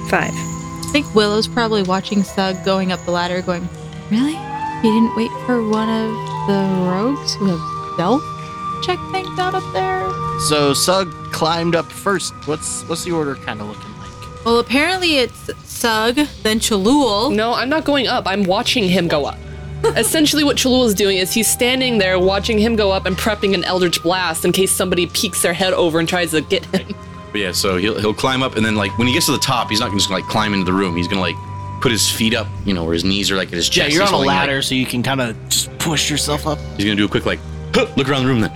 Five. 0.09 0.31
I 0.33 0.89
think 0.91 1.13
Willow's 1.13 1.47
probably 1.47 1.83
watching 1.83 2.23
Sug 2.23 2.63
going 2.65 2.91
up 2.91 3.03
the 3.05 3.11
ladder, 3.11 3.41
going, 3.41 3.67
Really? 4.09 4.37
He 4.81 4.89
didn't 4.89 5.15
wait 5.15 5.29
for 5.45 5.67
one 5.67 5.89
of 5.89 6.09
the 6.47 6.89
rogues 6.89 7.35
who 7.35 7.45
have 7.47 7.93
stealth 7.93 8.38
check 8.83 8.99
things 9.11 9.37
out 9.39 9.53
up 9.55 9.63
there? 9.73 10.09
So 10.47 10.73
Sug 10.73 11.11
climbed 11.31 11.75
up 11.75 11.85
first. 11.91 12.33
What's 12.47 12.83
what's 12.83 13.03
the 13.03 13.11
order 13.11 13.35
kind 13.35 13.61
of 13.61 13.67
looking 13.67 13.97
like? 13.97 14.45
Well, 14.45 14.59
apparently 14.59 15.17
it's 15.17 15.51
Sug, 15.69 16.15
then 16.43 16.59
Chalul. 16.59 17.35
No, 17.35 17.53
I'm 17.53 17.69
not 17.69 17.83
going 17.85 18.07
up. 18.07 18.25
I'm 18.27 18.43
watching 18.43 18.85
him 18.85 19.07
go 19.07 19.25
up. 19.25 19.37
Essentially, 19.97 20.43
what 20.43 20.57
Chalul 20.57 20.85
is 20.85 20.93
doing 20.93 21.17
is 21.17 21.31
he's 21.33 21.47
standing 21.47 21.97
there 21.99 22.19
watching 22.19 22.57
him 22.57 22.75
go 22.75 22.91
up 22.91 23.05
and 23.05 23.15
prepping 23.17 23.53
an 23.53 23.63
Eldritch 23.63 24.01
Blast 24.03 24.43
in 24.45 24.51
case 24.51 24.71
somebody 24.71 25.07
peeks 25.07 25.41
their 25.41 25.53
head 25.53 25.73
over 25.73 25.99
and 25.99 26.07
tries 26.07 26.31
to 26.31 26.41
get 26.41 26.65
him. 26.65 26.95
But 27.31 27.41
yeah, 27.41 27.51
so 27.51 27.77
he'll 27.77 27.99
he'll 27.99 28.13
climb 28.13 28.41
up 28.43 28.55
and 28.55 28.65
then 28.65 28.75
like 28.75 28.97
when 28.97 29.07
he 29.07 29.13
gets 29.13 29.27
to 29.27 29.31
the 29.33 29.37
top, 29.37 29.69
he's 29.69 29.79
not 29.79 29.91
just 29.91 30.09
gonna 30.09 30.21
like 30.21 30.29
climb 30.29 30.53
into 30.53 30.65
the 30.65 30.73
room. 30.73 30.95
He's 30.97 31.07
gonna 31.07 31.21
like 31.21 31.35
put 31.81 31.91
his 31.93 32.09
feet 32.11 32.33
up, 32.33 32.47
you 32.65 32.73
know, 32.73 32.83
where 32.83 32.93
his 32.93 33.05
knees 33.05 33.31
are 33.31 33.37
like 33.37 33.47
at 33.49 33.53
his 33.53 33.67
Yeah, 33.69 33.83
chest. 33.85 33.93
you're 33.95 34.03
He's 34.03 34.09
on 34.09 34.13
a 34.13 34.17
holding, 34.17 34.27
like- 34.27 34.35
ladder, 34.47 34.61
so 34.61 34.75
you 34.75 34.85
can 34.85 35.01
kind 35.03 35.21
of 35.21 35.35
just 35.47 35.77
push 35.79 36.09
yourself 36.09 36.45
up. 36.47 36.57
he's 36.75 36.83
gonna 36.85 36.95
do 36.97 37.05
a 37.05 37.07
quick 37.07 37.25
like 37.25 37.39
huh, 37.39 37.48
look 37.75 38.09
around 38.09 38.23
the 38.23 38.27
room 38.29 38.41
then 38.41 38.51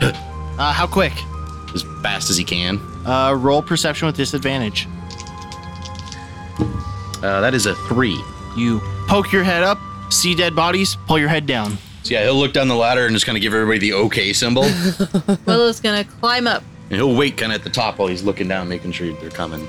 Uh, 0.60 0.72
how 0.74 0.88
quick? 0.88 1.14
as 1.74 1.84
fast 2.04 2.30
as 2.30 2.38
he 2.38 2.44
can. 2.44 2.80
Uh, 3.06 3.34
roll 3.34 3.62
perception 3.62 4.06
with 4.06 4.16
disadvantage. 4.16 4.88
Uh, 7.24 7.42
that 7.42 7.54
is 7.54 7.66
a 7.66 7.74
three. 7.88 8.22
You 8.56 8.80
poke 9.08 9.32
your 9.32 9.44
head 9.44 9.64
up, 9.64 9.80
see 10.10 10.36
dead 10.36 10.56
bodies, 10.56 10.98
pull 11.08 11.18
your 11.18 11.30
head 11.30 11.46
down. 11.46 11.78
So 12.04 12.14
yeah, 12.14 12.24
he'll 12.24 12.36
look 12.36 12.54
down 12.54 12.68
the 12.68 12.76
ladder 12.76 13.06
and 13.06 13.16
just 13.16 13.26
kind 13.26 13.38
of 13.38 13.42
give 13.42 13.54
everybody 13.54 13.80
the 13.80 13.94
okay 13.94 14.34
symbol, 14.34 14.64
and 15.28 15.40
Willow's 15.46 15.80
gonna 15.80 16.04
climb 16.04 16.48
up. 16.48 16.62
he'll 16.90 17.16
wait 17.16 17.38
kind 17.38 17.52
of 17.54 17.58
at 17.60 17.64
the 17.64 17.70
top 17.70 17.98
while 17.98 18.10
he's 18.10 18.24
looking 18.24 18.48
down, 18.48 18.68
making 18.68 18.92
sure 18.92 19.12
they're 19.14 19.30
coming. 19.30 19.66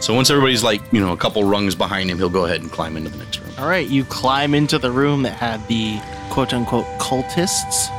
So 0.00 0.12
once 0.14 0.30
everybody's 0.30 0.64
like 0.64 0.80
you 0.92 1.00
know 1.00 1.12
a 1.12 1.16
couple 1.16 1.44
rungs 1.44 1.74
behind 1.76 2.10
him, 2.10 2.18
he'll 2.18 2.28
go 2.28 2.44
ahead 2.44 2.60
and 2.60 2.70
climb 2.70 2.96
into 2.96 3.08
the 3.08 3.18
next 3.18 3.38
room. 3.40 3.50
All 3.58 3.68
right, 3.68 3.86
you 3.88 4.04
climb 4.04 4.52
into 4.54 4.78
the 4.78 4.90
room 4.90 5.22
that 5.22 5.32
had 5.34 5.66
the 5.68 6.00
quote 6.30 6.54
unquote 6.54 6.86
cultists 6.98 7.90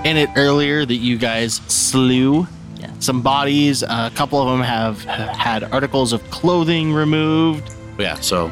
in 0.06 0.16
it 0.16 0.30
earlier 0.36 0.84
that 0.86 0.96
you 0.96 1.18
guys 1.18 1.54
slew. 1.66 2.46
Yeah, 2.76 2.90
some 3.00 3.20
bodies. 3.20 3.82
a 3.82 4.10
couple 4.14 4.40
of 4.40 4.48
them 4.48 4.64
have 4.64 5.02
had 5.04 5.64
articles 5.64 6.12
of 6.12 6.22
clothing 6.30 6.92
removed. 6.94 7.70
Yeah, 7.98 8.14
so 8.14 8.50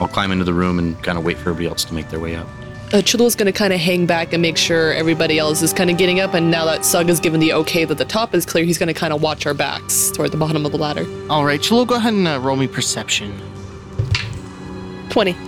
I'll 0.00 0.08
climb 0.08 0.32
into 0.32 0.44
the 0.44 0.54
room 0.54 0.78
and 0.78 1.00
kind 1.02 1.16
of 1.18 1.24
wait 1.24 1.36
for 1.36 1.50
everybody 1.50 1.66
else 1.68 1.84
to 1.84 1.94
make 1.94 2.08
their 2.08 2.18
way 2.20 2.34
up. 2.34 2.48
Uh, 2.90 3.02
Chalul's 3.02 3.36
gonna 3.36 3.52
kind 3.52 3.72
of 3.74 3.78
hang 3.78 4.06
back 4.06 4.32
and 4.32 4.40
make 4.40 4.56
sure 4.56 4.92
everybody 4.94 5.38
else 5.38 5.60
is 5.60 5.74
kind 5.74 5.90
of 5.90 5.98
getting 5.98 6.20
up. 6.20 6.32
And 6.32 6.50
now 6.50 6.64
that 6.64 6.86
Sug 6.86 7.08
has 7.08 7.20
given 7.20 7.38
the 7.38 7.52
okay 7.52 7.84
that 7.84 7.98
the 7.98 8.04
top 8.06 8.34
is 8.34 8.46
clear, 8.46 8.64
he's 8.64 8.78
gonna 8.78 8.94
kind 8.94 9.12
of 9.12 9.20
watch 9.20 9.44
our 9.46 9.52
backs 9.54 10.10
toward 10.10 10.32
the 10.32 10.38
bottom 10.38 10.64
of 10.64 10.72
the 10.72 10.78
ladder. 10.78 11.06
All 11.28 11.44
right, 11.44 11.60
Chalul, 11.60 11.86
go 11.86 11.96
ahead 11.96 12.14
and 12.14 12.26
uh, 12.26 12.40
roll 12.40 12.56
me 12.56 12.66
perception. 12.66 13.38
20. 15.10 15.47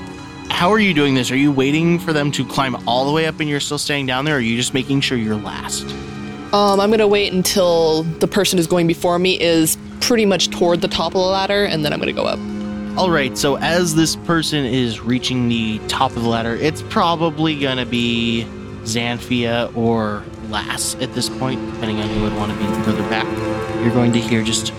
How 0.50 0.70
are 0.70 0.78
you 0.78 0.92
doing 0.92 1.14
this? 1.14 1.30
Are 1.30 1.36
you 1.36 1.50
waiting 1.50 1.98
for 1.98 2.12
them 2.12 2.30
to 2.32 2.44
climb 2.44 2.76
all 2.86 3.06
the 3.06 3.12
way 3.12 3.26
up 3.26 3.40
and 3.40 3.48
you're 3.48 3.60
still 3.60 3.78
staying 3.78 4.06
down 4.06 4.26
there, 4.26 4.34
or 4.34 4.38
are 4.38 4.40
you 4.40 4.56
just 4.56 4.74
making 4.74 5.00
sure 5.00 5.16
you're 5.16 5.34
last? 5.34 5.84
Um, 6.52 6.80
I'm 6.80 6.90
gonna 6.90 7.08
wait 7.08 7.32
until 7.32 8.02
the 8.02 8.28
person 8.28 8.58
who's 8.58 8.66
going 8.66 8.86
before 8.86 9.18
me 9.18 9.40
is 9.40 9.78
pretty 10.00 10.26
much 10.26 10.50
toward 10.50 10.82
the 10.82 10.88
top 10.88 11.08
of 11.08 11.20
the 11.20 11.20
ladder, 11.20 11.64
and 11.64 11.84
then 11.84 11.92
I'm 11.92 11.98
gonna 11.98 12.12
go 12.12 12.24
up. 12.24 12.38
All 12.98 13.10
right, 13.10 13.38
so 13.38 13.56
as 13.56 13.94
this 13.94 14.16
person 14.16 14.66
is 14.66 15.00
reaching 15.00 15.48
the 15.48 15.78
top 15.86 16.16
of 16.16 16.22
the 16.22 16.28
ladder, 16.28 16.56
it's 16.56 16.82
probably 16.82 17.58
going 17.58 17.78
to 17.78 17.86
be 17.86 18.44
Xanphia 18.82 19.74
or 19.76 20.24
Lass 20.48 20.96
at 20.96 21.14
this 21.14 21.28
point, 21.28 21.64
depending 21.72 22.00
on 22.00 22.08
who 22.08 22.22
would 22.22 22.34
want 22.34 22.52
to 22.52 22.58
be 22.58 22.64
further 22.82 23.08
back. 23.08 23.24
You're 23.82 23.94
going 23.94 24.12
to 24.12 24.20
hear 24.20 24.42
just. 24.42 24.72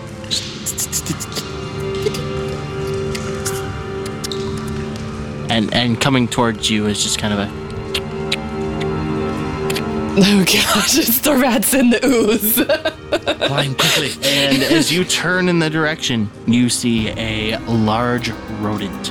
And, 5.51 5.73
and 5.73 5.99
coming 5.99 6.29
towards 6.29 6.69
you 6.69 6.85
is 6.85 7.03
just 7.03 7.19
kind 7.19 7.33
of 7.33 7.39
a. 7.39 7.51
Oh 10.13 10.45
gosh, 10.45 10.97
it's 10.97 11.19
the 11.19 11.35
rats 11.35 11.73
in 11.73 11.89
the 11.89 11.99
ooze. 12.05 12.55
Climb 13.47 13.75
quickly. 13.75 14.11
And 14.23 14.63
as 14.63 14.93
you 14.93 15.03
turn 15.03 15.49
in 15.49 15.59
the 15.59 15.69
direction, 15.69 16.29
you 16.47 16.69
see 16.69 17.09
a 17.09 17.57
large 17.67 18.29
rodent. 18.61 19.07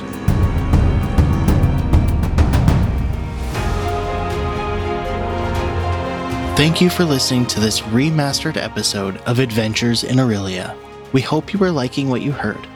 Thank 6.57 6.81
you 6.81 6.89
for 6.89 7.03
listening 7.03 7.45
to 7.45 7.59
this 7.59 7.81
remastered 7.81 8.57
episode 8.57 9.17
of 9.27 9.37
Adventures 9.37 10.03
in 10.03 10.19
Aurelia. 10.19 10.75
We 11.13 11.21
hope 11.21 11.53
you 11.53 11.63
are 11.63 11.71
liking 11.71 12.09
what 12.09 12.23
you 12.23 12.31
heard. 12.31 12.67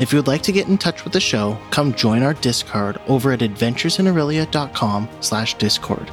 If 0.00 0.12
you 0.12 0.18
would 0.18 0.26
like 0.26 0.42
to 0.42 0.52
get 0.52 0.68
in 0.68 0.78
touch 0.78 1.04
with 1.04 1.12
the 1.12 1.20
show, 1.20 1.58
come 1.70 1.94
join 1.94 2.22
our 2.22 2.34
Discord 2.34 3.00
over 3.08 3.32
at 3.32 3.40
adventuresinaurelia.com 3.40 5.08
slash 5.20 5.54
discord. 5.54 6.10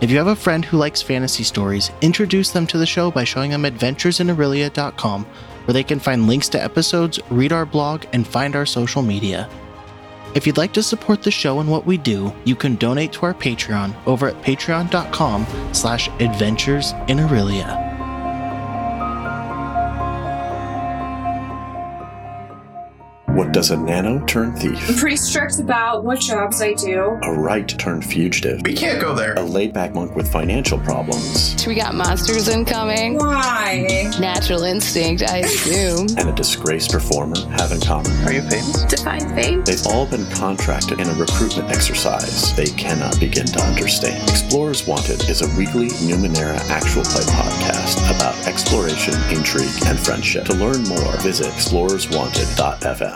If 0.00 0.10
you 0.10 0.18
have 0.18 0.26
a 0.26 0.36
friend 0.36 0.64
who 0.64 0.76
likes 0.76 1.00
fantasy 1.00 1.42
stories, 1.42 1.90
introduce 2.02 2.50
them 2.50 2.66
to 2.66 2.78
the 2.78 2.84
show 2.84 3.10
by 3.10 3.24
showing 3.24 3.50
them 3.50 3.62
adventuresinaurelia.com, 3.62 5.24
where 5.24 5.72
they 5.72 5.84
can 5.84 5.98
find 5.98 6.26
links 6.26 6.50
to 6.50 6.62
episodes, 6.62 7.18
read 7.30 7.52
our 7.52 7.64
blog, 7.64 8.04
and 8.12 8.26
find 8.26 8.54
our 8.54 8.66
social 8.66 9.02
media. 9.02 9.48
If 10.34 10.46
you'd 10.46 10.58
like 10.58 10.74
to 10.74 10.82
support 10.82 11.22
the 11.22 11.30
show 11.30 11.60
and 11.60 11.70
what 11.70 11.86
we 11.86 11.96
do, 11.96 12.34
you 12.44 12.54
can 12.54 12.76
donate 12.76 13.12
to 13.12 13.22
our 13.24 13.32
Patreon 13.32 13.96
over 14.06 14.28
at 14.28 14.42
patreon.com 14.42 15.46
slash 15.72 16.08
adventures. 16.20 16.92
What 23.36 23.52
does 23.52 23.70
a 23.70 23.76
nano 23.76 24.24
turn 24.24 24.54
thief? 24.56 24.88
I'm 24.88 24.96
pretty 24.96 25.16
strict 25.16 25.58
about 25.60 26.04
what 26.04 26.20
jobs 26.20 26.62
I 26.62 26.72
do. 26.72 27.18
A 27.22 27.32
right 27.34 27.68
turn 27.68 28.00
fugitive? 28.00 28.62
We 28.64 28.72
can't 28.72 28.98
go 28.98 29.14
there. 29.14 29.34
A 29.34 29.42
laid 29.42 29.74
back 29.74 29.92
monk 29.92 30.16
with 30.16 30.26
financial 30.32 30.78
problems? 30.78 31.54
We 31.66 31.74
got 31.74 31.94
monsters 31.94 32.48
incoming. 32.48 33.18
Why? 33.18 34.10
Natural 34.18 34.62
instinct, 34.62 35.22
I 35.22 35.40
assume. 35.40 36.06
And 36.16 36.30
a 36.30 36.32
disgraced 36.32 36.92
performer 36.92 37.38
have 37.58 37.72
in 37.72 37.80
common? 37.82 38.10
Are 38.24 38.32
you 38.32 38.40
famous? 38.40 38.84
Define 38.84 39.28
fame. 39.34 39.62
They've 39.64 39.86
all 39.88 40.06
been 40.06 40.24
contracted 40.30 40.98
in 40.98 41.06
a 41.06 41.12
recruitment 41.12 41.68
exercise 41.68 42.56
they 42.56 42.64
cannot 42.64 43.20
begin 43.20 43.44
to 43.44 43.60
understand. 43.60 44.22
Explorers 44.30 44.86
Wanted 44.86 45.28
is 45.28 45.42
a 45.42 45.58
weekly 45.58 45.88
Numenera 46.08 46.58
actual 46.70 47.02
play 47.02 47.20
podcast 47.36 48.00
about 48.16 48.34
exploration, 48.46 49.12
intrigue, 49.28 49.68
and 49.84 49.98
friendship. 49.98 50.46
To 50.46 50.54
learn 50.54 50.84
more, 50.84 51.16
visit 51.18 51.48
explorerswanted.fm. 51.52 53.14